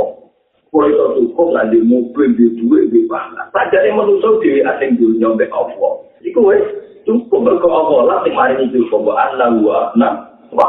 Kula 0.71 0.87
iso 0.95 1.05
cukup 1.19 1.59
lan 1.59 1.75
di 1.75 1.83
mobil 1.83 2.31
di 2.39 2.47
duwe 2.55 2.87
di 2.87 3.03
pangan. 3.11 3.51
Padahal 3.51 3.99
manusa 3.99 4.39
dhewe 4.39 4.63
asing 4.63 4.95
dunya 4.95 5.35
mek 5.35 5.51
apa. 5.51 5.89
Iku 6.23 6.39
wis 6.55 6.63
cukup 7.03 7.43
mergo 7.43 7.67
apa 7.67 7.95
lah 8.07 8.19
sing 8.23 8.39
mari 8.39 8.63
cukup 8.71 9.11
wa 9.11 9.15
anna 9.19 9.51
wa 9.59 9.91
wa. 10.55 10.67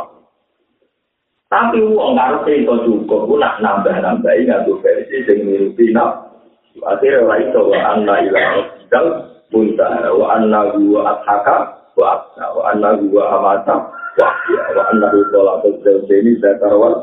Tapi 1.53 1.77
wong 1.85 2.17
ngarepe 2.17 2.65
iso 2.65 2.89
cukup 2.89 3.29
ku 3.29 3.37
nak 3.37 3.61
nambah-nambahi 3.61 4.49
nganggo 4.49 4.81
versi 4.81 5.21
sing 5.29 5.45
mirupi 5.45 5.93
nak. 5.93 6.33
Akhirnya 6.81 7.21
ora 7.21 7.35
iso 7.37 7.69
wa 7.69 7.79
anna 7.85 8.13
ila 8.25 8.39
rabbikal 8.57 9.05
muntaha 9.53 10.09
wa 10.09 10.25
anna 10.33 10.73
wa 10.73 11.01
athaka 11.05 11.57
wa 11.93 12.25
anna 12.73 12.97
wa 12.97 13.23
amata 13.37 14.00
wa 14.17 14.25
ahya 14.27 14.61
wa 14.75 14.83
anna 14.91 15.07
qala 15.11 15.53
tadzawjani 15.63 16.31
zakarwal 16.41 16.95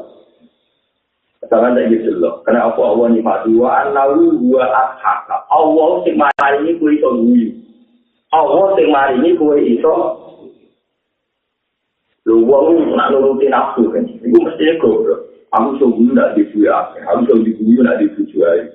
Jangan 1.49 1.79
tak 1.79 1.89
gitu 1.89 2.13
loh. 2.19 2.45
Karena 2.45 2.69
apa 2.69 2.77
Allah 2.83 3.07
ni 3.09 3.25
mati 3.25 3.55
wa 3.57 3.71
anna 3.81 4.11
wa 4.13 4.65
athaka. 4.69 5.49
Allah 5.49 6.05
sing 6.05 6.21
mari 6.21 6.57
ini 6.61 6.77
kuwi 6.77 7.01
iso 7.01 7.09
guyu. 7.15 7.49
Allah 8.37 8.77
sing 8.77 8.93
mari 8.93 9.17
ini 9.17 9.39
kuwi 9.39 9.79
iso 9.81 9.95
Lu 12.29 12.45
wong 12.45 12.93
nak 12.93 13.09
nuruti 13.09 13.49
nafsu 13.49 13.89
kan. 13.89 14.05
Iku 14.05 14.37
mesti 14.45 14.77
goblok. 14.77 15.25
Aku 15.57 15.81
sungguh 15.81 16.13
nak 16.13 16.37
dibuat 16.37 16.93
apa? 16.93 17.01
Aku 17.17 17.21
sungguh 17.25 17.57
dibuat 17.57 17.89
nak 17.89 17.99
dibuat 18.05 18.69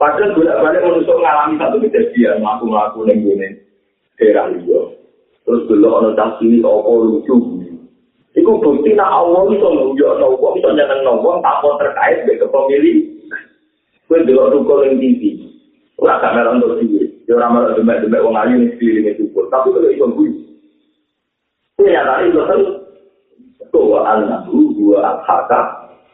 Padahal 0.00 0.34
bolak-balik 0.34 0.82
manusia 0.82 1.14
mengalami 1.14 1.54
satu 1.62 1.76
kejadian, 1.78 2.42
melaku-melaku 2.42 3.06
yang 3.06 3.22
gini, 3.22 3.48
daerah 4.18 4.50
liya. 4.50 4.80
Terus 5.42 5.66
dulu 5.66 5.88
ada 5.98 6.10
tasiri, 6.14 6.62
apa 6.62 6.90
lucu. 6.90 7.36
Iku 8.32 8.52
bukti 8.64 8.96
nak 8.96 9.12
Allah 9.12 9.44
bisa 9.52 9.68
nguyo, 9.68 10.16
nopo 10.16 10.56
bisa 10.56 10.72
nyeneng 10.72 11.04
nopo, 11.04 11.36
tanpa 11.44 11.76
terkait 11.76 12.24
dengan 12.24 12.48
pemilih. 12.48 13.12
Kue 14.08 14.24
dulu 14.24 14.48
rukul 14.48 14.88
yang 14.88 14.96
TV. 15.00 15.40
Ora 16.00 16.16
kamera 16.20 16.56
untuk 16.56 16.80
TV. 16.80 17.12
Ya 17.28 17.38
orang 17.38 17.52
malah 17.54 17.72
demek-demek 17.78 18.24
wong 18.24 18.34
ayu 18.34 18.54
ning 18.58 18.70
sekeliling 18.74 19.14
itu 19.14 19.24
Tapi 19.30 19.68
kalau 19.70 19.88
iso 19.88 20.06
kuwi. 20.12 20.30
Kuwi 21.78 21.94
ya 21.94 22.02
tadi 22.02 22.28
itu 22.28 22.40
kan 22.42 22.60
bahwa 23.72 24.00
annahu 24.04 24.74
dua 24.76 25.22
haka 25.24 25.60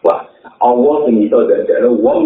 wah 0.05 0.20
Allah 0.62 0.95
sing 1.09 1.26
iso 1.26 1.43
dadekno 1.49 1.97
wong 1.99 2.20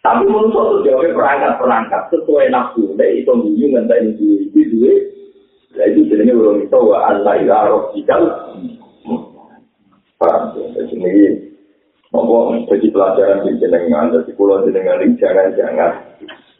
Tapi 0.00 0.24
menurut 0.24 0.80
saya 0.80 0.96
jawabnya 0.96 1.12
perangkat-perangkat 1.12 2.02
sesuai 2.08 2.48
nafsu. 2.48 2.96
Nah, 2.96 3.04
itu 3.04 3.28
bunyi 3.36 3.68
ngentah 3.68 4.00
ini 4.00 4.48
itu 4.48 4.58
itu 5.70 6.00
jenisnya 6.10 6.34
belum 6.34 6.66
itu 6.66 6.78
wa 6.82 6.98
Allah 7.06 7.34
ila 7.40 7.58
roh 7.70 7.82
jikal. 7.94 8.22
Paham 10.20 10.42
ya? 10.58 10.66
Jadi 10.76 10.94
ini 10.98 11.12
ngomong 12.12 12.66
jadi 12.68 12.86
pelajaran 12.92 13.46
di 13.46 13.56
jenengan, 13.62 14.12
jadi 14.12 14.30
pulau 14.34 14.66
jenengan 14.66 15.00
ini 15.00 15.16
jangan-jangan 15.16 15.92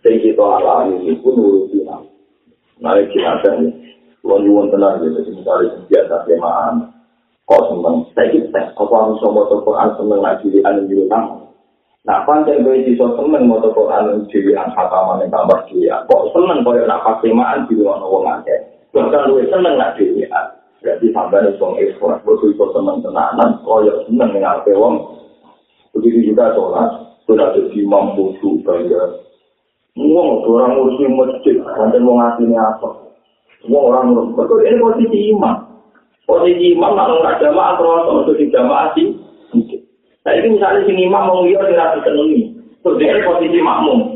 yang 0.00 0.16
kita 0.16 0.40
alami 0.40 0.96
ini 1.04 1.20
pun 1.20 1.36
nuruti. 1.36 1.84
Nah, 1.84 2.96
ini 2.96 3.12
jenazah 3.12 3.52
ini. 3.60 3.68
Kalau 4.20 4.36
nyuwun 4.40 4.68
tenang 4.72 5.00
ya, 5.00 5.08
jadi 5.16 5.30
misalnya 5.32 5.76
biasa 5.88 6.14
kemaan. 6.28 6.74
Kok 7.48 7.62
seneng? 7.72 7.96
Saya 8.14 8.30
kita, 8.32 8.62
apa 8.76 8.94
harus 8.94 9.20
sama 9.20 9.48
Quran 9.48 9.90
seneng 9.96 10.20
lagi 10.22 10.46
di 10.48 10.60
anu 10.64 10.86
nyuwun 10.86 11.50
Nah, 12.00 12.24
pancen 12.24 12.64
kowe 12.64 12.72
iso 12.72 13.12
seneng 13.12 13.44
maca 13.44 13.68
Quran 13.76 14.24
dhewe 14.32 14.56
an 14.56 14.72
khataman 14.72 15.20
ning 15.20 15.28
kamar 15.28 15.68
dhewe. 15.68 15.92
Kok 16.08 16.32
seneng 16.32 16.64
koyo 16.64 16.88
nak 16.88 17.04
pas 17.04 17.20
kemaan 17.20 17.68
di 17.68 17.76
ruang 17.76 18.00
wong 18.00 18.24
akeh. 18.24 18.60
Bahkan 18.90 19.22
luwih 19.30 19.46
seneng 19.46 19.78
nak 19.78 19.94
dhewe. 19.94 20.26
Berarti 20.80 21.06
sampeyan 21.12 21.60
wong 21.60 21.76
ikhlas, 21.76 22.24
kok 22.24 22.40
iso 22.40 22.64
seneng 22.72 23.04
tenanan 23.04 23.60
koyo 23.62 24.00
seneng 24.08 24.32
ning 24.32 24.42
ape 24.42 24.72
wong. 24.72 25.20
Begitu 25.92 26.32
juga 26.32 26.56
sholat, 26.56 27.20
sudah 27.28 27.52
ada 27.52 27.60
imam 27.76 28.16
khusyuk 28.16 28.64
banyak. 28.64 29.28
Wong 30.00 30.28
orang 30.48 30.80
ngurusi 30.80 31.04
masjid, 31.12 31.60
konten 31.76 32.08
wong 32.08 32.18
asine 32.24 32.56
apa? 32.56 32.88
Wong 33.68 33.82
orang 33.92 34.16
betul 34.32 34.64
ini 34.64 34.80
posisi 34.80 35.18
imam. 35.36 35.68
Posisi 36.24 36.72
imam 36.72 36.96
nak 36.96 37.12
ngurus 37.12 37.38
jamaah 37.44 37.74
terus 37.76 38.02
untuk 38.08 38.38
di 38.40 38.46
jamaah 38.48 38.88
sih. 38.96 39.08
Nah 40.20 40.32
ini 40.36 40.56
misalnya 40.56 40.86
sini 40.88 41.04
imam 41.04 41.28
mau 41.28 41.44
lihat 41.44 41.68
tidak 41.68 42.00
disenangi, 42.00 42.56
terus 42.80 42.96
dia 42.96 43.20
posisi 43.24 43.58
makmum. 43.60 44.09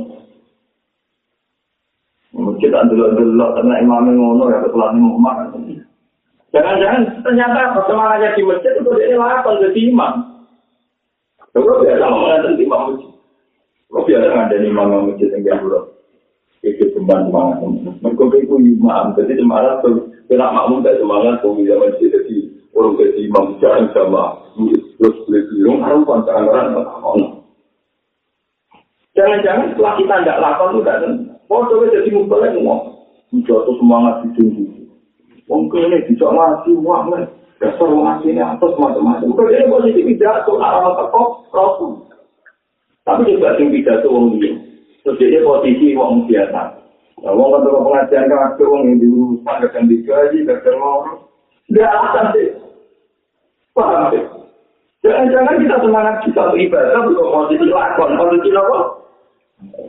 Kita 2.64 2.80
dulu-dulu 2.88 3.44
karena 3.60 3.74
imam 3.84 4.08
ngono 4.08 4.48
ya 4.48 4.64
ketulan 4.64 4.96
imam. 4.96 5.36
Jangan-jangan 6.48 7.02
ternyata 7.20 7.76
semangatnya 7.84 8.32
di 8.32 8.42
masjid 8.48 8.72
itu 8.80 8.88
dia 8.96 9.20
lakukan 9.20 9.60
jadi 9.68 9.80
imam. 9.92 10.12
Kalau 11.52 11.84
biasa 11.84 12.04
mengatakan 12.08 12.56
imam 12.56 12.80
masjid. 12.88 13.12
Kalau 13.92 14.02
biasa 14.08 14.26
ngadain 14.32 14.64
imam 14.64 14.88
masjid 15.12 15.28
yang 15.28 15.60
dulu. 15.60 15.92
Itu 16.64 16.84
beban 16.96 17.28
semangat. 17.28 17.60
Mereka 18.00 18.24
itu 18.40 18.56
imam. 18.56 19.04
Jadi 19.12 19.32
semangat 19.36 19.84
tuh. 19.84 20.08
Kena 20.24 20.48
makmum 20.56 20.80
tak 20.80 20.96
semangat. 20.96 21.44
Kalau 21.44 21.60
dia 21.60 21.76
masjid 21.76 22.08
jadi 22.08 22.36
orang 22.72 22.96
jadi 22.96 23.20
imam. 23.28 23.44
Jangan 23.60 23.84
sama. 23.92 24.24
terus 24.96 25.16
beli 25.28 25.42
biru 25.52 25.82
harus 25.82 26.06
pancangan 26.06 26.48
orang 26.48 27.20
Jangan-jangan 29.12 29.74
setelah 29.74 29.94
kita 29.98 30.14
tidak 30.22 30.38
lakukan 30.40 30.70
itu 30.70 30.80
tidak 30.86 31.33
Oh, 31.48 31.62
coba 31.68 31.92
jadi 31.92 32.08
mumpalnya 32.10 32.56
ngomong. 32.56 32.80
Jatuh 33.44 33.74
semangat 33.82 34.22
di 34.22 34.28
tinggi. 34.38 34.64
Wong 35.50 35.68
kene 35.68 36.06
bisa 36.08 36.24
ngasih 36.30 36.74
uang 36.80 37.12
nih. 37.12 37.26
Dasar 37.58 37.86
wong 37.90 38.06
ngasih 38.06 38.30
ini 38.32 38.42
atas 38.42 38.72
macam-macam. 38.78 39.28
Bukan 39.34 39.52
ini 39.52 39.70
posisi 39.70 40.00
pidato, 40.06 40.52
arah 40.62 40.94
teko, 40.96 41.24
rasul. 41.52 41.92
Tapi 43.04 43.28
juga 43.28 43.58
sing 43.58 43.68
pidato 43.74 44.08
wong 44.08 44.38
dia. 44.40 44.54
Terus 45.04 45.18
dia 45.20 45.44
posisi 45.44 45.92
wong 45.92 46.24
biasa. 46.30 46.62
Nah, 47.24 47.32
wong 47.34 47.48
kan 47.52 47.66
pengajian 47.66 48.30
kan 48.30 48.56
wong 48.56 48.82
yang 48.88 48.96
diurusan, 49.02 49.56
kadang 49.68 49.86
digaji, 49.90 50.38
kadang 50.48 50.76
ngomong. 50.80 51.18
Tidak 51.68 51.90
akan 51.90 52.26
sih. 52.36 52.48
Paham 53.74 54.02
sih? 54.14 54.24
Jangan-jangan 55.04 55.60
kita 55.60 55.76
semangat 55.84 56.16
kita 56.24 56.42
beribadah 56.48 57.00
bukan 57.04 57.28
posisi 57.28 57.66
lakon, 57.68 58.16
posisi 58.16 58.48
apa? 58.56 59.03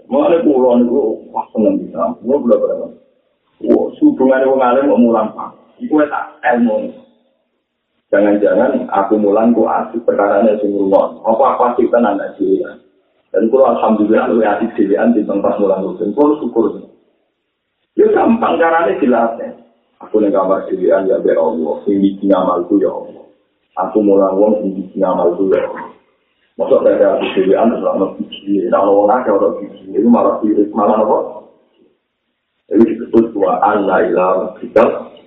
Mana 0.05 0.37
pulau 0.45 0.77
itu 0.79 1.01
wah 1.33 1.45
seneng 1.51 1.81
bisa, 1.81 2.13
pulau 2.21 2.43
berapa 2.45 2.61
berapa? 2.61 2.87
Wah, 3.65 3.87
hubungan 3.99 4.43
dengan 4.43 4.67
alim 4.67 4.85
mau 4.91 4.99
mulang 4.99 5.27
pak, 5.33 5.55
itu 5.81 5.95
tak 6.11 6.37
ilmu. 6.43 6.91
Jangan-jangan 8.13 8.85
aku 8.93 9.17
mulang 9.17 9.51
ku 9.51 9.65
asik 9.65 10.05
perkara 10.05 10.45
ini 10.45 10.61
sing 10.61 10.71
rumah. 10.71 11.19
Apa 11.25 11.57
apa 11.57 11.65
sih 11.75 11.89
kan 11.89 12.05
anak 12.05 12.37
dia? 12.37 12.77
Dan 13.33 13.49
pulau 13.49 13.73
alhamdulillah 13.75 14.29
lu 14.31 14.45
asik 14.45 14.71
dilian 14.77 15.11
di 15.17 15.25
tempat 15.25 15.57
mulang 15.57 15.83
rutin. 15.83 16.13
Pulau 16.13 16.37
syukur. 16.39 16.85
Ya 17.97 18.07
gampang 18.13 18.61
caranya 18.61 18.93
jelasnya. 19.01 19.57
Aku 20.03 20.21
nih 20.21 20.29
kamar 20.29 20.67
dilian 20.69 21.09
ya 21.09 21.17
be 21.19 21.33
Allah, 21.33 21.75
ini 21.87 22.19
ngamalku 22.21 22.77
ya 22.77 22.91
Allah. 22.91 23.25
aku 23.75 23.99
mulang 23.99 24.39
wong 24.39 24.53
sing 24.63 24.71
iki 24.79 24.95
ngamal 24.99 25.35
dulu. 26.55 26.63
Masuk 26.63 26.79
dari 26.87 27.03
aku 27.03 27.25
dewi 27.35 27.53
anu 27.55 27.75
selama 27.83 28.05
biji, 28.15 28.71
nah 28.71 28.87
wong 28.87 29.11
akeh 29.11 29.31
ora 29.31 29.59
biji, 29.59 29.91
itu 29.91 30.07
malah 30.07 30.39
sirik 30.39 30.71
malah 30.71 31.03
apa? 31.03 31.17
Jadi 32.71 32.83
disebut 32.95 33.35
wa 33.35 33.59
anna 33.61 34.01
ila 34.07 34.55
kita 34.57 34.83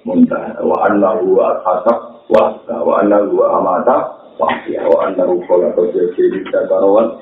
muntah 0.08 0.56
wa 0.64 0.74
anna 0.88 1.20
huwa 1.20 1.54
asasab 1.60 1.98
wa 2.32 2.42
wa 2.66 2.92
anna 3.04 3.28
huwa 3.28 3.46
amata 3.60 3.96
wa 4.40 4.48
wa 4.88 4.98
anna 5.06 5.22
huwa 5.22 5.44
qala 5.46 5.68
qad 5.76 5.94
jadi 6.18 6.38
karawan 6.50 7.14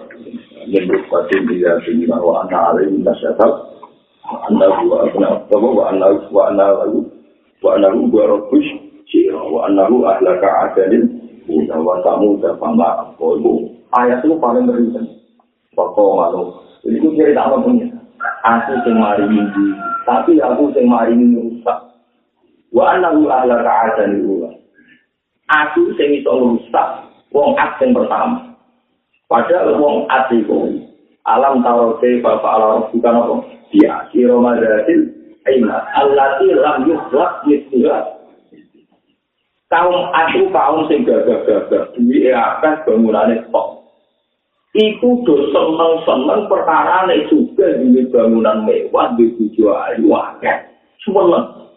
yang 0.70 0.88
berpatin 0.88 1.44
dia 1.52 1.76
sini 1.84 2.08
wa 2.08 2.46
anna 2.46 2.72
alaihi 2.72 2.96
nasyatab 3.04 3.76
wa 4.24 4.38
anna 4.48 4.66
huwa 4.72 5.04
abna 5.04 5.28
wa 5.52 5.84
anna 5.92 6.06
wa 6.32 6.42
anna 6.48 6.66
wa 7.60 7.68
anna 7.76 7.88
huwa 7.92 8.22
rabbush 8.24 8.70
wa 9.52 9.68
anna 9.68 9.84
huwa 9.84 10.16
Musa 11.46 11.78
wa 11.78 12.02
kamu 12.02 12.42
sama 12.42 13.06
aku 13.06 13.38
itu 13.38 13.75
ayat 13.94 14.24
itu 14.26 14.34
paling 14.42 14.66
ngeri 14.66 14.90
Pokok. 15.76 16.64
Jadi 16.80 16.96
itu 16.96 17.08
cerita 17.20 17.52
apa 17.52 17.60
punya? 17.60 17.84
Aku 18.48 18.72
sing 18.80 18.96
mari 18.96 19.28
minggu, 19.28 19.76
tapi 20.08 20.40
aku 20.40 20.72
sing 20.72 20.88
mari 20.88 21.12
rusak. 21.12 21.78
Wa 22.72 22.96
anahu 22.96 23.28
ahla 23.28 23.60
ka'adan 23.60 24.24
ulah. 24.24 24.56
Aku 25.52 25.92
sing 26.00 26.16
iso 26.16 26.32
rusak 26.32 26.88
wong 27.28 27.52
at 27.60 27.76
sing 27.76 27.92
pertama. 27.92 28.56
Padahal 29.28 29.76
wong 29.76 30.08
at 30.08 30.32
iku 30.32 30.64
alam 31.26 31.60
taro 31.60 31.98
te 32.00 32.22
bapak 32.24 32.54
ala 32.56 32.88
bukan 32.88 33.18
apa? 33.20 33.34
Dia 33.74 34.08
siro 34.14 34.40
madatil 34.40 35.12
aina 35.44 35.84
allati 35.92 36.54
lam 36.54 36.86
yukhlaq 36.86 37.44
mithluha 37.44 38.15
kaum 39.66 40.14
aku 40.14 40.46
kaum 40.54 40.86
sing 40.86 41.02
gagah-gagah 41.02 41.90
duwe 41.98 42.30
akeh 42.30 42.74
bangunane 42.86 43.42
tok. 43.50 43.82
Iku 44.76 45.24
do 45.24 45.50
seneng-seneng 45.56 46.52
perkara 46.52 47.08
nek 47.08 47.26
juga 47.32 47.80
duwe 47.80 48.06
bangunan 48.12 48.62
mewah 48.62 49.16
di 49.18 49.32
bojo 49.34 49.74
ayu 49.74 50.08
akeh. 50.14 50.56
Semono 51.02 51.70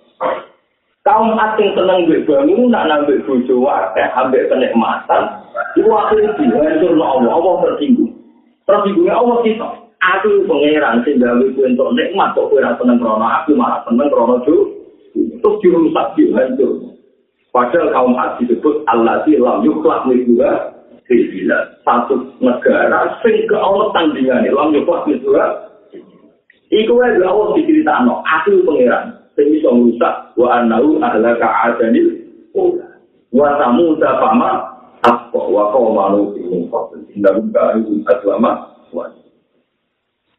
kaum 1.02 1.34
asing 1.34 1.74
seneng 1.74 2.06
mbek 2.06 2.30
bangunan 2.30 2.86
nambah 2.86 3.26
bojo 3.26 3.56
akeh 3.66 4.08
ambek 4.14 4.46
kenikmatan 4.54 5.24
iku 5.74 5.90
akhire 5.98 6.38
dihancur 6.38 6.94
Allah 7.02 7.34
Allah 7.34 7.54
tersinggung. 7.66 8.14
Tersinggungnya 8.70 9.18
Allah 9.18 9.38
kita. 9.42 9.70
Aku 10.00 10.48
pangeran 10.48 11.04
sing 11.04 11.20
gawe 11.20 11.44
kuwi 11.58 11.76
entuk 11.76 11.92
nikmat 11.92 12.32
kok 12.32 12.48
ora 12.56 12.72
seneng 12.80 13.04
krono 13.04 13.26
aku 13.26 13.52
malah 13.52 13.84
seneng 13.84 14.08
krono 14.08 14.40
jo 14.48 14.80
terus 15.44 15.60
dirusak 15.60 16.16
dihancur 16.16 16.89
padahal 17.56 17.88
kaum 17.94 18.14
asing 18.16 18.48
disebut 18.50 18.86
Allah 18.90 19.22
di 19.24 19.38
lam 19.38 19.66
yukhlaq 19.66 20.08
juga 20.12 20.76
Bila 21.10 21.58
satu 21.82 22.38
negara 22.38 23.18
sing 23.26 23.50
ke 23.50 23.58
Allah 23.58 23.90
tandingannya 23.98 24.54
lam 24.54 24.74
yukhlaq 24.78 25.10
juga 25.10 25.70
Iku 26.70 27.02
wae 27.02 27.18
Allah 27.18 27.58
diceritakno, 27.58 28.22
aku 28.22 28.62
pangeran. 28.62 29.20
sing 29.40 29.56
iso 29.56 29.72
ngrusak 29.72 30.36
wa 30.36 30.60
annahu 30.60 31.00
ahlaka 31.00 31.48
adanil 31.72 32.12
ula 32.52 33.00
wa 33.32 33.48
samuda 33.56 34.20
fama 34.20 34.52
apa 35.08 35.40
wa 35.40 35.72
qawmanu 35.72 36.36
ing 36.36 36.68
qabl 36.68 37.00
indah 37.16 37.40
kanu 37.56 38.04
aslama 38.04 38.68
wa 38.92 39.08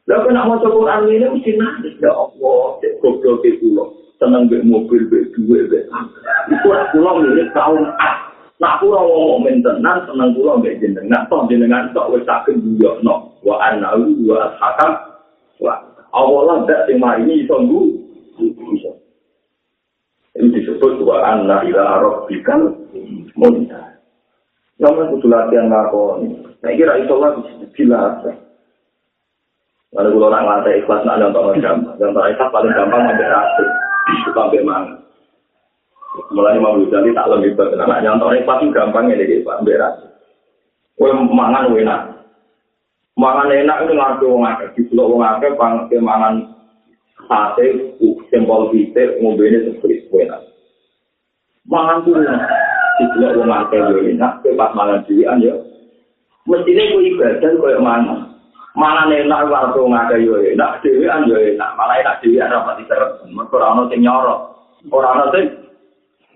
Lah 0.05 0.21
kena 0.27 0.43
maca 0.43 0.67
Quran 0.69 1.07
ini 1.07 1.27
mesti 1.33 1.55
nangis 1.55 1.95
ya 2.03 2.11
Allah, 2.11 2.83
goblok 2.99 3.47
ke 3.47 3.63
kula. 3.63 3.85
Seneng 4.21 4.53
mbek 4.53 4.69
mobil, 4.69 5.09
mbek 5.09 5.33
duwe, 5.33 5.65
mbek 5.65 5.89
Iku 6.53 6.67
ora 6.69 6.85
kula 6.93 7.11
milik 7.25 7.49
kaum 7.57 7.89
Nak 8.61 8.77
kula 8.85 9.01
ngomong 9.01 9.41
men 9.41 9.65
tenan 9.65 10.05
seneng 10.05 10.37
kula 10.37 10.61
mbek 10.61 10.85
jenengan, 10.85 11.25
toh 11.33 11.49
jenengan 11.49 11.89
tok 11.97 12.13
wis 12.13 12.29
tak 12.29 12.45
kenduyokno. 12.45 13.33
Wa 13.41 13.57
annahu 13.73 14.21
wa 14.29 14.53
hakam 14.61 14.93
wa 15.65 15.81
Allah 16.13 16.43
lah 16.45 16.57
dak 16.69 16.85
sing 16.85 17.01
mari 17.01 17.25
iso 17.25 17.57
bisa. 18.37 18.93
Ini 20.37 20.53
disebut 20.53 21.01
wa 21.09 21.25
anna 21.25 21.65
ila 21.65 22.05
rabbikal 22.05 22.77
munta. 23.33 23.97
Namun 24.77 25.17
kudu 25.17 25.33
latihan 25.33 25.73
ngakoni. 25.73 26.29
Nah 26.61 26.73
kira 26.77 27.01
iso 27.01 27.17
lah 27.17 27.41
biasa. 27.73 28.31
Lalu 29.91 30.09
kalau 30.21 30.29
orang 30.29 30.45
lantai 30.47 30.85
ikhlas 30.85 31.03
nak 31.09 31.19
nonton 31.19 31.65
gampang. 31.65 31.97
Nonton 31.97 32.29
ikhlas 32.29 32.53
paling 32.53 32.77
gampang 32.77 33.09
sampai 33.09 33.27
rasa. 33.27 33.65
Sampai 34.31 34.63
mana. 34.63 35.01
Mulai 36.35 36.59
mau 36.59 36.75
jadi 36.79 37.11
tak 37.15 37.31
lebih 37.31 37.55
berat. 37.55 37.79
Nah 37.79 38.03
nonton 38.03 38.35
ikhlas 38.39 38.63
itu 38.67 38.75
gampang 38.75 39.11
ya 39.11 39.19
jadi 39.19 39.47
sampai 39.47 39.79
rasa. 39.79 40.07
Kue 40.99 41.11
mangan 41.15 41.71
enak. 41.71 42.01
Mangan 43.15 43.51
enak 43.51 43.79
itu 43.87 43.93
ngarep 43.95 44.23
wong 44.27 44.43
akeh. 44.47 44.69
Di 44.75 44.83
pulau 44.91 45.23
akeh 45.23 46.01
mangan 46.03 46.51
sate 47.31 47.95
sembol 48.31 48.75
pitik 48.75 49.23
ngombene 49.23 49.71
seperti 49.71 50.07
enak. 50.27 50.41
Mangan 51.71 52.03
tidak 52.05 53.37
wong 53.39 53.51
akeh 53.51 53.79
yo 53.79 53.99
enak, 54.03 54.43
pas 54.59 54.75
mangan 54.75 55.07
dhewean 55.07 55.43
yo. 55.43 55.55
Mestine 56.49 56.91
kuwi 56.91 57.15
ibadah 57.15 57.51
koyo 57.59 57.79
mangan. 57.79 58.30
Mangan 58.79 59.11
enak 59.11 59.51
karo 59.51 59.83
wong 59.83 59.99
akeh 59.99 60.23
yo 60.23 60.39
enak, 60.39 60.79
dhewean 60.87 61.27
yo 61.27 61.35
enak, 61.35 61.75
malah 61.75 61.99
enak 61.99 62.23
dhewean 62.23 62.55
ora 62.55 62.71
pati 62.71 62.87
terus. 62.87 63.19
Mergo 63.27 63.59
ora 63.59 63.75
ono 63.75 63.91
sing 63.91 64.07
nyoro. 64.07 64.37
Ora 64.91 65.09
ono 65.19 65.27
sing 65.35 65.47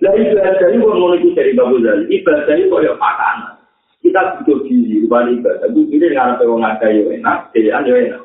Lah 0.03 0.11
ibadah 0.11 0.69
iki 0.75 0.83
wong 0.83 0.99
ngono 0.99 1.15
iki 1.23 1.39
dari 1.39 1.55
Bapak 1.55 1.81
Zali. 1.81 2.05
Ibadah 2.11 2.55
iki 2.59 2.67
koyo 2.67 2.93
makanan. 2.99 3.55
Kita 4.03 4.21
butuh 4.43 4.59
gizi, 4.67 5.07
balik 5.07 5.41
ibadah. 5.41 5.71
Ini 5.71 5.97
dengan 6.03 6.37
wong 6.43 6.61
akeh 6.67 6.91
yo 6.99 7.05
enak, 7.15 7.55
dhewean 7.55 7.87
yo 7.87 7.95
enak. 7.95 8.23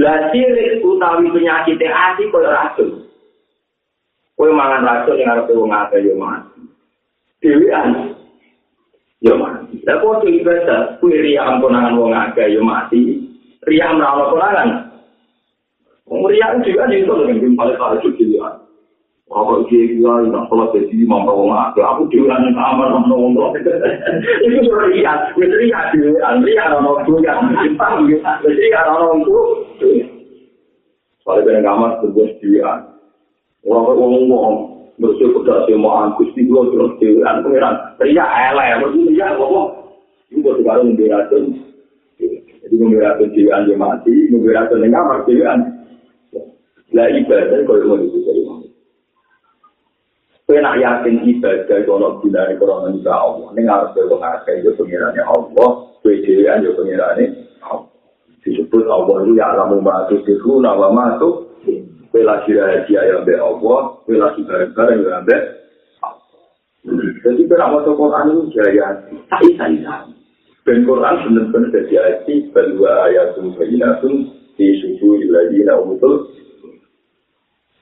Lah 0.00 0.32
sirik 0.32 0.80
utawi 0.80 1.28
penyakit 1.28 1.76
ati 1.76 2.24
koyo 2.32 2.48
racun. 2.48 2.90
Kowe 4.32 4.48
mangan 4.48 4.88
racun 4.88 5.20
yang 5.20 5.36
arep 5.36 5.52
wong 5.52 5.68
akeh 5.68 6.00
yo 6.00 6.16
mati. 6.16 6.64
Dewean 7.42 8.14
yo 9.22 9.38
mati. 9.38 9.78
Lah 9.86 10.02
kok 10.02 10.26
iki 10.26 10.42
ibadah 10.42 10.98
kuwi 10.98 11.14
riya 11.22 11.46
ampunangan 11.46 11.94
wong 11.94 12.10
akeh 12.10 12.50
yo 12.50 12.66
mati. 12.66 13.22
Riya 13.70 13.94
amra 13.94 14.28
konangan. 14.28 14.70
Wong 16.10 16.26
riya 16.26 16.58
juga 16.66 16.90
ning 16.90 17.06
to 17.06 17.14
ning 17.30 17.54
paling 17.54 17.78
karo 17.78 18.02
cuci 18.02 18.34
ya. 18.34 18.58
Apa 19.32 19.64
iki 19.64 19.96
gua 19.96 20.26
ora 20.26 20.44
salah 20.50 20.66
dadi 20.74 21.06
mampu 21.06 21.30
wong 21.30 21.54
akeh. 21.54 21.86
Aku 21.86 22.10
nang 22.26 22.50
kamar 22.58 22.86
nang 22.90 23.06
wong 23.06 23.32
tua. 23.38 23.54
Iku 24.42 24.74
riya, 24.90 25.30
wis 25.38 25.52
riya 25.54 25.94
dhewe, 25.94 26.18
riya 26.18 26.62
ora 26.74 26.82
ono 26.82 27.22
ya. 27.22 27.38
Jadi 28.42 28.74
ora 28.74 28.92
ono 29.06 29.30
Soalnya 31.22 31.54
kena 31.54 31.60
kamar 31.62 31.90
sebuah 32.02 32.28
sediaan. 32.42 32.80
Orang 33.62 33.94
orang 33.94 34.10
ngomong, 34.10 34.54
bersih 35.00 35.28
kuda 35.32 35.68
semua 35.68 36.08
angkus 36.08 36.28
di 36.36 36.44
dua 36.48 36.68
terus 36.68 36.92
sediaan. 37.00 37.44
Pengiran, 37.44 37.74
teriak 37.96 38.30
elek, 38.52 38.70
bersih 38.84 39.02
teriak 39.08 39.30
ngomong. 39.38 39.68
Ini 40.32 40.38
buat 40.40 40.56
sekarang 40.60 40.84
memberatkan. 40.92 41.42
Jadi 42.62 42.74
memberatkan 42.76 43.28
sediaan 43.32 43.68
dia 43.68 43.76
mati, 43.76 44.14
memberatkan 44.32 44.82
yang 44.84 44.92
kamar 44.92 45.18
sediaan. 45.24 45.60
Lah 46.92 47.08
ibadah 47.08 47.58
kalau 47.64 47.88
mau 47.88 47.96
diberi 47.96 48.42
mana. 48.44 48.68
Kau 50.44 50.58
nak 50.60 50.76
yakin 50.76 51.14
ibadah 51.24 51.78
kalau 51.88 52.20
bila 52.20 52.40
di 52.48 52.54
korona 52.60 52.88
juga 52.92 53.12
Allah. 53.16 53.48
Ini 53.56 53.60
harus 53.64 53.90
berpengaruh 53.96 54.54
itu 54.60 54.70
pengirannya 54.76 55.24
Allah. 55.24 55.70
Kau 55.88 56.04
sediaan 56.04 56.64
juga 56.64 56.84
pengirannya 56.84 57.52
disebut 58.42 58.84
Allah 58.90 59.22
itu 59.22 59.32
ya 59.38 59.54
alamu 59.54 59.78
ma'atu 59.78 60.18
sifu 60.26 60.58
nawa 60.58 60.90
ma'atu 62.12 62.52
bela 62.52 62.68
rahasia 62.68 63.00
yang 63.08 63.24
be 63.24 63.34
Allah 63.40 63.80
bela 64.04 64.28
bareng-bareng 64.36 65.00
yang 65.00 65.24
be 65.24 65.38
jadi 67.22 67.40
kita 67.48 67.64
mau 67.72 67.80
Quran 67.80 68.26
itu 68.28 68.42
jaya 68.52 68.86
tak 69.32 69.40
isa 69.48 69.96
dan 70.62 70.78
Quran 70.86 71.14
benar-benar 71.24 71.70
jadi 71.72 71.94
hati 71.98 72.52
kedua 72.52 73.08
ayat 73.08 73.34
bayinatun 73.40 74.28
di 74.60 74.66
susu 74.84 75.18
lagi 75.32 75.64
na 75.64 75.80
umutul 75.80 76.28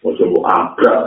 mau 0.07 0.15
coba 0.15 0.41
abrak 0.55 1.03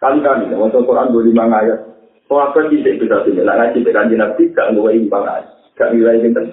kali-kali 0.00 0.48
mau 0.56 0.72
Quran 0.72 1.12
dua 1.12 1.22
lima 1.28 1.44
ayat 1.52 1.88
Kau 2.28 2.36
apa 2.36 2.60
sih 2.68 2.84
kita 2.84 3.24
sini? 3.24 3.40
Lah 3.40 3.56
ngaji 3.56 3.88
dengan 3.88 4.12
jinak 4.12 4.36
tiga, 4.36 4.68
nggak 4.68 4.92
ini 4.92 5.08
banget. 5.08 5.48
Gak 5.80 5.96
nilai 5.96 6.20
kita. 6.20 6.44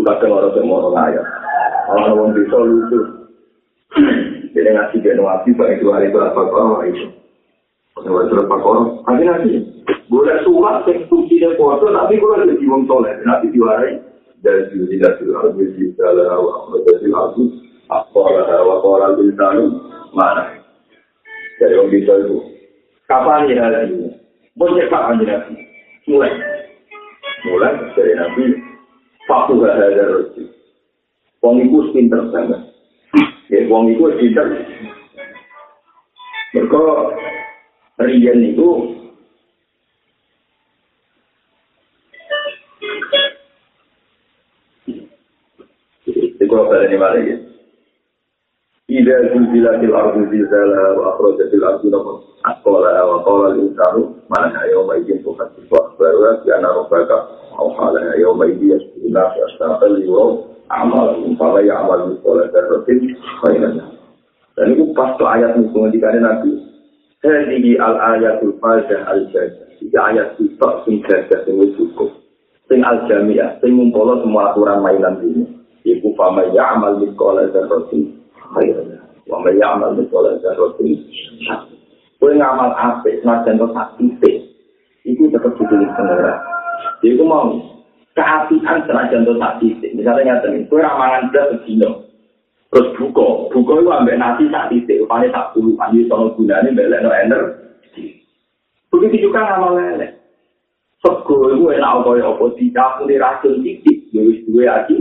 kadang 0.00 0.32
orang 0.32 0.56
yang 0.56 0.64
mau 0.72 0.88
ngayat. 0.88 1.26
Orang 1.92 2.16
yang 2.16 2.32
bisa 2.32 2.56
lucu. 2.56 3.00
Jadi 4.52 4.68
ngasih 4.72 4.98
dia 5.04 5.16
nuapi, 5.16 5.50
Pak 5.56 5.68
itu 5.78 5.86
hari 5.92 6.08
itu 6.08 6.18
apa 6.18 6.42
kau 6.48 6.80
itu. 6.84 7.06
Kalau 7.98 8.20
itu 8.24 8.34
apa 8.38 8.56
kau, 8.62 9.02
nanti 9.04 9.22
nanti. 9.24 9.50
Boleh 10.08 10.40
surat 10.40 10.88
yang 10.88 11.04
suci 11.12 11.36
dan 11.36 11.52
kuasa, 11.60 11.92
tapi 11.92 12.16
gue 12.16 12.32
ada 12.32 12.56
jiwang 12.56 12.88
toleh. 12.88 13.12
Nanti 13.28 13.52
diwarai. 13.52 14.00
Dan 14.38 14.70
juga 14.70 14.86
tidak 14.94 15.12
sudah 15.18 15.50
berisi 15.50 15.90
dalam 15.98 16.30
awal. 16.30 16.70
Jadi 16.86 17.10
aku, 17.10 17.42
apa 17.90 18.20
lah, 18.22 18.46
apa 18.46 18.86
orang 18.86 19.18
bisa 19.18 19.46
mana. 20.14 20.44
Jadi 21.58 21.74
orang 21.74 21.90
bisa 21.90 22.12
itu. 22.22 22.38
Kapan 23.10 23.50
ya 23.50 23.66
hari 23.66 23.90
ini? 23.90 24.08
Boleh 24.54 24.86
kapan 24.86 25.26
ya 25.26 25.42
Mulai. 26.06 26.32
Mulai 27.48 27.72
dari 27.98 28.12
Nabi 28.14 28.44
Faktu 29.28 29.60
gak 29.60 29.76
ada 29.76 30.04
rezeki. 30.08 30.44
Wong 31.44 31.60
iku 31.60 31.92
pinter 31.92 32.32
banget. 32.32 32.64
Ya 33.48 33.64
wong 33.64 33.96
iku 33.96 34.12
dicer. 34.20 34.48
Mergo 36.52 37.12
riyan 38.00 38.40
niku 38.40 38.96
Kalau 46.48 46.80
ini 46.80 46.96
mana 46.96 47.20
ya? 47.20 47.36
Ida 48.88 49.28
zulzila 49.36 49.76
til 49.84 49.92
ardu 49.92 50.32
zilzala 50.32 50.96
wa 50.96 51.12
akhroja 51.12 51.44
til 51.52 51.60
ardu 51.60 51.92
namun 51.92 52.24
Akkola 52.40 53.04
wa 53.04 53.20
kola 53.20 53.52
lintaru 53.52 54.16
Mana 54.32 54.64
ya 54.64 54.80
Allah 54.80 54.96
izin 55.04 55.20
Tuhan 55.20 55.52
Wa 55.68 55.92
akhbarulah 55.92 56.40
di 56.40 56.48
anak 56.56 56.72
rupaka 56.72 57.28
Awhala 57.52 58.16
ya 58.16 58.32
Allah 58.32 58.48
izin 58.48 58.80
Ya 59.12 59.20
Allah 59.20 59.92
izin 59.92 60.08
Ya 60.08 60.47
amal 60.68 61.18
umpama 61.24 61.60
ya 61.64 61.80
amal 61.80 62.12
sekolah 62.18 62.48
terrotin 62.52 63.16
kainnya 63.44 63.88
dan 64.58 64.74
itu 64.74 64.90
pas 64.96 65.14
tuh 65.16 65.28
ayat 65.28 65.54
musuh 65.54 65.86
di 65.88 66.02
kalian 66.02 66.26
nabi. 66.26 66.50
Hadhi 67.22 67.78
al 67.78 67.94
ayatul 68.18 68.58
fajr 68.58 69.06
al 69.06 69.26
jaza 69.30 69.66
tiga 69.78 70.00
ayat 70.10 70.34
itu 70.38 70.54
tak 70.58 70.82
singkat 70.82 71.30
dan 71.30 71.46
cukup. 71.78 72.10
Sing 72.66 72.82
al 72.82 73.06
jamia 73.06 73.54
sing 73.62 73.78
mumpolo 73.78 74.18
semua 74.22 74.50
aturan 74.50 74.82
mainan 74.82 75.22
ini. 75.22 75.46
Ibu 75.86 76.18
fama 76.18 76.42
ya 76.50 76.74
amal 76.74 76.98
sekolah 77.00 77.48
terrotin 77.54 78.18
kainnya 78.54 78.98
Wama 79.28 79.52
ya 79.54 79.76
amal 79.78 79.94
sekolah 79.94 80.40
terrotin 80.42 81.04
kue 82.18 82.34
ngamal 82.34 82.74
apa 82.74 83.08
nasional 83.22 83.70
sakit 83.70 84.42
itu 85.06 85.22
tetap 85.30 85.54
dipilih 85.54 85.86
pengerah 85.94 86.38
jadi 86.98 87.14
itu 87.14 87.22
mau 87.22 87.54
senajan 88.86 89.26
to 89.26 89.34
tak 89.38 89.56
titik. 89.62 89.94
Misalnya 89.94 90.38
nyata 90.38 90.46
nih, 90.50 90.66
kue 90.66 90.82
ramangan 90.82 91.30
belas 91.30 91.46
sedino. 91.54 92.08
Terus 92.68 92.92
buka, 93.00 93.48
buka 93.48 93.72
itu 93.80 93.88
ambek 93.88 94.18
nasi 94.20 94.44
sak 94.52 94.68
titik, 94.68 95.00
upane 95.00 95.32
tak 95.32 95.56
puluhan 95.56 95.88
iki 95.96 96.04
sono 96.04 96.36
gunane 96.36 96.68
mbelek 96.68 97.00
no 97.00 97.10
ender. 97.16 97.42
Begitu 98.92 99.28
juga 99.28 99.40
ngamal 99.44 99.72
lele. 99.80 100.08
Sego 101.00 101.54
itu 101.54 101.70
enak 101.72 102.02
kaya 102.02 102.26
apa 102.26 102.44
dicampur 102.58 103.08
racun 103.08 103.62
titik, 103.64 104.10
ya 104.12 104.20
wis 104.20 104.42
duwe 104.44 104.66
aji. 104.66 104.96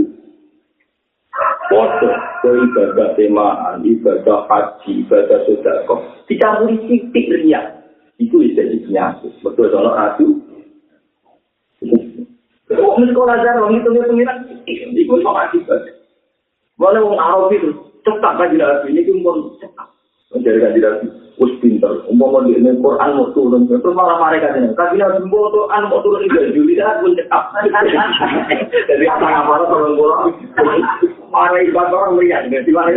Foto, 1.68 2.10
kau 2.40 2.56
ibadah 2.56 3.12
temaan, 3.20 3.84
ibadah 3.84 4.48
haji, 4.48 5.04
ibadah 5.04 5.44
sodako. 5.44 5.96
Dicampur 6.30 6.72
titik 6.88 7.26
riak. 7.28 7.84
Itu 8.16 8.40
jadi 8.42 8.80
penyakit. 8.82 9.44
Betul 9.44 9.70
soal 9.70 9.92
racun. 9.92 10.42
Kok 12.68 13.00
sekolah 13.00 13.36
itu-itu 13.72 14.02
pengiran, 14.12 14.38
itu 14.68 15.16
sama 15.24 15.48
akibat. 15.48 15.88
Mana 16.76 17.00
wong 17.00 17.16
Arab 17.16 17.48
itu 17.56 17.72
cetak 18.04 18.36
kan 18.36 18.52
tidak 18.52 18.84
ini 18.92 19.08
itu 19.08 19.16
pun 19.24 19.56
cetak. 19.64 19.88
Menjadi 20.36 20.60
kan 20.60 20.72
tidak 20.76 20.94
us 21.40 21.52
pinter. 21.64 22.04
Umpama 22.12 22.44
di 22.44 22.60
ini 22.60 22.76
Quran 22.84 23.16
mau 23.16 23.32
turun, 23.32 23.72
terus 23.72 23.96
malah 23.96 24.20
mereka 24.20 24.52
ini. 24.60 24.76
Tapi 24.76 25.00
nabi 25.00 25.24
mau 25.32 25.48
Quran 25.48 25.88
mau 25.88 26.04
turun 26.04 26.28
di 26.28 26.52
Juli 26.52 26.76
dah 26.76 27.00
pun 27.00 27.16
cetak. 27.16 27.44
Jadi 28.92 29.04
apa 29.08 29.28
apa 29.32 29.54
orang 29.64 29.96
orang 29.96 30.36
Mana 31.32 31.60
ibadah 31.64 31.96
orang 31.96 32.20
melihat, 32.20 32.52
jadi 32.52 32.72
mana 32.72 32.92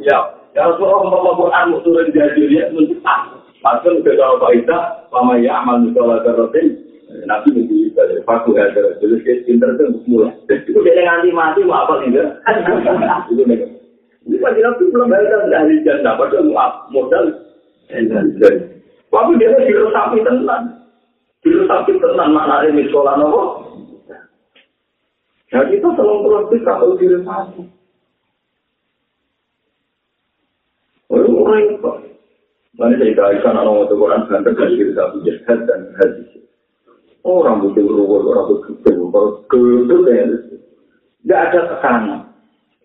ya. 0.00 0.18
Ya 0.56 0.60
Rasulullah 0.64 1.04
umpama 1.04 1.36
Quran 1.36 1.64
mau 1.76 1.84
turun 1.84 2.08
di 2.08 2.18
Juli 2.40 2.56
pun 2.72 2.88
cetak. 2.88 3.20
Itu? 4.56 4.78
Lama 5.12 5.34
ya 5.36 5.60
amal 5.60 5.84
terus 5.92 6.85
Nabi 7.24 7.48
menjadi 7.56 7.88
ibadah 7.88 8.18
faku 8.28 8.50
ya 8.58 8.68
terus 8.76 9.00
jadi 9.00 9.40
pinter 9.48 9.72
itu 9.72 9.82
untuk 9.88 10.04
mulai. 10.04 10.34
Itu 10.52 10.78
dia 10.84 11.00
nganti 11.00 11.30
mati 11.32 11.60
mau 11.64 11.88
apa 11.88 12.04
nih 12.04 12.20
Itu 13.32 13.42
nih. 13.48 13.76
Ini 14.26 14.42
pasti 14.42 14.58
nabi 14.58 14.90
belum 14.90 15.06
bayar 15.06 15.46
dari 15.46 15.86
janda 15.86 16.18
pada 16.18 16.42
modal. 16.90 17.24
Tapi 17.86 19.32
dia 19.38 19.54
filosofi 19.54 20.18
tenan. 20.26 20.62
Filosofi 21.40 21.92
tenan 22.02 22.34
mana 22.34 22.66
ini 22.66 22.90
sekolah 22.90 23.14
nopo. 23.16 23.42
Nah 25.54 25.62
kita 25.70 25.88
selalu 25.94 26.26
proses 26.26 26.60
kalau 26.66 26.98
filosofi. 26.98 27.62
Oh, 31.06 31.46
orang 31.46 31.70
itu. 31.70 31.90
Mana 32.76 32.98
saya 33.00 33.14
kaitan 33.14 33.56
anak-anak 33.56 33.94
Quran 33.94 34.20
dan 34.28 34.40
terkait 34.44 34.76
dengan 34.76 35.58
dan 35.64 35.80
hadis. 35.96 36.45
Rambut 37.26 37.74
itu 37.74 37.90
ruwet, 37.90 38.22
rambut 38.22 38.58
kecil, 38.70 39.10
gedul 39.50 40.06
ya. 40.06 40.24
Tidak 41.26 41.40
ada 41.50 41.60
tekanan. 41.74 42.20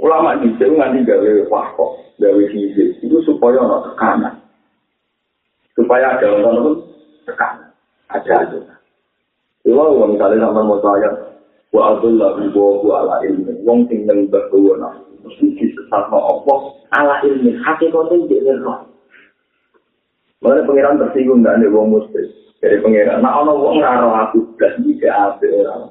Ulama 0.02 0.34
di 0.42 0.50
sini 0.58 0.82
nanti 0.82 1.06
gawe 1.06 1.46
wakok, 1.46 2.18
gawe 2.18 2.44
fisik, 2.50 2.98
itu 3.06 3.22
supaya 3.22 3.62
ada 3.62 3.94
tekanan. 3.94 4.34
Supaya 5.78 6.18
ada 6.18 6.26
orang 6.42 6.82
tekanan. 7.30 7.70
Ada 8.10 8.34
aja. 8.50 8.60
Kalau 9.62 10.10
misalnya 10.10 10.50
sama 10.50 10.66
mau 10.66 10.82
saya, 10.82 11.38
wa 11.70 11.82
abdullah 11.94 12.42
ibu 12.42 12.82
wa 12.82 13.06
ala 13.06 13.16
ilmi, 13.30 13.62
wong 13.62 13.86
sing 13.94 14.10
nang 14.10 14.26
berkuwana, 14.26 14.89
mesti 15.22 15.54
sesat 15.62 16.10
apa 16.10 16.56
ala 16.98 17.22
ilmi, 17.22 17.62
hakikatnya 17.62 18.26
jadi 18.26 18.58
roh. 18.58 18.89
Mana 20.42 20.66
pengiran 20.66 20.98
tersinggung 20.98 21.46
dan 21.46 21.62
ada 21.62 21.70
wong 21.70 21.94
muslim. 21.94 22.26
Dari 22.62 22.78
pengiran. 22.80 23.26
Nah, 23.26 23.41
ono 23.41 23.57
wong 23.57 23.82
raro 23.82 24.14
aku 24.14 24.53
belas 24.55 24.78
ini 24.80 24.95
ke 25.01 25.09
ape 25.09 25.49
orang. 25.49 25.89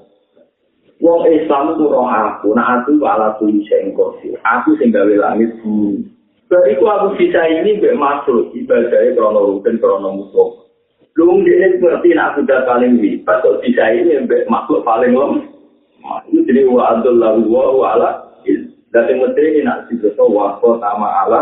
Wong 1.02 1.26
Islam 1.26 1.74
itu 1.74 1.90
roh 1.90 2.06
aku. 2.06 2.54
Nah, 2.54 2.80
aku 2.80 2.94
ala 3.02 3.34
tulis 3.42 3.66
yang 3.68 3.90
kosi. 3.98 4.30
Aku 4.46 4.78
sing 4.78 4.94
gawe 4.94 5.10
langit 5.18 5.50
bumi. 5.60 6.06
Bariku 6.46 6.86
aku 6.86 7.14
bisa 7.14 7.46
ini 7.46 7.78
mbak 7.78 7.94
masuk 7.94 8.50
ibadahnya 8.58 9.14
krono 9.14 9.54
rutin 9.54 9.78
krono 9.78 10.18
musuh. 10.18 10.66
Lu 11.14 11.42
dia 11.46 11.78
ngerti 11.78 12.10
nak 12.14 12.34
aku 12.34 12.42
udah 12.42 12.60
paling 12.66 12.98
lipat. 12.98 13.38
Kok 13.38 13.62
bisa 13.62 13.82
ini 13.94 14.26
mbak 14.26 14.50
makhluk 14.50 14.82
paling 14.82 15.14
lem. 15.14 15.46
Itu 16.26 16.42
jadi 16.46 16.66
wa 16.66 16.98
lahu 17.02 17.46
wa 17.50 17.70
wa 17.70 17.86
ala. 17.94 18.10
Dan 18.90 19.06
yang 19.06 19.22
mesti 19.22 19.42
ini 19.46 19.60
nak 19.62 19.86
dibeso 19.86 20.26
wa 20.26 20.58
sama 20.58 21.08
ala. 21.22 21.40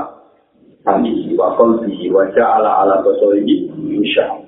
Kami 0.85 1.33
wa 1.37 1.57
qalbi 1.57 2.13
wa 2.13 2.29
ja'ala 2.33 2.85
ala 2.85 3.01
basari 3.01 3.45
insya 3.77 4.29
Allah. 4.29 4.48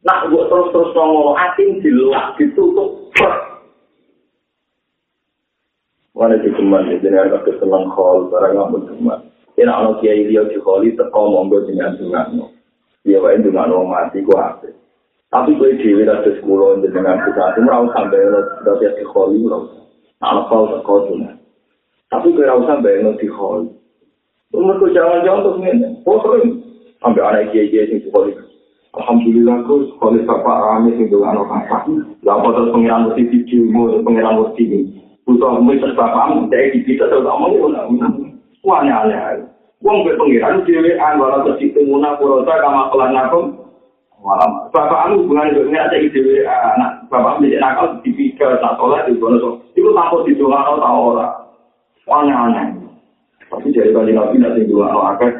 Nak 0.00 0.32
buat 0.32 0.48
terus-terus 0.48 0.96
ngomong 0.96 1.36
ating 1.36 1.84
dilak 1.84 2.36
ditutup. 2.40 3.12
Mana 6.16 6.36
di 6.40 6.52
teman 6.52 6.88
ya, 6.88 7.00
jadi 7.00 7.16
ada 7.16 7.40
kesenang 7.44 7.88
khol, 7.96 8.28
barang 8.28 8.52
nggak 8.52 8.68
pun 8.72 8.82
teman. 8.92 9.18
Ini 9.56 9.68
anak 9.68 10.04
kiai 10.04 10.28
dia 10.28 10.44
di 10.48 10.56
kholi, 10.60 10.96
teko 10.96 11.32
monggo 11.32 11.64
dengan 11.64 11.96
dengan 11.96 12.28
no. 12.32 12.46
Dia 13.04 13.20
wae 13.20 13.40
dengan 13.40 13.72
no 13.72 13.88
mati 13.88 14.20
gua 14.24 14.56
apa. 14.56 14.68
Tapi 15.30 15.54
gue 15.54 15.78
dewi 15.78 16.02
dari 16.02 16.32
sekolah 16.42 16.82
dengan 16.82 17.22
kita, 17.22 17.54
itu 17.54 17.60
merau 17.62 17.86
sampai 17.94 18.20
lo 18.26 18.40
dari 18.66 18.88
di 18.98 19.04
kholi 19.06 19.38
lo. 19.46 19.68
Anak 20.20 20.48
kau 20.50 20.68
teko 20.76 21.08
cuma. 21.08 21.32
Tapi 22.10 22.34
gue 22.34 22.44
rau 22.44 22.66
sampai 22.66 23.00
lo 23.00 23.14
di 23.16 23.28
kholi. 23.30 23.68
Umur 24.50 24.76
gue 24.82 24.96
jangan-jangan 24.96 25.44
tuh 25.46 25.54
ini, 25.62 25.88
oh 26.04 26.18
sering 26.24 26.46
sampai 26.98 27.22
anak 27.22 27.54
kiai-kiai 27.54 27.88
sing 27.88 28.00
di 28.02 28.08
kholi. 28.10 28.32
Alhamdulillah 28.90 29.70
ku 29.70 29.86
sekolah 29.94 30.26
bapak 30.26 30.56
rame 30.66 30.90
sing 30.98 31.06
doa 31.14 31.30
no 31.30 31.46
bapak. 31.46 31.86
Lah 32.26 32.42
terus 32.42 32.74
pengiran 32.74 33.06
mesti 33.06 33.22
video 33.30 33.62
mu 33.70 34.02
pengiran 34.02 34.42
mesti 34.42 34.66
ini. 34.66 34.80
Butuh 35.22 35.62
mu 35.62 35.78
terus 35.78 35.94
bapak 35.94 36.50
dari 36.50 36.74
di 36.74 36.82
kita 36.82 37.06
terus 37.06 37.22
ngomong 37.22 37.70
ngono. 37.70 38.10
Wanya 38.66 39.06
aneh. 39.06 39.46
Wong 39.86 40.02
be 40.02 40.18
pengiran 40.18 40.66
dhewe 40.66 40.98
an 40.98 41.22
wala 41.22 41.46
terus 41.46 41.62
muna 41.86 42.18
purota 42.18 42.50
kama 42.58 42.90
kelan 42.90 43.14
aku. 43.14 43.40
Malam 44.26 44.50
bapak 44.74 45.06
anu 45.06 45.22
hubungan 45.22 45.54
dengan 45.54 45.86
ada 45.86 45.94
dhewe 45.94 46.42
anak 46.42 47.06
bapak 47.14 47.38
menjadi 47.38 47.62
nakal 47.62 47.86
di 48.02 48.10
pikir 48.10 48.58
tak 48.58 48.74
sholat 48.74 49.06
di 49.06 49.14
kono. 49.22 49.62
Iku 49.78 49.94
takut 49.94 50.26
di 50.26 50.34
doa 50.34 50.66
ta 50.66 50.90
ora. 50.90 51.26
Wanya 52.10 52.34
aneh. 52.42 52.66
Tapi 53.46 53.70
jadi 53.70 53.94
nanti 53.94 54.66
doa 54.66 54.90
no 54.90 55.06
akeh. 55.14 55.30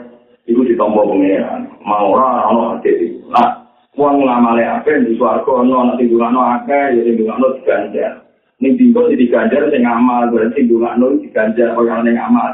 Iku 0.46 0.62
ditompo 0.62 1.02
pengiran. 1.02 1.69
Mau 1.80 2.12
ora 2.12 2.48
ono 2.52 2.76
hati 2.76 3.20
Nah, 3.30 3.64
uang 3.96 4.26
ngamale 4.26 4.64
apa 4.66 5.00
di 5.00 5.16
suarga 5.16 5.48
ono 5.48 5.86
nanti 5.86 6.10
dungano 6.10 6.40
akeh 6.44 6.98
ya 6.98 7.00
sing 7.06 7.14
dungano 7.16 7.56
diganjar. 7.56 8.26
Ning 8.60 8.76
dingko 8.76 9.08
di 9.08 9.16
diganjar 9.16 9.72
sing 9.72 9.86
ngamal 9.86 10.28
berarti 10.28 10.60
sing 10.60 10.64
dungano 10.68 11.16
diganjar 11.20 11.72
orang 11.72 12.04
ning 12.04 12.20
ngamal. 12.20 12.52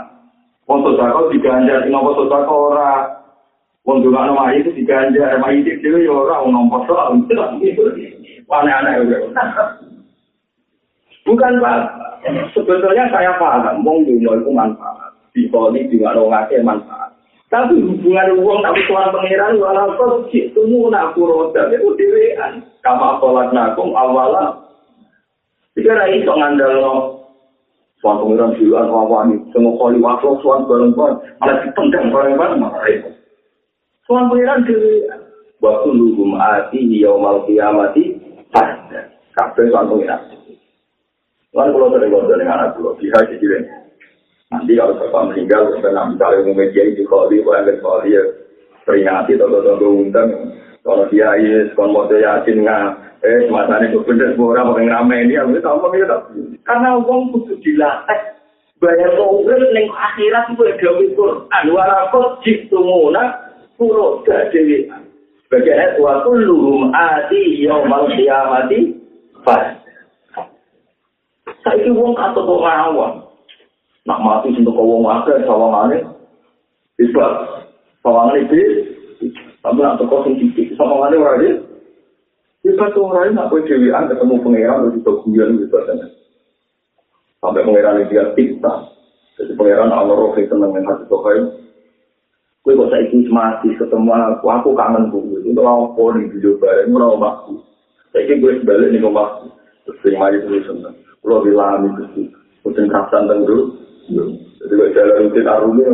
Wong 0.70 0.78
sodako 0.86 1.32
diganjar 1.34 1.82
sing 1.82 1.92
apa 1.96 2.10
sodako 2.14 2.54
ora. 2.70 2.92
Wong 3.82 4.02
dungano 4.06 4.38
mah 4.38 4.54
itu 4.54 4.70
diganjar 4.74 5.42
itu 5.50 5.74
dhewe 5.82 6.06
ya 6.06 6.12
ora 6.14 6.42
wong 6.42 6.54
nompo 6.54 6.86
soal 6.86 7.18
aneh-aneh 8.46 9.02
Bukan 11.26 11.58
Pak, 11.58 11.78
sebetulnya 12.54 13.10
saya 13.10 13.34
paham, 13.34 13.82
wong 13.82 14.06
dunia 14.06 14.38
itu 14.38 14.50
manfaat. 14.54 15.10
Di 15.34 15.50
poli 15.50 15.82
juga 15.90 16.14
ngake 16.14 16.62
manfaat. 16.62 17.05
Tapi 17.47 17.78
hubungan 17.78 18.42
uang 18.42 18.59
tapi 18.59 18.82
tuan 18.90 19.14
pangeran 19.14 19.62
wala 19.62 19.94
kok 19.94 20.26
itu 20.34 20.62
nak 20.90 21.14
roda 21.14 21.70
itu 21.70 21.94
dewean. 21.94 22.66
Kama 22.82 23.22
sholat 23.22 23.55
nakum 23.55 23.94
awala. 23.94 24.66
Jika 25.78 25.94
rai 25.94 26.18
itu 26.18 26.26
ngandal 26.26 26.82
no. 26.82 26.94
Tuan 28.03 28.18
pangeran 28.18 28.59
siluan 28.59 28.90
wawani. 28.90 29.38
Semua 29.55 29.78
kali 29.78 30.03
waktu 30.03 30.30
tuan 30.42 30.66
bareng-bareng. 30.66 31.18
Malah 31.38 31.57
dipendang 31.62 32.11
bareng-bareng. 32.11 33.14
Tuan 34.11 34.26
pangeran 34.26 34.66
dewean. 34.66 35.20
Waktu 35.62 35.88
luhum 35.94 36.34
ati 36.34 36.82
yaumal 36.99 37.47
kiamati. 37.47 38.18
Kabeh 39.38 39.64
tuan 39.70 39.86
pangeran. 39.86 40.34
Tuan 41.55 41.70
kalau 41.70 41.94
sering 41.94 42.11
ngobrol 42.11 42.36
dengan 42.42 42.59
anak 42.59 42.74
pulau. 42.74 42.99
Bisa 42.99 43.22
jadi 43.22 43.86
Nanti 44.47 44.78
kalau 44.78 44.94
bapak 44.94 45.34
meninggal, 45.34 45.74
karena 45.82 46.07
misalnya 46.07 46.42
umum 46.47 46.55
media 46.55 46.86
di 46.94 47.03
kholi, 47.03 47.42
bukan 47.42 47.82
kholi 47.82 48.14
ya, 48.14 48.22
peringati 48.86 49.34
atau 49.34 49.90
undang. 49.90 50.55
Kalau 50.86 51.03
dia 51.11 51.34
iya, 51.34 51.66
sekolah 51.74 51.90
mau 51.90 52.07
yakin 52.07 52.62
nggak, 52.62 52.84
eh 53.26 53.51
ini 53.51 53.90
berbeda 53.90 54.38
semua 54.38 54.55
orang 54.55 54.70
orang 54.70 54.86
ramai 54.86 55.26
ini, 55.26 55.34
aku 55.34 55.59
tahu 55.59 55.82
apa 55.82 55.86
gitu. 55.99 56.18
Karena 56.62 56.94
uang 56.94 57.34
butuh 57.34 57.59
dilatih, 57.59 58.20
bayar 58.78 59.11
kongres 59.18 59.66
neng 59.74 59.90
akhirat 59.90 60.47
itu 60.55 60.62
ada 60.62 60.94
Quran. 61.18 61.64
Walaupun 61.74 62.24
jitu 62.47 62.78
muna, 62.78 63.34
pulau 63.74 64.22
dari 64.22 64.86
sebagai 65.42 65.74
ayat 65.74 65.99
waktu 65.99 66.30
lurum 66.47 66.94
ati 66.94 67.66
yaumal 67.66 68.07
kiamati 68.14 68.94
pas. 69.42 69.74
Saya 71.66 71.82
itu 71.82 71.99
uang 71.99 72.14
atau 72.14 72.47
ngawang. 72.47 73.25
Nak 74.07 74.22
mati 74.22 74.54
untuk 74.54 74.72
kau 74.72 75.02
mati 75.02 75.34
sawangane 75.44 75.98
bisa 76.96 77.26
sawangane 78.00 78.46
itu 78.46 78.59
tapi 79.61 79.78
nak 79.82 79.98
toko 79.98 80.22
sing 80.24 80.38
titik 80.38 80.72
sawangane 80.78 81.18
ora 81.18 81.42
dia 81.42 81.59
bisa 82.62 82.90
tuh 82.94 83.11
orang 83.11 83.34
nak 83.34 83.50
kau 83.50 83.62
cewian 83.66 84.07
ketemu 84.07 84.42
pangeran 84.42 84.78
terus 84.86 84.98
itu 85.02 85.12
guyon 85.26 85.59
gitu 85.59 85.74
kan 85.74 85.98
sampai 87.42 87.66
pangeran 87.66 88.07
dia 88.07 88.24
tikta 88.38 88.96
Jadi 89.36 89.52
pangeran 89.52 89.92
Allah 89.92 90.16
Rofi 90.16 90.48
seneng 90.48 90.72
yang 90.72 90.88
hati 90.88 91.04
sokai. 91.12 91.44
Kue 92.64 92.72
kok 92.72 92.88
saya 92.88 93.04
mati 93.30 93.68
ketemu 93.76 94.11
aku, 94.11 94.48
aku 94.48 94.70
kangen 94.74 95.12
gue. 95.12 95.44
Itu 95.44 95.61
apa 95.61 96.02
nih 96.16 96.32
video 96.34 96.57
bareng, 96.59 96.88
gue 96.90 96.98
mau 96.98 97.20
waktu. 97.20 97.54
Saya 98.11 98.26
ikut 98.26 98.40
gue 98.42 98.52
sebalik 98.64 98.90
nih 98.90 99.04
waktu. 99.07 99.46
Terus 99.86 99.96
sering 100.02 100.18
maju 100.18 100.38
terus 100.40 100.64
seneng. 100.66 100.96
Kalau 101.20 101.44
bilang 101.44 101.84
itu 101.84 102.02
sih, 102.16 102.26
kucing 102.64 102.88
kasan 102.90 103.28
tenggeru. 103.28 103.86
Jadi 104.07 104.72
gue 104.72 104.94
jalan 104.94 105.22
rutin 105.26 105.46
arumnya. 105.46 105.90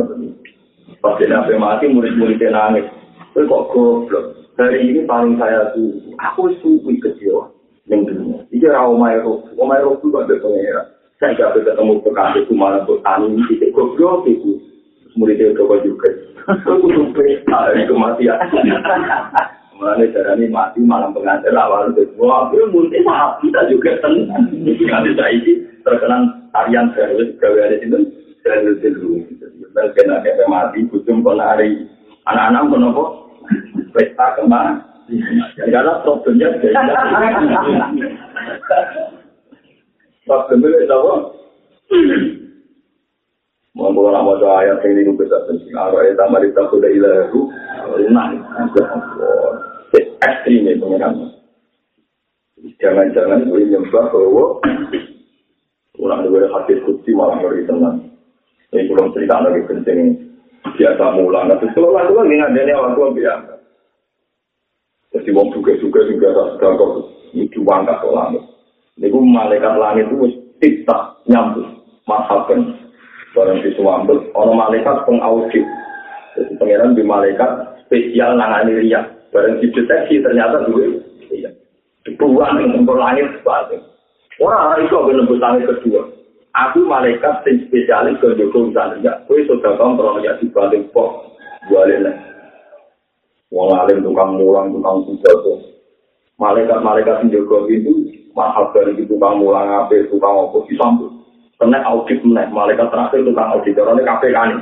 Pas 1.03 1.19
dia 1.19 1.27
nabi 1.27 1.57
mati, 1.59 1.91
murid-muridnya 1.91 2.53
nangis. 2.53 2.87
Kue 3.33 3.43
kok 3.49 3.73
goblok. 3.73 4.37
Hari 4.53 4.85
ini 4.85 5.01
paling 5.09 5.35
saya 5.41 5.73
tuh, 5.73 6.13
aku 6.21 6.53
suwi 6.61 7.01
kecil. 7.01 7.49
Yang 7.89 8.15
dunia. 8.15 8.39
Ini 8.53 8.69
rawamai 8.71 9.19
roh. 9.19 9.43
Rawamai 9.57 9.83
roh 9.83 9.99
itu 9.99 10.07
kok 10.13 10.23
ada 10.29 10.35
pangeran. 10.39 10.87
Saya 11.19 11.35
gak 11.39 11.51
bisa 11.55 11.71
ketemu 11.75 11.93
itu 12.39 12.53
malah 12.55 12.81
buat 12.87 12.99
tani 13.03 13.33
di 13.35 13.43
titik 13.49 13.73
goblok 13.75 14.29
itu. 14.29 14.61
Muridnya 15.17 15.53
coba 15.57 15.81
juga. 15.83 16.09
Aku 16.49 16.87
tuh 16.89 17.07
pesta 17.15 17.71
dari 17.71 17.87
kematian. 17.87 18.37
Mulanya 19.83 20.15
darah 20.15 20.39
ini 20.39 20.47
mati 20.47 20.79
malam 20.79 21.11
pengantin 21.11 21.59
awal 21.59 21.91
itu. 21.91 22.07
Wah, 22.15 22.47
aku 22.47 22.55
muridnya 22.71 23.03
sama 23.03 23.35
kita 23.43 23.67
juga 23.67 23.99
tenang. 23.99 24.47
Ini 24.55 24.79
kali 24.79 25.11
saya 25.11 25.35
ini 25.35 25.59
terkenal 25.83 26.23
tarian 26.55 26.87
gawe 26.95 27.59
ada 27.67 27.75
itu. 27.75 27.99
Serius 28.47 28.79
dulu. 28.79 29.19
Dan 29.75 29.91
kena 29.91 30.23
kayak 30.23 30.47
mati, 30.47 30.87
kucing 30.87 31.19
penari. 31.19 31.83
Anak-anak 32.23 32.71
kenapa? 32.71 33.03
Pesta 33.91 34.27
kemana? 34.39 34.79
Karena 35.59 35.99
problemnya. 36.07 36.47
Problemnya 40.23 40.79
itu 40.79 40.95
apa? 40.95 41.15
Mampu 43.75 44.05
orang 44.05 44.23
mau 44.23 44.37
ayat 44.37 44.79
yang 44.85 45.01
ini 45.01 45.11
bisa 45.17 45.43
penting. 45.49 45.75
Arwah 45.75 46.07
itu 46.07 46.23
mari 46.31 46.55
tak 46.55 46.71
sudah 46.71 46.87
ilahu. 46.87 47.51
Lunang. 47.99 48.39
Ekstrim 50.23 50.71
itu 50.71 50.87
kan. 50.95 51.13
Jangan-jangan 52.79 53.43
boleh 53.51 53.67
nyembah 53.67 54.05
bahwa 54.07 54.45
orang 55.99 56.23
dua 56.27 56.47
hadis 56.47 56.79
kutsi 56.87 57.11
malah 57.11 57.35
ngeri 57.43 57.67
tenang. 57.67 58.07
Ini 58.71 58.87
belum 58.87 59.11
cerita 59.11 59.43
lagi 59.43 59.67
penting. 59.67 59.99
Biasa 60.63 61.03
mulang. 61.19 61.51
Tapi 61.51 61.67
kalau 61.75 61.91
lalu 61.91 62.23
lagi 62.23 62.35
ngadanya 62.39 62.79
waktu 62.79 63.19
biasa. 63.19 63.53
Jadi 65.13 65.29
wong 65.29 65.53
juga-juga 65.53 65.99
juga 66.09 66.27
sedang 66.57 66.73
kok 66.79 66.91
itu 67.37 67.61
wangkat 67.61 68.01
ke 68.01 68.09
langit. 68.09 68.43
Ini 68.97 69.13
malaikat 69.13 69.73
langit 69.77 70.09
itu 70.09 70.25
tidak 70.57 71.21
nyambut. 71.29 71.67
Masalkan. 72.09 72.79
Barang 73.33 73.65
di 73.65 73.73
suambut, 73.73 74.29
orang 74.37 74.61
malaikat 74.61 75.09
pengaudit. 75.09 75.65
Jadi 76.37 76.53
pangeran 76.61 76.93
di 76.93 77.01
malaikat 77.01 77.49
spesial 77.81 78.37
nangani 78.37 78.77
riak. 78.77 79.12
Barang 79.33 79.57
dideteksi 79.59 80.21
ternyata 80.21 80.69
dulu. 80.69 81.01
Iya. 81.33 81.49
Dibuang 82.05 82.61
untuk 82.69 82.95
langit 82.95 83.25
sebalik. 83.41 83.81
Wah, 84.37 84.77
itu 84.77 84.93
akan 84.93 85.25
nembus 85.25 85.41
langit 85.41 85.65
kedua. 85.65 86.05
Aku 86.53 86.85
malaikat 86.85 87.41
yang 87.49 87.65
spesialis 87.65 88.21
ke 88.21 88.37
Joko 88.37 88.69
Wisana. 88.69 89.01
Kue 89.25 89.41
sudah 89.49 89.73
kontrol 89.73 90.21
ya 90.21 90.37
dibalik 90.37 90.85
kok. 90.93 91.33
Balik 91.65 92.05
lah. 92.05 92.15
Wong 93.53 93.69
alim 93.73 94.01
tukang 94.01 94.37
mulang, 94.37 94.73
tukang 94.73 95.05
tuh. 95.21 95.61
Malaikat-malaikat 96.41 97.21
yang 97.21 97.29
jaga 97.29 97.57
itu, 97.69 97.93
mahal 98.33 98.73
dari 98.73 98.97
tukang 99.05 99.37
mulang, 99.37 99.69
apa, 99.69 99.93
tukang 100.09 100.49
apa, 100.49 100.57
disambut. 100.65 101.13
Kena 101.61 101.85
audit 101.85 102.17
meneh, 102.25 102.49
malaikat 102.49 102.89
terakhir 102.89 103.21
tukang 103.21 103.53
audit, 103.53 103.77
orangnya 103.77 104.09
KPK 104.09 104.37
nih. 104.49 104.59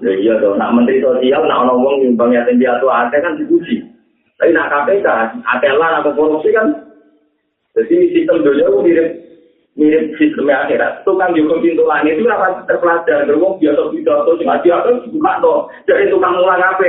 Ya 0.00 0.12
iya 0.16 0.40
dong, 0.40 0.56
nak 0.56 0.72
menteri 0.72 1.04
sosial, 1.04 1.44
nak 1.44 1.60
orang 1.60 1.76
ngomong 1.76 1.94
nyumbang 2.00 2.32
yatim 2.32 2.56
piatu 2.56 2.88
ada 2.88 3.12
kan 3.20 3.36
dipuji. 3.36 3.84
Tapi 4.40 4.56
nak 4.56 4.72
KPK, 4.72 5.06
atelan 5.44 6.00
atau 6.00 6.16
korupsi 6.16 6.56
kan. 6.56 6.72
Jadi 7.76 8.08
sistem 8.16 8.40
dunia 8.40 8.64
itu 8.64 8.78
mirip 8.80 9.08
mirip 9.76 10.16
sistemnya 10.16 10.64
akhirat. 10.64 11.04
Tukang 11.04 11.36
juga 11.36 11.60
pintu 11.60 11.84
langit 11.84 12.16
itu 12.16 12.24
apa 12.32 12.64
terpelajar, 12.64 13.28
berwong 13.28 13.60
biasa 13.60 13.92
pidato, 13.92 14.40
cuma 14.40 14.56
dia 14.64 14.80
kan 14.80 14.96
bukan 15.12 15.36
toh. 15.44 15.58
Jadi 15.84 16.08
tukang 16.08 16.32
mulang 16.40 16.64
apa? 16.64 16.88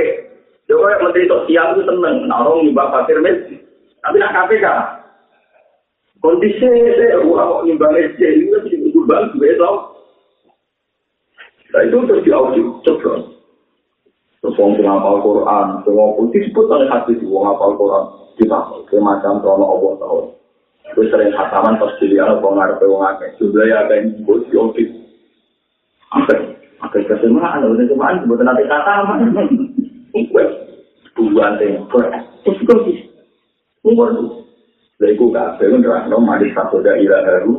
Joko 0.64 0.88
yang 0.88 1.04
menteri 1.04 1.28
sosial 1.28 1.66
itu 1.76 1.82
seneng, 1.84 2.16
nah 2.32 2.40
orang 2.40 2.64
nyumbang 2.64 2.88
pasir 2.96 3.20
mes. 3.20 3.60
Tapi 4.00 4.16
nak 4.16 4.32
KPK, 4.32 4.66
kondisi 6.24 6.64
saya, 6.96 7.20
wah 7.28 7.44
kok 7.44 7.64
nyumbang 7.68 7.92
SC, 7.92 8.20
ini 8.24 8.88
nyumbang 8.88 9.36
besok. 9.36 9.91
Nah 11.72 11.80
itu 11.88 11.96
terus 12.04 12.24
diaudit, 12.24 12.66
coba. 12.84 13.12
Terus 14.42 14.58
orang 14.58 14.74
yang 14.76 14.98
ngapal 14.98 15.16
Quran, 15.22 15.66
semua 15.86 16.12
pun 16.18 16.26
disebut 16.34 16.66
oleh 16.68 16.88
hati 16.90 17.14
di 17.16 17.24
orang 17.24 17.54
ngapal 17.54 17.72
Quran. 17.78 18.04
Kita, 18.36 18.58
kayak 18.90 19.04
macam 19.04 19.40
krono 19.40 19.66
Allah 19.66 19.92
tahu. 20.02 20.18
Terus 20.92 21.08
sering 21.08 21.32
khataman 21.32 21.80
pas 21.80 21.94
dilihat 22.02 22.28
apa 22.36 22.44
ngarep 22.44 22.82
wong 22.84 23.02
akeh. 23.06 23.30
Jumlahnya 23.40 23.76
ada 23.86 23.92
yang 23.96 24.06
disebut 24.12 24.38
diaudit. 24.50 24.88
Apa? 26.12 26.34
Apa 26.84 26.96
kesemaan, 27.06 27.64
udah 27.64 27.86
kesemaan, 27.86 28.20
sebutan 28.20 28.44
nanti 28.50 28.64
kata 28.68 28.92
apa? 28.92 29.14
Bukan 31.12 31.52
temper. 31.60 32.04
Terus 32.42 32.58
kok 32.66 32.80
umur 33.86 34.08
tuh. 34.16 34.28
Lha 35.00 35.06
iku 35.14 35.34
kabeh 35.34 35.66
nerangno 35.66 36.18
mari 36.22 36.50
satu 36.54 36.78
daerah 36.82 37.26
baru. 37.26 37.58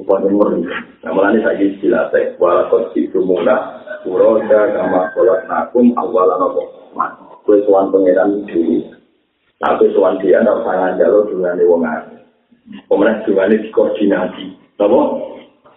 Upaya 0.00 0.24
umur. 0.32 0.56
Nah, 1.04 1.12
mulane 1.12 1.44
saiki 1.44 1.76
istilah 1.76 2.08
teh 2.08 2.32
wala 2.40 2.72
kok 2.72 2.96
itu 2.96 3.20
mula 3.20 3.84
uroda 4.08 4.72
kama 4.72 5.12
kolak 5.12 5.44
nakum 5.44 5.92
awalan 5.92 6.40
apa. 6.40 6.62
Kowe 7.44 7.56
sowan 7.68 7.92
pangeran 7.92 8.48
dhewe. 8.48 8.80
Tapi 9.60 9.92
sowan 9.92 10.16
dia 10.24 10.40
ora 10.40 10.64
sangan 10.64 10.96
jalo 10.96 11.28
dengan 11.28 11.60
wong 11.68 11.84
akeh. 11.84 12.20
Pemenang 12.88 13.20
dungane 13.28 13.60
dikoordinasi. 13.60 14.44
Napa? 14.80 15.00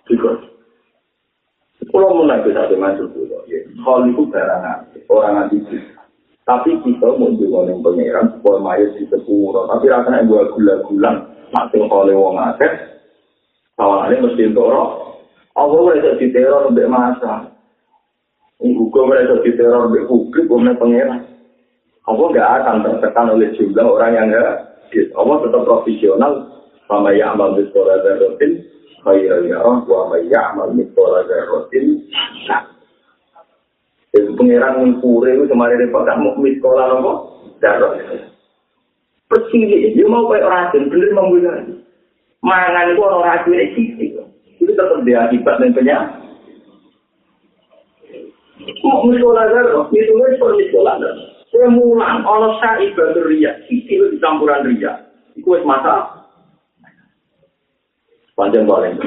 Dikoordinasi. 0.08 0.54
Kalau 1.92 2.16
mau 2.16 2.24
naik 2.24 2.48
satu 2.48 2.80
masuk 2.80 3.12
dulu, 3.12 3.44
ya. 3.46 3.60
Hal 3.84 4.08
itu 4.08 4.24
barang 4.32 4.64
orang 5.12 5.34
nanti 5.36 5.58
Tapi 6.44 6.76
kita 6.84 7.08
mau 7.20 7.32
juga 7.36 7.68
yang 7.68 7.80
pangeran 7.84 8.36
supaya 8.36 8.60
mayat 8.60 8.90
di 9.00 9.04
sepuro. 9.08 9.68
Tapi 9.68 9.88
rasanya 9.88 10.28
gua 10.28 10.48
gula-gulan 10.52 11.28
masih 11.52 11.84
oleh 11.88 12.16
wong 12.16 12.36
akeh. 12.36 12.93
Tawarannya 13.74 14.26
mesti 14.30 14.54
toro. 14.54 14.84
Allah 15.54 15.80
mereka 15.86 16.18
di 16.18 16.28
teror 16.34 16.70
lebih 16.70 16.90
masa. 16.90 17.50
Hukum 18.62 19.10
mereka 19.10 19.42
di 19.42 19.52
teror 19.58 19.90
lebih 19.90 20.10
publik, 20.10 20.46
bukan 20.50 20.78
pangeran. 20.78 21.22
Allah 22.04 22.26
nggak 22.30 22.52
akan 22.62 22.78
tertekan 22.84 23.28
oleh 23.32 23.50
jumlah 23.56 23.86
orang 23.86 24.12
yang 24.14 24.28
enggak. 24.30 24.56
Allah 25.18 25.36
tetap 25.42 25.62
profesional. 25.66 26.34
Sama 26.84 27.16
yang 27.16 27.40
amal 27.40 27.56
di 27.56 27.64
sekolah 27.72 27.96
dan 28.04 28.20
rutin. 28.20 28.52
Khairul 29.04 29.52
yarah 29.52 29.84
wa 29.84 30.16
may 30.16 30.24
ya'mal 30.32 30.72
mithqala 30.72 31.28
dzarratin 31.28 32.08
Jadi 34.16 34.32
pangeran 34.40 34.96
ngure 34.96 35.32
itu 35.36 35.44
kemarin 35.52 35.80
repot 35.84 36.08
mau 36.08 36.40
sekolah 36.40 36.84
nopo 36.88 37.14
darah. 37.60 38.00
Persili 39.28 39.92
dia 39.92 40.06
mau 40.08 40.30
kayak 40.32 40.48
orang 40.48 40.88
bener 40.88 41.12
membela. 41.12 41.83
Mangan 42.44 42.92
itu 42.92 43.00
orang 43.00 43.24
rajin 43.24 43.72
sisi. 43.74 44.06
Itu 44.60 44.72
tetap 44.76 45.00
dia 45.08 45.26
akibat 45.26 45.64
dan 45.64 45.72
penyakit. 45.72 46.22
Mau 48.84 49.08
sekolah 49.08 49.44
darah, 49.52 49.88
itu 49.92 50.12
nggak 50.12 50.40
sekolah 50.40 50.56
sekolah 50.60 50.96
darah. 51.00 51.28
Saya 51.52 51.68
mulang, 51.70 52.26
ono 52.28 52.60
sa 52.60 52.80
ibadah 52.80 53.24
ria, 53.28 53.52
sisi 53.68 53.96
itu 53.96 54.20
campuran 54.20 54.68
ria. 54.68 55.08
Itu 55.36 55.56
masalah. 55.64 56.24
panjang 58.34 58.66
paling 58.66 58.98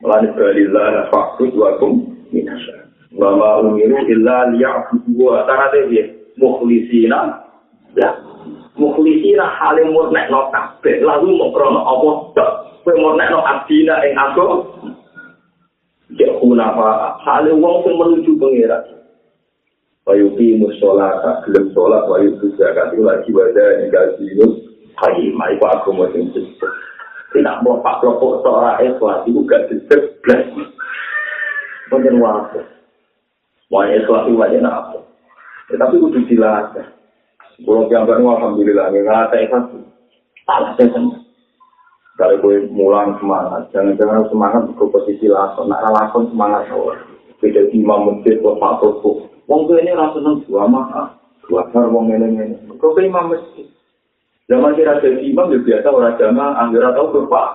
melani 0.00 0.28
balillah 0.36 1.08
fakut 1.08 1.52
wakum 1.56 2.04
minasa 2.28 2.92
wa 3.16 3.32
ma 3.36 3.50
umiru 3.64 3.96
illa 4.08 4.52
liya'budu 4.52 5.16
wa 5.16 5.44
ta'ala 5.48 5.88
dia 5.88 6.12
mukhlisina 6.36 7.48
ya 7.96 8.12
mukhlisina 8.76 9.44
halim 9.56 9.92
murnek 9.96 10.28
no 10.28 10.52
kabeh 10.82 10.98
lalu 11.06 11.38
mau 11.38 11.54
krono 11.54 11.80
apa? 11.86 12.10
Tok. 12.34 12.50
Kowe 12.82 12.98
murnek 12.98 13.30
no 13.30 13.38
abdina 13.46 14.02
ing 14.02 14.18
aku? 14.18 14.46
Ya 16.18 16.26
kunapa 16.42 17.22
halim 17.22 17.62
wong 17.62 17.86
sing 17.86 17.94
menuju 17.94 18.34
pengira 18.36 18.82
Wayubi 20.02 20.58
musolata, 20.58 21.46
gelem 21.46 21.70
sholat, 21.70 22.10
wayubi 22.10 22.50
zakat, 22.58 22.90
itu 22.90 23.06
lagi 23.06 23.30
wadah, 23.30 23.78
ini 23.78 23.86
gaji, 23.86 24.34
itu 24.34 24.46
kayimah, 24.98 25.54
itu 25.54 25.62
aku 25.62 25.94
mau 25.94 26.10
tidak 26.10 27.62
mau 27.62 27.78
pak 27.78 28.02
kelompok 28.02 28.42
seorang 28.42 28.82
ikhlas 28.82 29.22
itu 29.30 29.40
gak 29.46 29.70
diseblas 29.70 30.42
mungkin 31.88 32.18
waktu 32.18 32.66
mau 33.70 33.86
ikhlas 33.86 34.26
itu 34.26 34.36
wajah 34.36 34.60
apa? 34.66 34.98
Ya, 35.70 35.74
tapi 35.78 36.02
itu 36.02 36.08
dijelaskan 36.18 36.86
kalau 37.62 37.86
yang 37.88 38.10
baru 38.10 38.26
alhamdulillah 38.26 38.90
nggak 38.90 39.22
ada 39.30 39.36
ikhlas 39.38 39.70
Kalau 40.46 42.38
gue 42.38 42.68
mulang 42.68 43.16
semangat, 43.18 43.72
jangan-jangan 43.72 44.28
semangat 44.28 44.62
ke 44.76 44.84
posisi 44.84 45.26
lakon. 45.26 45.72
Nah, 45.72 45.80
lakon 45.90 46.28
semangat 46.28 46.68
oh. 46.74 46.92
Beda 47.42 47.66
imam 47.74 48.06
masjid, 48.06 48.38
kok 48.38 48.62
pak 48.62 48.78
toko. 48.78 49.26
Wong 49.50 49.66
tuh 49.66 49.74
ini 49.82 49.90
seneng 49.90 50.46
dua 50.46 50.70
mah. 50.70 51.18
Dua 51.50 51.66
har 51.74 51.90
wong 51.90 52.14
ini 52.14 52.38
ini. 52.38 52.78
Kok 52.78 52.94
ke 52.94 53.02
imam 53.02 53.34
masjid? 53.34 53.66
Zaman 54.46 54.78
kira 54.78 55.02
jadi 55.02 55.18
imam 55.18 55.50
ya 55.50 55.58
biasa 55.58 55.88
orang 55.90 56.14
jamaah, 56.22 56.58
anggar 56.62 56.94
atau 56.94 57.10
bapak. 57.10 57.48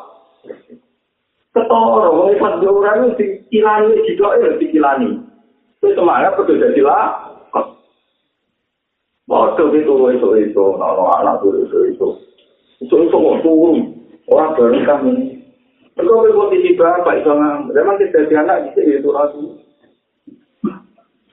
Ketoro, 1.56 2.10
wong 2.20 2.30
ikhlas 2.36 2.60
dua 2.60 2.72
orang 2.76 3.16
itu 3.16 3.24
dikilani, 3.48 3.96
juga 4.12 4.36
ya 4.44 4.50
dikilani. 4.60 5.10
Itu 5.80 5.96
semangat 5.96 6.36
betul 6.36 6.60
jadi 6.60 6.82
lakon. 6.84 7.80
Waduh 9.32 9.72
itu, 9.72 9.96
itu, 10.12 10.28
itu, 10.52 10.66
anak 10.84 11.40
itu, 11.40 11.48
itu, 11.64 11.78
itu. 11.96 12.08
Itu, 12.78 12.96
itu, 13.10 13.18
itu, 13.18 13.54
Orang 14.28 14.60
bareng 14.60 14.84
kami. 14.84 15.16
Mereka 15.96 16.36
posisi 16.36 16.78
bapak 16.78 17.24
itu 17.24 17.32
ngamuk. 17.32 17.74
Memang 17.74 17.96
tidak 17.98 18.28
jadi 18.28 18.34
anak 18.44 18.58
itu 18.70 19.02
itu 19.02 19.10
aku. 19.10 19.44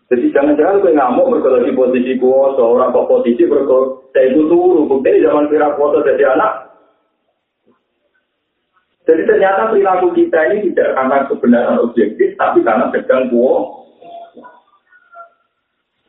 Jadi 0.09 0.31
jangan-jangan 0.31 0.81
gue 0.81 0.97
ngamuk 0.97 1.29
mereka 1.29 1.59
lagi 1.59 1.75
posisi 1.75 2.13
kuasa. 2.17 2.63
Orang 2.63 2.95
kok 2.95 3.11
posisi 3.11 3.45
mereka 3.45 3.99
saya 4.15 4.31
itu 4.31 4.47
turu. 4.47 4.87
Bukti 4.87 5.21
zaman 5.21 5.51
kira 5.51 5.75
kuasa 5.75 6.07
jadi 6.07 6.25
anak. 6.39 6.53
Jadi 9.05 9.23
ternyata 9.29 9.69
perilaku 9.69 10.17
kita 10.17 10.39
ini 10.49 10.73
tidak 10.73 10.97
karena 10.97 11.29
kebenaran 11.29 11.83
objektif, 11.85 12.33
tapi 12.41 12.65
karena 12.65 12.89
sedang 12.89 13.29
kuasa. 13.29 13.85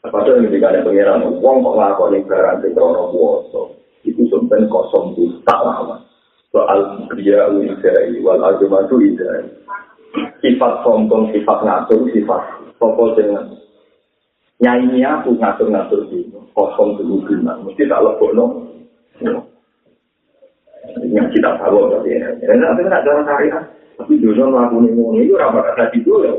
Padahal 0.06 0.48
yang 0.48 0.54
dikatakan 0.54 0.86
pengiran, 0.86 1.28
uang 1.28 1.58
kok 1.66 1.76
ngakoni 1.76 2.24
barang 2.30 2.58
di 2.62 2.70
krono 2.72 3.04
kuasa. 3.10 3.85
Itu 4.06 4.22
sebenarnya 4.30 4.70
kosong 4.70 5.18
itu 5.18 5.42
tak 5.44 5.60
lama. 5.66 6.06
soal 6.56 7.04
kriya 7.12 7.52
ulidai 7.52 8.16
wal 8.24 8.40
azumatu 8.40 9.04
idai 9.04 9.44
sifat 10.40 10.88
sombong, 10.88 11.28
sifat 11.36 11.68
ngatur, 11.68 12.08
sifat 12.16 12.42
sopo 12.80 13.12
dengan 13.20 13.52
nyanyi 14.64 15.04
aku 15.04 15.36
ngatur-ngatur 15.36 16.08
di 16.08 16.32
kosong 16.56 16.96
dulu 16.96 17.28
gimana 17.28 17.60
mesti 17.60 17.84
tak 17.92 18.00
lebok 18.00 18.32
no 18.32 18.46
yang 21.12 21.28
kita 21.36 21.60
tahu 21.60 21.92
tapi 21.92 22.16
ya 22.16 22.32
ini 22.40 22.64
nanti 22.64 22.88
tidak 22.88 23.04
jalan 23.04 23.28
syariah 23.28 23.64
tapi 24.00 24.16
dulu 24.16 24.56
melakukan 24.56 24.92
ini 25.16 25.28
itu 25.28 25.36
rapat 25.40 25.72
kata 25.72 25.86
itu 25.96 26.12
ya. 26.24 26.32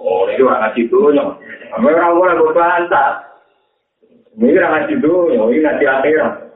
Oh 0.00 0.24
itu 0.32 0.44
anak 0.48 0.72
itu 0.72 1.12
ya. 1.12 1.20
Apa 1.76 1.84
orang 1.84 2.16
orang 2.16 2.40
berbantah 2.48 3.10
ini 4.40 4.56
anak 4.56 4.88
itu 4.88 5.12
ya. 5.36 5.42
Ini 5.52 5.58
nanti 5.60 5.84
akhirat 5.84 6.47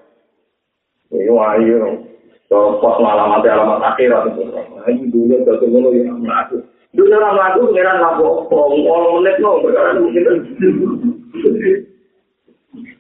ini 1.13 1.29
wahyu 1.29 2.09
pos 2.49 2.97
alamat 3.01 3.45
alamat 3.45 3.81
akhirat 3.93 4.33
itu. 4.33 4.43
Ini 4.89 5.09
dulu 5.13 5.35
jatuh 5.45 5.69
dulu 5.69 5.89
yang 5.93 6.21
melaku. 6.21 6.61
Dulu 6.93 7.13
orang 7.17 7.37
melaku 7.37 7.61
ngeran 7.73 7.99
lapo 8.01 8.29
orang 8.53 9.13
menit 9.21 9.37
no, 9.41 9.61
berkara 9.65 9.97
mungkin. 9.97 10.25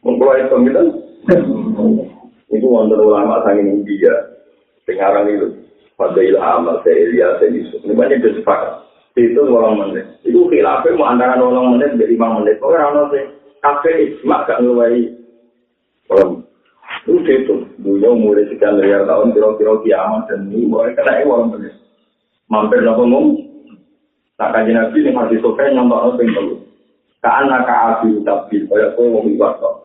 Mengkulai 0.04 0.48
kita. 0.48 0.82
Itu 2.52 2.66
wonder 2.68 3.00
ulama 3.00 3.40
sang 3.44 3.60
India. 3.60 4.12
Sekarang 4.84 5.30
itu 5.30 5.48
pada 5.96 6.20
ilham, 6.20 6.68
saya 6.82 7.46
Yusuf. 7.48 7.80
Ini 7.86 7.94
banyak 7.96 8.20
bersepakat. 8.20 8.82
Itu 9.14 9.44
orang 9.48 9.78
menit. 9.78 10.04
Itu 10.24 10.48
khilafah 10.48 10.92
mau 10.96 11.12
antara 11.12 11.38
orang 11.38 11.76
menit 11.76 11.96
dari 12.00 12.16
lima 12.16 12.40
menit. 12.40 12.58
Orang-orang 12.60 13.12
sih 13.12 13.24
kafe 13.60 13.92
ismak 14.10 14.48
gak 14.48 14.60
ngeluai. 14.60 15.14
Orang 16.10 16.44
itu, 17.06 17.61
dunia 17.83 18.14
umurnya 18.14 18.49
sekian 18.49 18.78
miliar 18.78 19.05
tahun, 19.05 19.35
kira-kira 19.35 19.74
kiamat, 19.83 20.30
dan 20.30 20.49
ini 20.49 20.70
boleh 20.70 20.95
kena 20.95 21.26
uang 21.26 21.53
bener. 21.53 21.74
Mampir 22.47 22.80
nopo 22.80 23.03
ngomong, 23.05 23.26
tak 24.39 24.55
kaji 24.55 24.72
nabi, 24.72 24.99
ini 25.03 25.11
masih 25.11 25.39
nyampak 25.43 26.01
nopo 26.03 26.20
yang 26.22 26.30
dulu. 26.33 26.55
Karena 27.22 27.62
kaabi 27.62 28.18
tapi 28.26 28.66
kaya 28.66 28.99
kowe 28.99 29.07
wong 29.07 29.30
iwak 29.39 29.62
kok. 29.62 29.76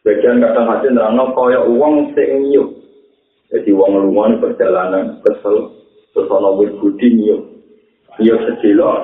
Bagian 0.00 0.40
kadang 0.40 0.64
hasil 0.72 0.96
nerangno 0.96 1.36
kaya 1.36 1.60
uang 1.68 2.16
sing 2.16 2.48
nyuk. 2.48 2.72
Jadi 3.52 3.68
uang 3.72 4.08
lumayan 4.08 4.40
perjalanan 4.40 5.20
kesel, 5.24 5.76
terus 6.16 6.32
ana 6.32 6.48
wit 6.56 6.72
budi 6.80 7.20
nyuk. 7.20 7.40
Nyuk 8.16 8.40
sedilo, 8.48 8.96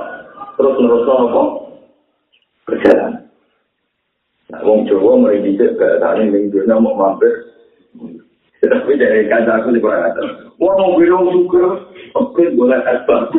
terus 0.57 0.77
nerus 0.81 1.05
nopo 1.05 1.43
perjalanan. 2.65 3.29
wong 4.65 4.89
Jawa 4.89 5.21
mari 5.21 5.45
dicek 5.45 5.77
ke 5.77 6.01
tani 6.01 6.33
ning 6.33 6.49
dunya 6.49 6.81
mau 6.81 6.97
mampir. 6.97 7.53
Tapi 8.65 8.93
dari 8.97 9.29
kata 9.29 9.61
aku 9.61 9.75
di 9.75 9.81
bawah 9.83 10.09
kata, 10.09 10.23
wong 10.57 10.75
mau 10.79 10.97
bilang 10.97 11.27
juga, 11.29 11.85
oke 12.17 12.43
boleh 12.57 12.81
asbak. 12.85 13.31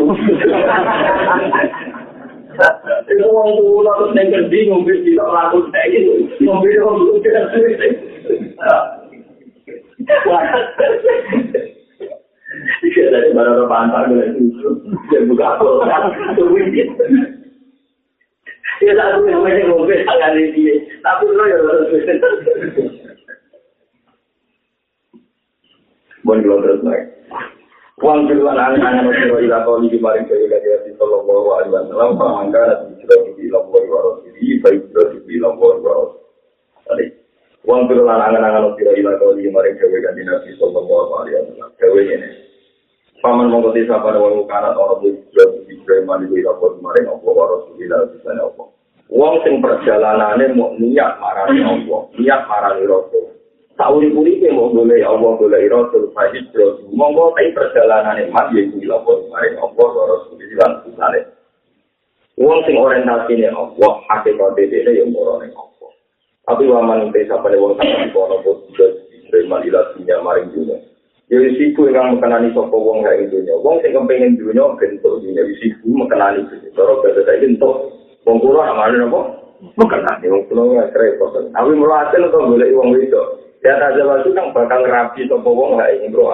Itu 3.09 3.25
wong 3.27 3.49
tuh 3.59 3.83
lalu 3.83 4.05
neng 4.15 4.27
kerdi 4.31 4.69
ngombe 4.69 4.93
tidak 5.03 5.27
laku 5.29 5.65
kayak 5.71 5.87
gitu, 5.93 6.13
ngombe 6.45 6.69
wong 6.81 6.97
tuh 7.03 7.17
tidak 7.25 7.45
sulit. 7.53 7.79
Iya 12.85 13.05
dari 13.11 13.35
mana 13.35 13.67
orang 13.67 13.91
pantai 13.91 14.31
itu, 14.37 14.69
dia 15.11 15.27
buka 15.27 15.59
apa? 15.59 15.67
Tuh 16.37 16.47
Ya 18.83 18.91
tak 18.91 19.07
tahu 19.15 19.31
yang 19.31 19.39
macam 19.39 19.71
mobil 19.71 20.03
tangan 20.03 20.35
ini. 20.35 20.83
Tapi 20.99 21.23
lo 21.31 21.43
ya 21.47 21.57
harus 21.63 21.95
Bon 26.25 26.41
kalau 26.41 26.57
terus 26.65 26.81
naik. 26.81 27.05
Uang 28.01 28.27
kedua 28.27 28.51
anak-anak 28.51 29.07
Rasulullah 29.07 29.39
ila 29.45 29.57
kau 29.63 29.79
di 29.79 29.87
kemarin 29.93 30.27
ke 30.27 30.35
Nabi 30.35 30.67
Nabi 30.67 30.91
Sallallahu 30.99 31.47
Alaihi 31.53 31.71
Wasallam. 31.71 32.19
Pamangka 32.19 32.61
Nabi 32.65 32.91
sudah 32.99 33.17
dibilang 33.23 33.65
boleh 33.71 33.87
waros 33.87 34.17
ini, 34.27 34.59
baik 34.59 34.79
sudah 34.91 35.05
dibilang 35.15 35.55
boleh 35.55 35.79
waros. 35.79 36.11
Tadi. 36.89 37.05
Uang 37.63 37.87
kedua 37.87 38.19
anak-anak 38.19 38.51
Rasulullah 38.51 38.95
ila 38.99 39.11
kau 39.21 39.31
di 39.37 39.47
kemarin 39.47 39.73
ke 39.77 39.85
Nabi 39.87 40.49
Sallallahu 40.57 41.11
Alaihi 41.13 41.35
Wasallam. 41.39 41.69
Kewin 41.77 42.09
ini. 42.09 42.29
Paman 43.23 43.47
mengikuti 43.49 43.87
sapa 43.87 44.11
wong 44.21 44.43
kana 44.45 44.75
ora 44.75 45.01
bisa 45.01 45.43
Ibrahim 45.65 46.09
ali 46.13 46.45
lapor 46.45 46.77
kemarin 46.77 47.09
apa 47.09 47.25
waros 47.25 47.69
bila 47.73 48.05
bisa 48.11 48.33
apa. 48.33 48.63
Wong 49.07 49.33
sing 49.45 49.61
perjalanane 49.61 50.51
mau 50.57 50.73
niat 50.77 51.21
marani 51.21 51.61
Allah, 51.63 52.01
niat 52.17 52.41
marani 52.49 52.83
Rasul. 52.89 53.34
Sauri-uri 53.75 54.39
mau 54.55 54.71
boleh 54.71 55.03
Allah 55.03 55.35
boleh 55.35 55.67
Rasul 55.67 56.07
fahid 56.15 56.47
Rasul. 56.55 56.95
Monggo 56.95 57.35
tai 57.35 57.51
perjalanane 57.51 58.31
mat 58.31 58.47
ya 58.55 58.63
iki 58.63 58.87
lapor 58.87 59.27
kemarin 59.27 59.59
Allah 59.59 59.87
Rasul 60.15 60.39
lan 60.39 60.71
susane. 60.87 61.21
Wong 62.39 62.63
sing 62.63 62.79
orientasine 62.79 63.51
Allah, 63.51 63.93
hakikat 64.07 64.55
dhewe 64.55 64.91
ya 64.95 65.03
morone 65.11 65.51
Allah. 65.51 65.91
Tapi 66.47 66.71
waman 66.71 67.11
te 67.11 67.27
sapane 67.27 67.59
wong 67.59 67.75
kang 67.75 68.15
kono 68.15 68.39
bos 68.47 68.63
Ibrahim 69.11 69.51
ali 69.59 69.67
lapor 69.67 70.23
maring 70.23 70.55
dunia. 70.55 70.79
Ya 71.27 71.41
risiko 71.43 71.91
yang 71.91 72.15
mengenani 72.15 72.55
sopo 72.55 72.79
wong 72.79 73.03
kayak 73.03 73.27
gitu 73.27 73.43
Wong 73.59 73.83
sing 73.83 73.91
kepengen 73.91 74.39
dunia 74.39 74.71
bentuk 74.79 75.19
dunia 75.19 75.43
risiko 75.43 75.83
mengenani 75.83 76.47
itu. 76.47 76.71
Kalau 76.79 77.03
kata 77.03 77.27
saya 77.27 77.43
bentuk, 77.43 77.91
wong 78.23 78.39
kulo 78.39 78.63
amalin 78.63 79.11
apa? 79.11 79.19
Mengenani 79.75 80.31
wong 80.31 80.43
kulo 80.47 80.79
nggak 80.79 80.95
repot. 80.95 81.35
Tapi 81.51 81.71
hasil 81.75 82.23
kok 82.31 82.45
boleh 82.47 82.71
wong 82.71 82.95
itu. 83.03 83.44
Ya 83.63 83.79
waktu 83.79 84.29
yang 84.35 84.51
bakal 84.51 84.83
rapi 84.83 85.25
sopo 85.31 85.49
wong 85.55 85.79
kayak 85.79 86.03
ini 86.03 86.11
bro. 86.11 86.27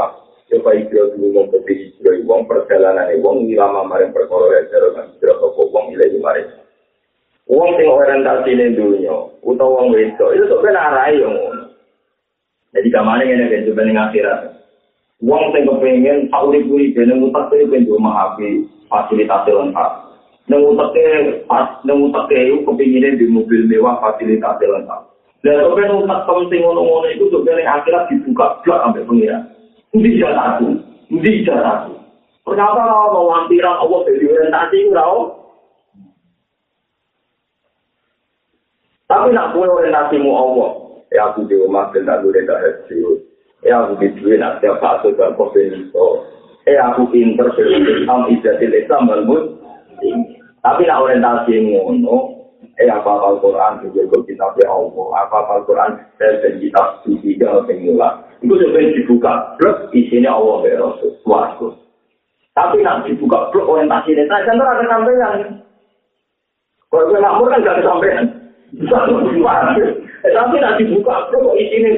Coba 0.51 0.76
ikut 0.76 1.15
dulu 1.15 1.32
wong 1.32 1.45
peti 1.47 1.95
hijau 1.95 2.28
wong 2.28 2.43
perjalanan 2.43 3.07
wong 3.24 3.47
lama 3.55 3.88
maring 3.88 4.11
perkara 4.11 4.51
ya 4.51 4.67
jero 4.67 4.91
kan 4.97 5.07
jero 5.24 5.39
sopo 5.39 5.69
wong 5.72 5.95
ilai 5.95 6.17
maring. 6.19 6.49
Wong 7.47 7.80
sing 7.80 7.88
orientasi 7.88 8.51
ning 8.51 8.76
dunia 8.76 9.15
utawa 9.43 9.88
wong 9.88 9.95
itu 9.95 10.26
itu 10.36 10.43
sebenarnya 10.49 10.88
arai 10.91 11.19
yang 11.19 11.36
Jadi 12.72 12.88
kamane 12.88 13.28
ngene 13.28 13.51
kan 13.51 13.67
sebenarnya 13.67 14.01
akhirat. 14.07 14.39
Wong 15.24 15.51
sing 15.55 15.67
kepengin 15.67 16.32
urip-urip 16.32 16.95
nang 16.99 17.28
utek 17.28 17.51
e 17.55 17.67
ben 17.67 17.84
maafi 17.88 18.65
fasilitas 18.89 19.47
lengkap. 19.47 19.91
Nang 20.51 20.59
utek 20.67 20.95
e 20.95 21.07
pas 21.47 21.80
nang 21.84 22.11
utek 22.11 22.32
e 22.32 22.59
kepengin 22.63 23.19
di 23.19 23.28
mobil 23.28 23.67
mewah 23.67 23.99
fasilitas 23.99 24.59
lengkap. 24.59 25.11
Dan 25.42 25.58
kok 25.58 25.74
ben 25.74 25.89
utek 25.89 26.22
penting 26.30 26.62
ngono-ngono 26.62 27.08
iku 27.18 27.26
tuh 27.34 27.42
ben 27.42 27.66
akhirat 27.66 28.14
dibuka 28.14 28.62
blok 28.62 28.82
sampai 28.86 29.06
pengira. 29.10 29.42
Ndi 29.98 30.22
jatahku? 30.22 30.70
Ndi 31.10 31.42
jatahku? 31.42 31.98
Ternyata 32.46 32.82
mau 33.10 33.26
lampiran 33.26 33.82
Allah 33.82 34.00
dari 34.06 34.26
orientasi 34.26 34.78
ora 34.94 35.06
Tapi 39.10 39.28
nak 39.36 39.52
kue 39.52 39.68
orientasimu 39.68 40.32
Allah, 40.32 40.70
ya 41.12 41.36
aku 41.36 41.44
di 41.44 41.60
rumah 41.60 41.92
dan 41.92 42.08
tak 42.08 42.24
boleh 42.24 42.48
tak 42.48 42.88
Ya 43.62 43.84
aku 43.84 44.00
di 44.00 44.08
duit 44.16 44.39
nak 44.39 44.64
tiap 44.64 44.80
fase 44.80 45.12
dan 45.20 45.36
koordinator. 45.36 46.32
Eh 46.64 46.80
aku 46.80 47.12
pinter 47.12 47.52
Islam 47.60 48.32
ijatil 48.32 48.72
Islam 48.72 49.12
balmut. 49.12 49.60
Tapi 50.64 50.82
nak 50.88 51.02
orientasi 51.04 51.60
ngono, 51.60 52.42
Eh 52.80 52.88
apa 52.89 53.10
Al-Quran, 53.10 53.84
juga 53.84 54.02
kitab 54.32 54.56
ya 54.64 54.72
Allah. 54.72 55.08
Apa 55.28 55.38
Al-Quran, 55.60 55.92
dan 56.16 56.54
kitab 56.64 57.04
suci 57.04 57.36
yang 57.36 57.68
mula. 57.68 58.24
Itu 58.40 58.58
sebenarnya 58.58 58.96
dibuka, 58.98 59.54
blok 59.60 59.92
isinya 59.94 60.34
Allah 60.34 60.58
ya 60.66 60.76
Rasul. 60.82 61.12
Waduh. 61.28 61.76
Tapi 62.56 62.82
nanti 62.82 63.14
dibuka 63.14 63.52
blok 63.52 63.70
orientasinya, 63.70 64.24
saya 64.32 64.44
kan 64.48 64.60
ada 64.60 64.84
sampean. 64.88 65.40
Kalau 66.92 67.08
gue 67.08 67.20
makmur 67.24 67.48
kan 67.48 67.64
gak 67.64 67.78
kesampean. 67.80 68.24
Eh, 68.72 70.32
tapi 70.36 70.56
nanti 70.58 70.82
dibuka 70.88 71.30
blok 71.30 71.54
isinya 71.60 71.92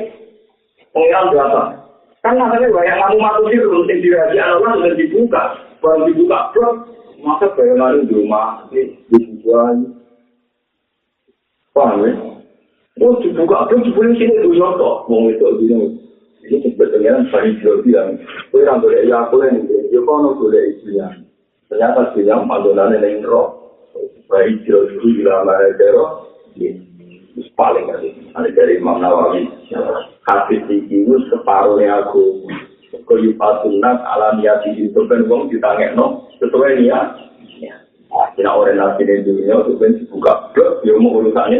pengiran 0.91 1.31
berapa? 1.31 1.61
Kan 2.23 2.39
namanya 2.39 2.67
banyak 2.71 2.95
kamu 3.03 3.17
masuk 3.19 3.45
di 3.51 3.57
rumah, 3.59 3.83
di 3.87 4.07
rahasia 4.11 4.43
Allah 4.47 4.71
sudah 4.79 4.95
dibuka. 4.95 5.43
Baru 5.83 6.01
dibuka 6.07 6.37
blok, 6.51 6.73
masa 7.23 7.47
bayangan 7.55 8.03
di 8.07 8.13
rumah, 8.15 8.47
dibuka 8.71 9.61
Paham 11.73 12.05
ya? 12.05 12.13
Oh, 13.01 13.17
dibuka 13.17 13.65
blok, 13.65 13.81
dibuka 13.81 14.13
sini, 14.13 14.37
itu 14.37 14.53
nyotok. 14.53 15.09
Mau 15.09 15.25
itu, 15.25 15.45
gini. 15.57 15.97
Ini 16.45 16.75
sebetulnya 16.75 17.25
Sari 17.31 17.57
Jiro 17.57 17.81
bilang, 17.81 18.19
kue 18.51 18.61
orang 18.67 18.83
boleh 18.83 19.07
ya 19.07 19.25
aku 19.25 19.41
yang 19.41 19.63
ini, 19.63 19.89
ya 19.89 20.03
kono 20.03 20.35
boleh 20.35 20.75
ibunya. 20.75 21.07
Ternyata 21.71 22.11
bilang 22.13 22.51
padonannya 22.51 22.99
yang 22.99 23.23
roh, 23.23 23.79
Sari 24.27 24.59
Jiro 24.67 24.91
itu 24.91 25.23
bilang 25.23 25.47
ada 25.47 25.71
jero, 25.79 26.35
itu 26.59 27.47
paling 27.55 27.87
kali. 27.87 28.11
Ada 28.35 28.51
dari 28.51 28.75
Imam 28.75 28.99
Nawawi, 28.99 29.47
hadis 30.27 30.67
iki 30.67 31.07
itu 31.07 31.15
separuhnya 31.31 32.05
aku. 32.05 32.43
Kuyupatunat 33.09 34.05
alamiati 34.05 34.77
itu 34.77 34.99
kan 35.09 35.25
ditangek 35.49 35.97
no, 35.97 36.29
sesuai 36.37 36.83
niat. 36.83 37.22
Akhirnya 38.13 38.53
orang 38.53 38.77
nasi 38.77 39.09
di 39.09 39.25
dunia 39.25 39.57
itu 39.65 39.73
kan 39.81 39.97
dibuka 39.97 40.33
blok, 40.53 40.85
ya 40.85 40.93
mau 41.01 41.17
urusannya. 41.17 41.59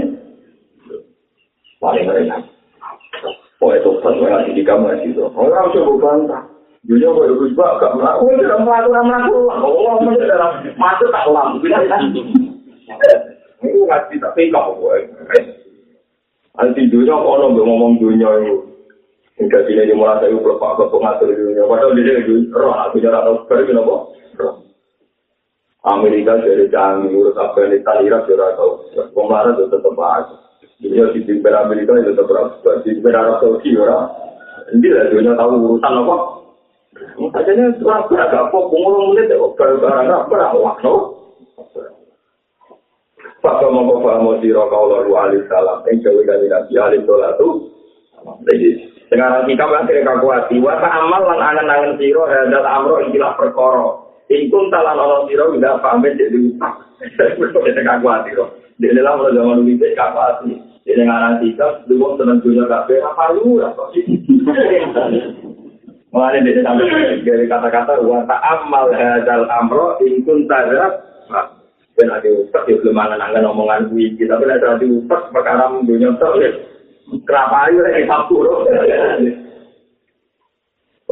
Paling 1.81 2.05
kali. 2.05 2.29
Oh 3.63 3.71
itu 3.73 3.89
pas 4.03 4.13
saya 4.19 4.45
di 4.53 4.61
kamu 4.61 4.91
itu. 5.07 5.23
Orang 5.33 5.73
coba 5.73 5.93
bantah. 5.97 6.43
Dunia 6.83 7.15
kok 7.15 7.25
itu 7.31 7.55
juga 7.55 7.79
agak 7.79 7.95
melaku. 7.95 8.27
Oh 8.27 8.35
tidak 8.35 8.59
melaku, 8.59 8.89
melaku. 8.91 9.35
Oh 9.63 9.97
dalam 10.19 10.51
masuk 10.75 11.09
tak 11.15 11.25
lam. 11.31 11.57
Ini 13.63 13.79
nggak 13.87 14.03
bisa 14.11 14.27
tinggal 14.35 14.75
gue. 14.75 15.07
Anti 16.59 16.91
dunia 16.91 17.15
kok 17.15 17.33
orang 17.39 17.55
ngomong 17.55 17.97
dunia 17.97 18.29
itu. 18.43 18.55
Hingga 19.33 19.65
sini 19.65 19.89
dia 19.89 19.97
merasa 19.97 20.29
itu 20.29 20.37
berapa 20.37 20.77
ke 20.77 20.85
pengatur 20.93 21.33
dunia. 21.33 21.65
Padahal 21.65 21.97
dia 21.97 22.21
itu 22.21 22.51
roh. 22.53 22.75
Aku 22.85 23.01
jarak 23.01 23.25
tahu 23.25 23.41
sekali 23.47 23.65
kenapa. 23.65 23.95
Amerika 25.83 26.39
dari 26.39 26.71
canggih, 26.71 27.11
urus 27.11 27.35
Afghanistan, 27.35 28.07
Irak, 28.07 28.23
jarak 28.31 28.55
tahu. 28.55 28.71
Pemarah 29.11 29.51
itu 29.51 29.67
tetap 29.67 29.99
aja. 29.99 30.35
dunia 30.79 31.11
di 31.11 31.21
Amerika 31.43 31.91
itu 31.99 32.11
tetap 32.11 32.27
berapa 32.27 32.71
di 32.83 32.95
timber 32.95 33.15
Arab 33.15 33.43
Saudi 33.43 33.71
orang. 33.75 34.07
Ini 34.71 34.87
lah 34.95 35.05
dunia 35.11 35.33
tahu 35.35 35.51
urusan 35.59 35.93
apa. 36.03 36.15
Makanya 37.19 37.65
setelah 37.75 37.99
beragak 38.07 38.43
kok 38.47 38.63
ngomong 38.71 39.11
menit 39.11 39.31
ya 39.31 39.37
barang 39.59 40.07
apa 40.07 40.35
awak 40.55 40.77
no. 40.87 40.95
Pak 43.43 43.59
mau 43.67 43.99
paham 43.99 44.39
siro 44.39 44.71
kaulah 44.71 45.03
alaihi 45.03 45.43
salam. 45.51 45.83
Yang 45.83 46.07
jauh 46.07 46.23
dari 46.23 46.47
nabi 46.47 46.73
alaihi 46.79 47.03
salatu 47.03 47.73
jadi 48.23 48.69
dengan 49.11 49.45
kita 49.45 49.65
masih 49.67 50.01
kaku 50.01 50.27
hati 50.31 50.57
wa 50.63 50.73
amal 50.79 51.21
lan 51.27 51.39
angan-angan 51.43 51.99
siro 51.99 52.23
hadal 52.25 52.65
amro 52.65 52.95
ikilah 53.07 53.35
perkoro 53.35 54.02
Ingkun 54.31 54.71
talan 54.71 54.95
ono 54.95 55.27
siro 55.27 55.51
tidak 55.51 55.83
pamit 55.83 56.15
jadi 56.15 56.39
utang. 56.39 56.79
Saya 57.19 57.83
kaku 57.83 58.07
hati 58.07 58.31
roh. 58.39 58.55
Di 58.79 58.87
dalam 58.91 59.19
zaman 59.19 59.59
dulu 59.59 59.71
itu 59.75 59.87
kaku 59.93 60.19
hati. 60.19 60.53
Ini 60.83 61.07
ngarang 61.07 61.39
sikap, 61.39 61.87
dulu 61.87 62.19
seneng 62.19 62.43
dunia 62.43 62.67
kafe, 62.67 62.99
apa 62.99 63.31
lu, 63.39 63.63
apa 63.63 63.87
sih? 63.95 64.03
Mengenai 66.13 66.45
dia 66.45 66.61
sampai 66.61 67.23
dari 67.23 67.47
kata-kata, 67.47 68.03
wa 68.03 68.21
ta'amal 68.27 68.91
hadal 68.91 69.47
amro 69.47 69.95
inkun 70.03 70.43
tadrat, 70.45 70.99
dan 71.95 72.11
ada 72.11 72.29
upet, 72.29 72.63
ya 72.67 72.75
belum 72.83 72.99
angan-angan 72.99 73.49
omongan 73.49 73.95
gue, 73.95 74.27
tapi 74.27 74.43
ada 74.45 74.75
ada 74.75 74.85
upet, 74.85 75.21
perkara 75.31 75.71
dunia. 75.87 76.11
Kenapa 77.23 77.57
ayo 77.71 77.79
lagi 77.79 78.03
satu, 78.03 78.35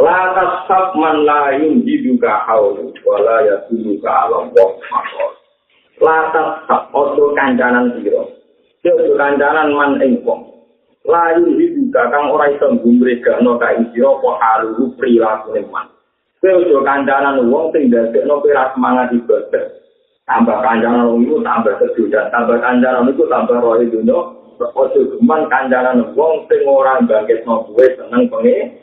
Lantas 0.01 0.65
sab 0.65 0.97
man 0.97 1.29
lain 1.29 1.85
diduga 1.85 2.41
haulu, 2.49 2.89
wala 3.05 3.45
ya 3.45 3.61
diduga 3.69 4.25
alam 4.25 4.49
wong 4.49 4.73
makol. 4.89 5.31
Lantas 6.01 6.65
sab 6.65 6.89
ojo 6.89 7.37
kancanan 7.37 7.93
siro, 8.01 8.33
Yo 8.81 8.97
kancanan 9.13 9.77
man 9.77 10.01
ing 10.01 10.25
wong. 10.25 10.57
Layu 11.05 11.53
dibuka 11.53 12.09
kang 12.09 12.33
ora 12.33 12.49
iso 12.49 12.81
ngumregakno 12.81 13.61
ka 13.61 13.77
ing 13.77 13.93
sira 13.93 14.09
apa 14.09 14.29
halu 14.41 14.89
prilakune 14.97 15.69
man. 15.69 15.85
Kowe 16.41 16.65
yo 16.65 16.81
kancanan 16.81 17.45
wong 17.53 17.69
sing 17.69 17.93
ndadekno 17.93 18.41
kowe 18.41 18.49
ra 18.57 18.73
semangat 18.73 19.13
ibadah. 19.13 19.69
Tambah 20.25 20.65
kancanan 20.65 21.13
wong 21.13 21.29
iku 21.29 21.45
tambah 21.45 21.77
sejuta, 21.77 22.33
tambah 22.33 22.57
kancanan 22.57 23.05
iku 23.05 23.29
tambah 23.29 23.61
roh 23.61 23.77
dunya. 23.77 24.17
Ojo 24.61 24.99
geman 25.13 25.45
kancanan 25.45 26.09
wong 26.17 26.49
sing 26.49 26.65
ora 26.65 26.97
bangkitno 27.05 27.69
kowe 27.69 27.85
seneng 27.85 28.25
pengen. 28.25 28.81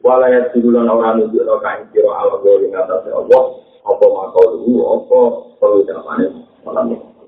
Walayat 0.00 0.56
duluan 0.56 0.88
orang 0.88 1.20
nunjuk 1.20 1.44
no 1.44 1.60
kain 1.60 1.84
kiro 1.92 2.08
ala 2.08 2.40
gori 2.40 2.72
ngatasi 2.72 3.12
Allah. 3.12 3.42
Apa 3.84 4.04
makau 4.08 4.44
dulu, 4.56 4.80
apa 4.96 5.18
perlu 5.60 5.84
jawabannya 5.84 6.28
malam 6.64 6.84
ini. 6.96 7.19